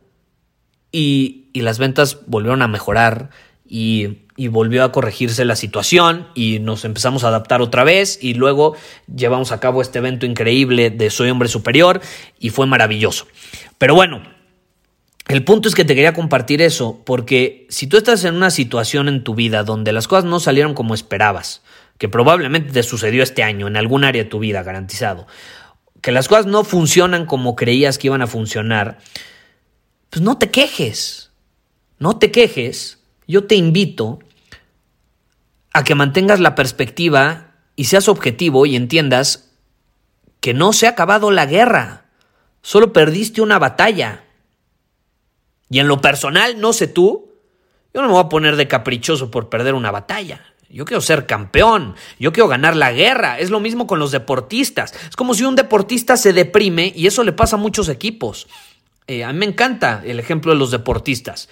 y, 0.92 1.48
y 1.52 1.60
las 1.62 1.78
ventas 1.78 2.18
volvieron 2.26 2.62
a 2.62 2.68
mejorar 2.68 3.30
y, 3.66 4.20
y, 4.36 4.48
volvió 4.48 4.82
a 4.82 4.92
corregirse 4.92 5.44
la 5.44 5.56
situación 5.56 6.28
y 6.34 6.58
nos 6.58 6.86
empezamos 6.86 7.24
a 7.24 7.28
adaptar 7.28 7.60
otra 7.60 7.84
vez 7.84 8.18
y 8.22 8.32
luego 8.32 8.76
llevamos 9.14 9.52
a 9.52 9.60
cabo 9.60 9.82
este 9.82 9.98
evento 9.98 10.24
increíble 10.24 10.88
de 10.90 11.10
Soy 11.10 11.28
Hombre 11.28 11.48
Superior 11.48 12.00
y 12.38 12.48
fue 12.48 12.66
maravilloso. 12.66 13.26
Pero 13.76 13.94
bueno, 13.94 14.22
el 15.28 15.44
punto 15.44 15.68
es 15.68 15.74
que 15.74 15.84
te 15.84 15.94
quería 15.94 16.14
compartir 16.14 16.62
eso 16.62 17.02
porque 17.04 17.66
si 17.68 17.86
tú 17.86 17.98
estás 17.98 18.24
en 18.24 18.34
una 18.34 18.50
situación 18.50 19.08
en 19.08 19.22
tu 19.22 19.34
vida 19.34 19.62
donde 19.62 19.92
las 19.92 20.08
cosas 20.08 20.24
no 20.24 20.40
salieron 20.40 20.72
como 20.72 20.94
esperabas, 20.94 21.62
que 21.98 22.08
probablemente 22.08 22.72
te 22.72 22.82
sucedió 22.82 23.22
este 23.22 23.42
año 23.42 23.66
en 23.66 23.76
algún 23.76 24.04
área 24.04 24.24
de 24.24 24.30
tu 24.30 24.38
vida, 24.38 24.62
garantizado, 24.62 25.26
que 26.00 26.12
las 26.12 26.28
cosas 26.28 26.46
no 26.46 26.64
funcionan 26.64 27.26
como 27.26 27.56
creías 27.56 27.98
que 27.98 28.06
iban 28.06 28.22
a 28.22 28.26
funcionar, 28.26 28.98
pues 30.10 30.22
no 30.22 30.38
te 30.38 30.50
quejes, 30.50 31.32
no 31.98 32.18
te 32.18 32.30
quejes 32.30 32.98
yo 33.28 33.44
te 33.44 33.54
invito 33.54 34.20
a 35.74 35.84
que 35.84 35.94
mantengas 35.94 36.40
la 36.40 36.54
perspectiva 36.54 37.52
y 37.76 37.84
seas 37.84 38.08
objetivo 38.08 38.64
y 38.64 38.74
entiendas 38.74 39.50
que 40.40 40.54
no 40.54 40.72
se 40.72 40.86
ha 40.86 40.90
acabado 40.90 41.30
la 41.30 41.44
guerra, 41.44 42.06
solo 42.62 42.92
perdiste 42.94 43.42
una 43.42 43.58
batalla. 43.58 44.24
Y 45.68 45.78
en 45.78 45.88
lo 45.88 46.00
personal, 46.00 46.58
no 46.58 46.72
sé 46.72 46.88
tú, 46.88 47.34
yo 47.92 48.00
no 48.00 48.08
me 48.08 48.14
voy 48.14 48.24
a 48.24 48.30
poner 48.30 48.56
de 48.56 48.66
caprichoso 48.66 49.30
por 49.30 49.50
perder 49.50 49.74
una 49.74 49.90
batalla. 49.90 50.40
Yo 50.70 50.84
quiero 50.84 51.00
ser 51.00 51.26
campeón, 51.26 51.94
yo 52.18 52.32
quiero 52.32 52.48
ganar 52.48 52.76
la 52.76 52.92
guerra. 52.92 53.38
Es 53.38 53.50
lo 53.50 53.60
mismo 53.60 53.86
con 53.86 53.98
los 53.98 54.10
deportistas. 54.10 54.94
Es 55.08 55.16
como 55.16 55.34
si 55.34 55.44
un 55.44 55.56
deportista 55.56 56.16
se 56.16 56.32
deprime 56.32 56.92
y 56.94 57.06
eso 57.06 57.24
le 57.24 57.32
pasa 57.32 57.56
a 57.56 57.58
muchos 57.58 57.88
equipos. 57.88 58.46
Eh, 59.06 59.24
a 59.24 59.32
mí 59.32 59.38
me 59.38 59.46
encanta 59.46 60.02
el 60.04 60.20
ejemplo 60.20 60.52
de 60.52 60.58
los 60.58 60.70
deportistas 60.70 61.48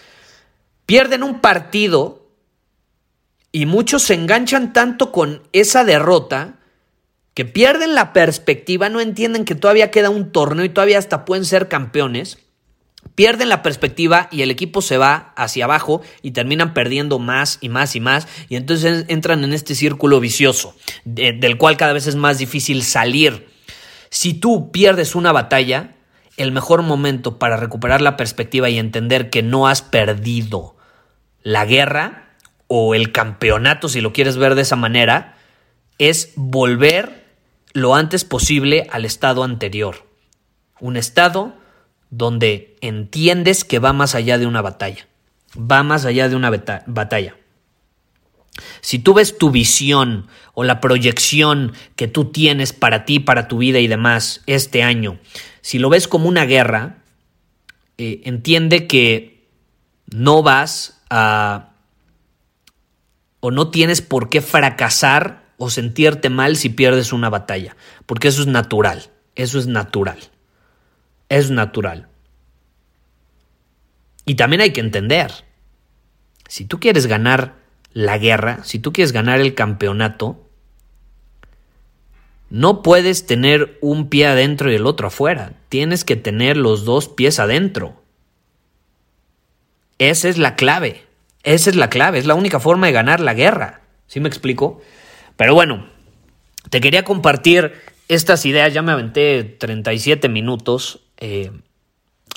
pierden 0.87 1.25
un 1.25 1.41
partido 1.41 2.31
y 3.53 3.67
muchos 3.67 4.05
se 4.05 4.15
enganchan 4.15 4.73
tanto 4.73 5.13
con 5.13 5.43
esa 5.53 5.85
derrota 5.85 6.55
que 7.35 7.45
pierden 7.45 7.95
la 7.95 8.13
perspectiva, 8.13 8.89
no 8.89 9.01
entienden 9.01 9.45
que 9.45 9.55
todavía 9.55 9.91
queda 9.91 10.09
un 10.09 10.33
torneo 10.33 10.65
y 10.65 10.71
todavía 10.71 10.99
hasta 10.99 11.25
pueden 11.27 11.45
ser 11.45 11.69
campeones. 11.69 12.39
Pierden 13.15 13.49
la 13.49 13.63
perspectiva 13.63 14.29
y 14.31 14.43
el 14.43 14.51
equipo 14.51 14.83
se 14.83 14.99
va 14.99 15.33
hacia 15.37 15.65
abajo 15.65 16.03
y 16.23 16.33
terminan 16.33 16.75
perdiendo 16.75 17.19
más 17.19 17.59
y 17.61 17.69
más 17.69 17.97
y 17.97 18.01
más 18.01 18.29
y 18.49 18.57
entonces 18.57 19.05
entran 19.09 19.45
en 19.45 19.53
este 19.53 19.75
círculo 19.75 20.21
vicioso 20.21 20.75
del 21.05 21.57
cual 21.57 21.77
cada 21.77 21.93
vez 21.93 22.07
es 22.07 22.17
más 22.17 22.39
difícil 22.39 22.83
salir. 22.83 23.49
Si 24.11 24.35
tú 24.35 24.71
pierdes 24.71 25.15
una 25.15 25.33
batalla, 25.33 25.95
el 26.37 26.53
mejor 26.53 26.83
momento 26.83 27.39
para 27.39 27.57
recuperar 27.57 28.03
la 28.03 28.17
perspectiva 28.17 28.69
y 28.69 28.79
entender 28.79 29.31
que 29.31 29.43
no 29.43 29.67
has 29.69 29.83
perdido 29.83 30.77
la 31.43 31.65
guerra 31.65 32.35
o 32.67 32.95
el 32.95 33.13
campeonato, 33.13 33.89
si 33.89 34.01
lo 34.01 34.13
quieres 34.13 34.37
ver 34.37 34.55
de 34.55 34.63
esa 34.63 34.77
manera, 34.77 35.37
es 35.99 36.33
volver 36.37 37.25
lo 37.73 37.95
antes 37.95 38.25
posible 38.25 38.87
al 38.91 39.05
estado 39.05 39.45
anterior. 39.45 40.07
Un 40.81 40.97
estado 40.97 41.55
donde 42.17 42.77
entiendes 42.81 43.65
que 43.65 43.79
va 43.79 43.93
más 43.93 44.15
allá 44.15 44.39
de 44.39 44.47
una 44.47 44.63
batalla. 44.63 45.07
Va 45.59 45.83
más 45.83 46.07
allá 46.07 46.29
de 46.29 46.37
una 46.37 46.51
batalla. 46.87 47.37
Si 48.81 48.99
tú 48.99 49.13
ves 49.13 49.37
tu 49.37 49.51
visión 49.51 50.29
o 50.55 50.65
la 50.65 50.81
proyección 50.81 51.73
que 51.95 52.09
tú 52.09 52.27
tienes 52.27 52.73
para 52.73 53.05
ti, 53.05 53.21
para 53.21 53.49
tu 53.49 53.59
vida 53.59 53.81
y 53.81 53.87
demás 53.87 54.43
este 54.47 54.83
año, 54.83 55.19
si 55.61 55.79
lo 55.79 55.91
ves 55.91 56.09
como 56.09 56.27
una 56.27 56.47
guerra, 56.47 57.03
eh, 57.99 58.23
entiende 58.25 58.87
que 58.87 59.47
no 60.07 60.43
vas 60.43 61.03
o 63.41 63.51
no 63.51 63.71
tienes 63.71 64.01
por 64.01 64.31
qué 64.31 64.41
fracasar 64.41 65.45
o 65.59 65.69
sentirte 65.69 66.31
mal 66.31 66.57
si 66.57 66.71
pierdes 66.71 67.13
una 67.13 67.29
batalla, 67.29 67.77
porque 68.07 68.29
eso 68.29 68.41
es 68.41 68.47
natural, 68.47 69.11
eso 69.35 69.59
es 69.59 69.67
natural, 69.67 70.19
es 71.29 71.51
natural. 71.51 72.09
Y 74.25 74.35
también 74.35 74.61
hay 74.61 74.73
que 74.73 74.81
entender, 74.81 75.31
si 76.49 76.65
tú 76.65 76.81
quieres 76.81 77.07
ganar 77.07 77.55
la 77.93 78.19
guerra, 78.19 78.65
si 78.65 78.79
tú 78.79 78.93
quieres 78.93 79.13
ganar 79.13 79.41
el 79.41 79.55
campeonato, 79.55 80.47
no 82.51 82.83
puedes 82.83 83.27
tener 83.27 83.79
un 83.81 84.09
pie 84.09 84.27
adentro 84.27 84.71
y 84.71 84.75
el 84.75 84.87
otro 84.87 85.09
afuera, 85.09 85.55
tienes 85.69 86.05
que 86.05 86.17
tener 86.17 86.57
los 86.57 86.85
dos 86.85 87.09
pies 87.09 87.39
adentro. 87.39 88.03
Esa 89.99 90.29
es 90.29 90.39
la 90.39 90.57
clave. 90.57 91.05
Esa 91.43 91.71
es 91.71 91.77
la 91.77 91.89
clave. 91.89 92.19
Es 92.19 92.27
la 92.27 92.35
única 92.35 92.61
forma 92.61 92.87
de 92.87 92.93
ganar 92.93 93.21
la 93.21 93.35
guerra. 93.35 93.81
¿Sí 94.07 94.21
me 94.21 94.29
explico? 94.29 94.83
Pero 95.37 95.55
bueno, 95.55 95.87
te 96.71 96.81
quería 96.81 97.05
compartir 97.05 97.73
estas 98.09 98.45
ideas. 98.47 98.75
Ya 98.75 98.83
me 98.83 98.93
aventé 98.93 99.43
37 99.45 100.29
minutos. 100.29 101.01
Eh, 101.19 101.51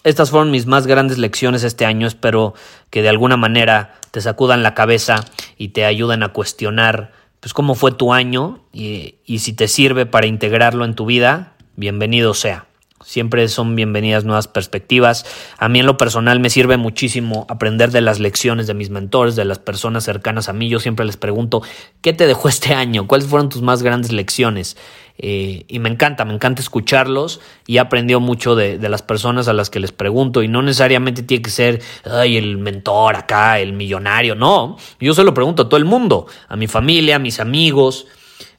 estas 0.04 0.30
fueron 0.30 0.52
mis 0.52 0.66
más 0.66 0.88
grandes 0.88 1.18
lecciones 1.18 1.64
este 1.64 1.86
año. 1.86 2.08
Espero 2.08 2.54
que 2.90 3.02
de 3.02 3.10
alguna 3.10 3.38
manera 3.38 4.00
te 4.12 4.22
sacudan 4.22 4.64
la 4.64 4.74
cabeza 4.74 5.26
y 5.58 5.70
te 5.70 5.86
ayuden 5.86 6.24
a 6.24 6.30
cuestionar 6.30 7.12
pues 7.40 7.54
cómo 7.54 7.76
fue 7.76 7.92
tu 7.92 8.14
año 8.14 8.64
y, 8.74 9.16
y 9.26 9.40
si 9.40 9.54
te 9.54 9.68
sirve 9.68 10.06
para 10.06 10.28
integrarlo 10.28 10.86
en 10.86 10.96
tu 10.96 11.06
vida, 11.06 11.54
bienvenido 11.76 12.34
sea. 12.34 12.69
Siempre 13.10 13.48
son 13.48 13.76
bienvenidas 13.76 14.24
nuevas 14.24 14.48
perspectivas. 14.48 15.26
A 15.58 15.68
mí 15.68 15.80
en 15.80 15.88
lo 15.88 15.98
personal 15.98 16.40
me 16.40 16.52
sirve 16.52 16.78
muchísimo 16.78 17.48
aprender 17.50 17.90
de 17.90 18.02
las 18.02 18.20
lecciones 18.20 18.68
de 18.68 18.76
mis 18.76 18.92
mentores, 18.92 19.36
de 19.36 19.46
las 19.46 19.58
personas 19.58 20.04
cercanas 20.04 20.48
a 20.48 20.54
mí. 20.54 20.70
Yo 20.70 20.80
siempre 20.80 21.08
les 21.08 21.18
pregunto, 21.18 21.64
¿qué 22.02 22.14
te 22.14 22.28
dejó 22.28 22.50
este 22.50 22.76
año? 22.76 23.08
¿Cuáles 23.08 23.26
fueron 23.26 23.50
tus 23.50 23.64
más 23.64 23.82
grandes 23.82 24.12
lecciones? 24.12 24.78
Eh, 25.18 25.66
y 25.68 25.80
me 25.80 25.90
encanta, 25.90 26.24
me 26.24 26.36
encanta 26.36 26.62
escucharlos 26.62 27.42
y 27.66 27.78
he 27.78 27.80
aprendido 27.80 28.20
mucho 28.20 28.54
de, 28.54 28.78
de, 28.78 28.90
las 28.90 29.02
personas 29.02 29.48
a 29.48 29.54
las 29.54 29.72
que 29.72 29.80
les 29.80 29.92
pregunto 29.92 30.44
y 30.44 30.48
no 30.48 30.62
necesariamente 30.62 31.24
tiene 31.24 31.42
que 31.42 31.50
ser 31.50 31.82
ay, 32.06 32.38
el 32.38 32.60
mentor 32.60 33.16
acá, 33.16 33.60
el 33.60 33.74
millonario, 33.74 34.36
no, 34.36 34.78
yo 35.00 35.16
se 35.16 35.24
lo 35.24 35.34
pregunto 35.34 35.64
a 35.64 35.66
todo 35.68 35.78
el 35.78 35.86
mundo, 35.86 36.28
a 36.48 36.56
mi 36.56 36.68
familia, 36.68 37.16
a 37.16 37.20
mis 37.20 37.40
amigos, 37.40 38.06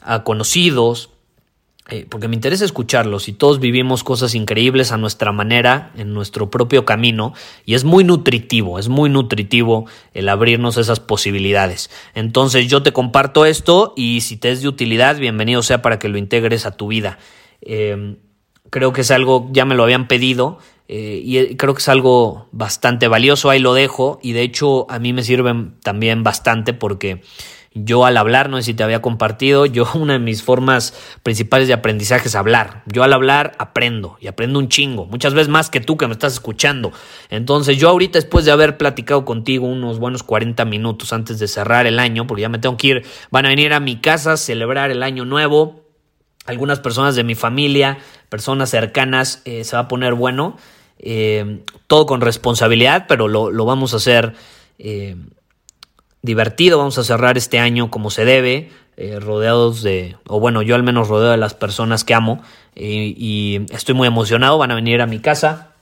a 0.02 0.24
conocidos, 0.24 1.10
eh, 1.90 2.06
porque 2.08 2.28
me 2.28 2.34
interesa 2.34 2.64
escucharlos 2.64 3.28
y 3.28 3.32
todos 3.32 3.60
vivimos 3.60 4.04
cosas 4.04 4.34
increíbles 4.34 4.92
a 4.92 4.96
nuestra 4.96 5.32
manera, 5.32 5.92
en 5.96 6.14
nuestro 6.14 6.50
propio 6.50 6.84
camino, 6.84 7.34
y 7.66 7.74
es 7.74 7.84
muy 7.84 8.04
nutritivo, 8.04 8.78
es 8.78 8.88
muy 8.88 9.10
nutritivo 9.10 9.86
el 10.14 10.28
abrirnos 10.28 10.76
esas 10.76 11.00
posibilidades. 11.00 11.90
Entonces 12.14 12.68
yo 12.68 12.82
te 12.82 12.92
comparto 12.92 13.44
esto 13.44 13.92
y 13.96 14.20
si 14.20 14.36
te 14.36 14.50
es 14.50 14.62
de 14.62 14.68
utilidad, 14.68 15.18
bienvenido 15.18 15.62
sea 15.62 15.82
para 15.82 15.98
que 15.98 16.08
lo 16.08 16.18
integres 16.18 16.66
a 16.66 16.76
tu 16.76 16.88
vida. 16.88 17.18
Eh, 17.60 18.16
creo 18.70 18.92
que 18.92 19.00
es 19.00 19.10
algo, 19.10 19.48
ya 19.52 19.64
me 19.64 19.74
lo 19.74 19.82
habían 19.82 20.06
pedido, 20.08 20.58
eh, 20.92 21.22
y 21.24 21.54
creo 21.54 21.72
que 21.74 21.78
es 21.78 21.88
algo 21.88 22.48
bastante 22.50 23.06
valioso, 23.06 23.48
ahí 23.48 23.60
lo 23.60 23.74
dejo 23.74 24.18
y 24.24 24.32
de 24.32 24.42
hecho 24.42 24.90
a 24.90 24.98
mí 24.98 25.12
me 25.12 25.22
sirven 25.22 25.76
también 25.84 26.24
bastante 26.24 26.72
porque 26.72 27.22
yo 27.72 28.04
al 28.04 28.16
hablar, 28.16 28.48
no 28.50 28.56
sé 28.56 28.64
si 28.64 28.74
te 28.74 28.82
había 28.82 29.00
compartido, 29.00 29.64
yo 29.64 29.86
una 29.94 30.14
de 30.14 30.18
mis 30.18 30.42
formas 30.42 30.92
principales 31.22 31.68
de 31.68 31.74
aprendizaje 31.74 32.28
es 32.28 32.34
hablar. 32.34 32.82
Yo 32.86 33.04
al 33.04 33.12
hablar 33.12 33.52
aprendo 33.58 34.16
y 34.20 34.26
aprendo 34.26 34.58
un 34.58 34.68
chingo, 34.68 35.06
muchas 35.06 35.34
veces 35.34 35.48
más 35.48 35.70
que 35.70 35.80
tú 35.80 35.96
que 35.96 36.06
me 36.06 36.12
estás 36.12 36.32
escuchando. 36.32 36.92
Entonces 37.28 37.78
yo 37.78 37.88
ahorita 37.88 38.18
después 38.18 38.44
de 38.44 38.50
haber 38.50 38.76
platicado 38.76 39.24
contigo 39.24 39.66
unos 39.66 39.98
buenos 39.98 40.22
40 40.24 40.64
minutos 40.64 41.12
antes 41.12 41.38
de 41.38 41.46
cerrar 41.46 41.86
el 41.86 41.98
año, 42.00 42.26
porque 42.26 42.42
ya 42.42 42.48
me 42.48 42.58
tengo 42.58 42.76
que 42.76 42.86
ir, 42.88 43.06
van 43.30 43.46
a 43.46 43.50
venir 43.50 43.72
a 43.72 43.80
mi 43.80 44.00
casa 44.00 44.32
a 44.32 44.36
celebrar 44.36 44.90
el 44.90 45.02
año 45.02 45.24
nuevo. 45.24 45.84
Algunas 46.46 46.80
personas 46.80 47.14
de 47.14 47.22
mi 47.22 47.36
familia, 47.36 47.98
personas 48.28 48.70
cercanas, 48.70 49.42
eh, 49.44 49.62
se 49.62 49.76
va 49.76 49.82
a 49.82 49.88
poner 49.88 50.14
bueno. 50.14 50.56
Eh, 51.02 51.64
todo 51.86 52.04
con 52.04 52.20
responsabilidad, 52.20 53.06
pero 53.08 53.28
lo, 53.28 53.50
lo 53.50 53.64
vamos 53.64 53.94
a 53.94 53.98
hacer. 53.98 54.34
Eh, 54.78 55.16
divertido, 56.22 56.78
vamos 56.78 56.98
a 56.98 57.04
cerrar 57.04 57.38
este 57.38 57.58
año 57.58 57.90
como 57.90 58.10
se 58.10 58.24
debe, 58.24 58.70
eh, 58.96 59.18
rodeados 59.18 59.82
de, 59.82 60.16
o 60.26 60.40
bueno, 60.40 60.60
yo 60.60 60.74
al 60.74 60.82
menos 60.82 61.08
rodeo 61.08 61.30
de 61.30 61.38
las 61.38 61.54
personas 61.54 62.04
que 62.04 62.12
amo 62.12 62.42
eh, 62.76 63.14
y 63.16 63.62
estoy 63.70 63.94
muy 63.94 64.06
emocionado, 64.06 64.58
van 64.58 64.70
a 64.70 64.74
venir 64.74 65.00
a 65.00 65.06
mi 65.06 65.20
casa 65.20 65.72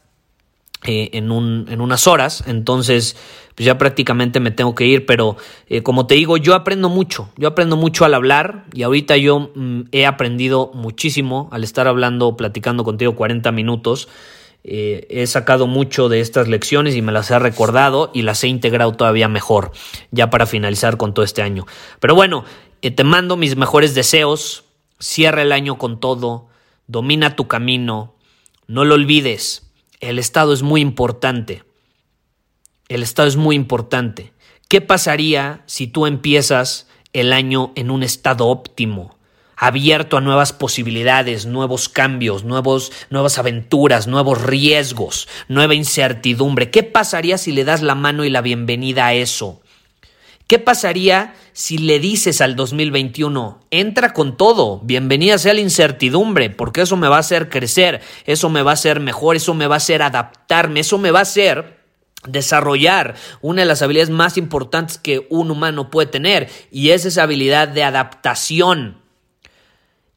eh, 0.85 1.11
en, 1.15 1.33
un, 1.33 1.67
en 1.69 1.81
unas 1.81 2.07
horas, 2.07 2.45
entonces 2.47 3.17
pues 3.57 3.67
ya 3.67 3.77
prácticamente 3.77 4.39
me 4.39 4.53
tengo 4.53 4.77
que 4.77 4.87
ir, 4.87 5.05
pero 5.05 5.37
como 5.83 6.07
te 6.07 6.15
digo, 6.15 6.37
yo 6.37 6.55
aprendo 6.55 6.89
mucho, 6.89 7.29
yo 7.37 7.49
aprendo 7.49 7.77
mucho 7.77 8.05
al 8.05 8.15
hablar 8.15 8.67
y 8.73 8.85
ahorita 8.85 9.17
yo 9.17 9.51
mm, 9.53 9.81
he 9.91 10.07
aprendido 10.07 10.71
muchísimo 10.73 11.49
al 11.51 11.65
estar 11.65 11.89
hablando, 11.89 12.37
platicando 12.37 12.85
contigo 12.85 13.17
40 13.17 13.51
minutos. 13.51 14.09
Eh, 14.65 15.07
he 15.09 15.27
sacado 15.27 15.67
mucho 15.67 16.09
de 16.09 16.21
estas 16.21 16.49
lecciones 16.49 16.95
y 16.95 17.03
me 17.03 17.13
las 17.13 17.31
he 17.31 17.39
recordado 17.39 18.11
y 18.13 18.23
las 18.23 18.43
he 18.45 18.49
integrado 18.49 18.93
todavía 18.93 19.29
mejor, 19.29 19.73
ya 20.11 20.31
para 20.31 20.47
finalizar 20.47 20.97
con 20.97 21.15
todo 21.15 21.25
este 21.25 21.43
año. 21.43 21.67
Pero 22.01 22.15
bueno, 22.15 22.45
eh, 22.83 22.91
te 22.91 23.05
mando 23.05 23.37
mis 23.37 23.57
mejores 23.57 23.95
deseos, 23.95 24.65
cierra 24.99 25.43
el 25.43 25.53
año 25.53 25.79
con 25.79 26.01
todo, 26.01 26.49
domina 26.87 27.37
tu 27.37 27.49
camino, 27.49 28.15
no 28.67 28.85
lo 28.85 28.95
olvides, 28.95 29.71
el 30.01 30.19
Estado 30.19 30.53
es 30.53 30.63
muy 30.63 30.81
importante, 30.81 31.65
el 32.89 33.03
Estado 33.03 33.29
es 33.29 33.37
muy 33.37 33.57
importante. 33.57 34.33
¿Qué 34.69 34.81
pasaría 34.81 35.63
si 35.67 35.87
tú 35.87 36.07
empiezas 36.07 36.89
el 37.15 37.33
año 37.33 37.73
en 37.75 37.91
un 37.91 38.03
estado 38.03 38.49
óptimo? 38.49 39.18
Abierto 39.59 40.17
a 40.17 40.21
nuevas 40.21 40.53
posibilidades, 40.53 41.45
nuevos 41.45 41.89
cambios, 41.89 42.45
nuevos, 42.45 42.93
nuevas 43.11 43.39
aventuras, 43.39 44.07
nuevos 44.07 44.41
riesgos, 44.41 45.29
nueva 45.49 45.75
incertidumbre. 45.75 46.71
¿Qué 46.71 46.85
pasaría 46.85 47.39
si 47.39 47.53
le 47.53 47.65
das 47.65 47.83
la 47.83 47.97
mano 47.97 48.25
y 48.25 48.31
la 48.31 48.41
bienvenida 48.41 49.07
a 49.07 49.15
eso? 49.15 49.61
¿Qué 50.47 50.59
pasaría 50.59 51.35
si 51.53 51.77
le 51.77 51.99
dices 51.99 52.41
al 52.41 52.55
2021, 52.55 53.61
entra 53.73 54.13
con 54.13 54.37
todo, 54.37 54.81
bienvenida 54.85 55.37
sea 55.39 55.55
la 55.55 55.61
incertidumbre, 55.61 56.51
porque 56.51 56.83
eso 56.83 56.97
me 56.97 57.09
va 57.09 57.17
a 57.17 57.21
hacer 57.21 57.49
crecer, 57.49 58.01
eso 58.27 58.49
me 58.49 58.63
va 58.63 58.71
a 58.71 58.75
hacer 58.75 59.01
mejor, 59.01 59.35
eso 59.35 59.55
me 59.55 59.67
va 59.67 59.75
a 59.75 59.79
hacer 59.79 60.03
adaptarme, 60.03 60.81
eso 60.81 60.99
me 60.99 61.11
va 61.11 61.19
a 61.19 61.23
hacer 61.23 61.79
desarrollar 62.27 63.17
una 63.41 63.63
de 63.63 63.67
las 63.67 63.83
habilidades 63.83 64.11
más 64.11 64.37
importantes 64.37 64.99
que 64.99 65.27
un 65.31 65.51
humano 65.51 65.91
puede 65.91 66.07
tener, 66.07 66.49
y 66.71 66.91
es 66.91 67.05
esa 67.05 67.25
habilidad 67.25 67.67
de 67.67 67.83
adaptación. 67.83 69.08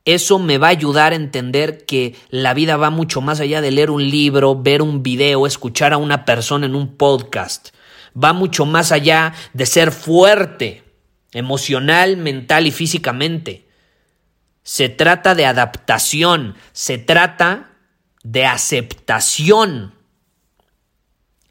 Eso 0.05 0.39
me 0.39 0.57
va 0.57 0.67
a 0.67 0.71
ayudar 0.71 1.13
a 1.13 1.15
entender 1.15 1.85
que 1.85 2.15
la 2.29 2.53
vida 2.53 2.75
va 2.77 2.89
mucho 2.89 3.21
más 3.21 3.39
allá 3.39 3.61
de 3.61 3.71
leer 3.71 3.91
un 3.91 4.09
libro, 4.09 4.55
ver 4.55 4.81
un 4.81 5.03
video, 5.03 5.45
escuchar 5.45 5.93
a 5.93 5.97
una 5.97 6.25
persona 6.25 6.65
en 6.65 6.75
un 6.75 6.95
podcast. 6.97 7.69
Va 8.21 8.33
mucho 8.33 8.65
más 8.65 8.91
allá 8.91 9.33
de 9.53 9.65
ser 9.65 9.91
fuerte, 9.91 10.83
emocional, 11.33 12.17
mental 12.17 12.65
y 12.65 12.71
físicamente. 12.71 13.67
Se 14.63 14.89
trata 14.89 15.35
de 15.35 15.45
adaptación, 15.45 16.55
se 16.71 16.97
trata 16.97 17.71
de 18.23 18.45
aceptación. 18.45 19.93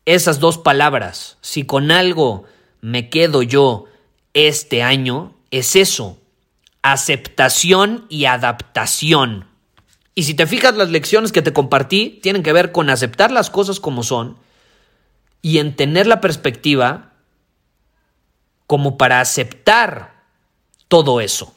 Esas 0.06 0.40
dos 0.40 0.58
palabras, 0.58 1.38
si 1.40 1.64
con 1.64 1.92
algo 1.92 2.44
me 2.80 3.10
quedo 3.10 3.42
yo 3.42 3.84
este 4.34 4.82
año, 4.82 5.36
es 5.50 5.76
eso, 5.76 6.19
aceptación 6.82 8.06
y 8.08 8.24
adaptación. 8.24 9.46
Y 10.14 10.24
si 10.24 10.34
te 10.34 10.46
fijas, 10.46 10.76
las 10.76 10.90
lecciones 10.90 11.32
que 11.32 11.42
te 11.42 11.52
compartí 11.52 12.18
tienen 12.22 12.42
que 12.42 12.52
ver 12.52 12.72
con 12.72 12.90
aceptar 12.90 13.30
las 13.30 13.50
cosas 13.50 13.80
como 13.80 14.02
son 14.02 14.36
y 15.42 15.58
en 15.58 15.76
tener 15.76 16.06
la 16.06 16.20
perspectiva 16.20 17.12
como 18.66 18.98
para 18.98 19.20
aceptar 19.20 20.24
todo 20.88 21.20
eso 21.20 21.54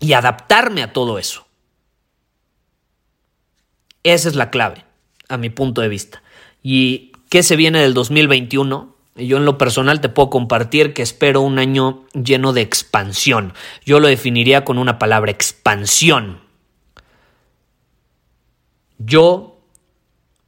y 0.00 0.12
adaptarme 0.14 0.82
a 0.82 0.92
todo 0.92 1.18
eso. 1.18 1.46
Esa 4.02 4.28
es 4.28 4.34
la 4.34 4.50
clave, 4.50 4.84
a 5.28 5.36
mi 5.36 5.50
punto 5.50 5.80
de 5.80 5.88
vista. 5.88 6.22
¿Y 6.62 7.12
qué 7.28 7.42
se 7.42 7.56
viene 7.56 7.80
del 7.80 7.94
2021? 7.94 8.95
Yo 9.16 9.38
en 9.38 9.44
lo 9.44 9.56
personal 9.56 10.00
te 10.00 10.08
puedo 10.08 10.30
compartir 10.30 10.92
que 10.92 11.02
espero 11.02 11.40
un 11.40 11.58
año 11.58 12.04
lleno 12.12 12.52
de 12.52 12.60
expansión. 12.60 13.54
Yo 13.84 13.98
lo 14.00 14.08
definiría 14.08 14.64
con 14.64 14.78
una 14.78 14.98
palabra, 14.98 15.30
expansión. 15.30 16.40
Yo 18.98 19.58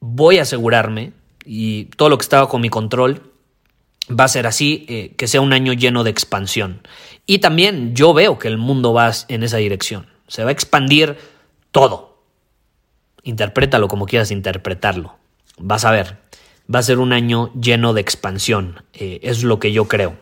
voy 0.01 0.39
a 0.39 0.43
asegurarme, 0.43 1.13
y 1.45 1.87
todo 1.97 2.11
lo 2.11 2.19
que 2.19 2.23
estaba 2.23 2.49
con 2.49 2.61
mi 2.61 2.69
control 2.69 3.23
va 4.09 4.25
a 4.25 4.29
ser 4.29 4.47
así, 4.47 4.85
eh, 4.89 5.15
que 5.17 5.27
sea 5.27 5.41
un 5.41 5.55
año 5.55 5.73
lleno 5.73 6.05
de 6.05 6.11
expansión. 6.11 6.83
Y 7.27 7.39
también 7.39 7.95
yo 7.95 8.13
veo 8.13 8.39
que 8.39 8.49
el 8.49 8.59
mundo 8.59 8.93
va 8.93 9.11
en 9.29 9.43
esa 9.43 9.57
dirección. 9.57 10.07
Se 10.27 10.45
va 10.45 10.51
a 10.51 10.53
expandir 10.53 11.17
todo. 11.71 12.23
Interprétalo 13.23 13.89
como 13.89 14.07
quieras 14.07 14.31
interpretarlo. 14.31 15.17
Vas 15.59 15.87
a 15.87 15.91
ver 15.91 16.19
va 16.73 16.81
a 16.81 16.83
ser 16.83 16.99
un 16.99 17.13
año 17.13 17.53
lleno 17.55 17.95
de 17.95 18.01
expansión, 18.01 18.83
eh, 18.93 19.21
es 19.23 19.43
lo 19.43 19.59
que 19.59 19.73
yo 19.73 19.87
creo. 19.89 20.17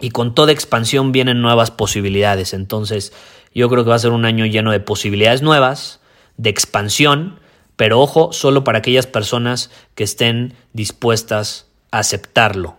Y 0.00 0.10
con 0.10 0.34
toda 0.34 0.52
expansión 0.52 1.12
vienen 1.12 1.40
nuevas 1.40 1.70
posibilidades, 1.70 2.52
entonces 2.52 3.12
yo 3.54 3.68
creo 3.68 3.84
que 3.84 3.90
va 3.90 3.96
a 3.96 4.00
ser 4.00 4.10
un 4.10 4.24
año 4.24 4.46
lleno 4.46 4.72
de 4.72 4.80
posibilidades 4.80 5.42
nuevas, 5.42 6.00
de 6.36 6.50
expansión, 6.50 7.38
pero 7.76 8.00
ojo, 8.00 8.32
solo 8.32 8.64
para 8.64 8.78
aquellas 8.78 9.06
personas 9.06 9.70
que 9.94 10.04
estén 10.04 10.54
dispuestas 10.72 11.66
a 11.90 11.98
aceptarlo 11.98 12.76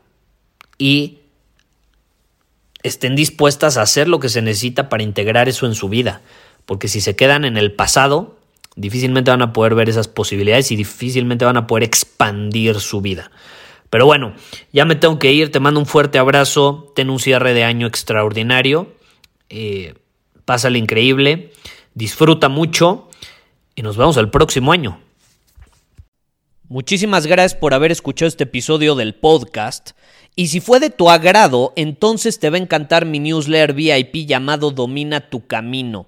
y 0.77 1.19
estén 2.83 3.15
dispuestas 3.15 3.77
a 3.77 3.81
hacer 3.81 4.07
lo 4.07 4.19
que 4.19 4.29
se 4.29 4.41
necesita 4.41 4.89
para 4.89 5.03
integrar 5.03 5.49
eso 5.49 5.65
en 5.65 5.75
su 5.75 5.89
vida, 5.89 6.21
porque 6.65 6.87
si 6.87 7.01
se 7.01 7.15
quedan 7.15 7.45
en 7.45 7.57
el 7.57 7.71
pasado, 7.71 8.34
Difícilmente 8.75 9.31
van 9.31 9.41
a 9.41 9.53
poder 9.53 9.75
ver 9.75 9.89
esas 9.89 10.07
posibilidades 10.07 10.71
y 10.71 10.75
difícilmente 10.75 11.45
van 11.45 11.57
a 11.57 11.67
poder 11.67 11.83
expandir 11.83 12.79
su 12.79 13.01
vida. 13.01 13.31
Pero 13.89 14.05
bueno, 14.05 14.33
ya 14.73 14.83
me 14.85 14.95
tengo 14.95 15.19
que 15.19 15.31
ir, 15.31 15.51
te 15.51 15.59
mando 15.59 15.79
un 15.79 15.85
fuerte 15.85 16.17
abrazo, 16.17 16.91
ten 16.95 17.09
un 17.09 17.19
cierre 17.19 17.53
de 17.53 17.63
año 17.63 17.87
extraordinario, 17.87 18.93
eh, 19.49 19.93
pásale 20.43 20.79
increíble, 20.79 21.53
disfruta 21.93 22.49
mucho 22.49 23.09
y 23.75 23.81
nos 23.81 23.95
vemos 23.95 24.17
el 24.17 24.29
próximo 24.29 24.71
año. 24.71 24.99
Muchísimas 26.67 27.27
gracias 27.27 27.53
por 27.53 27.73
haber 27.73 27.91
escuchado 27.91 28.27
este 28.27 28.45
episodio 28.45 28.95
del 28.95 29.13
podcast. 29.13 29.91
Y 30.35 30.47
si 30.47 30.59
fue 30.59 30.79
de 30.79 30.89
tu 30.89 31.09
agrado, 31.09 31.73
entonces 31.75 32.39
te 32.39 32.49
va 32.49 32.57
a 32.57 32.59
encantar 32.59 33.05
mi 33.05 33.19
newsletter 33.19 33.73
VIP 33.73 34.27
llamado 34.27 34.71
Domina 34.71 35.29
tu 35.29 35.45
Camino. 35.45 36.07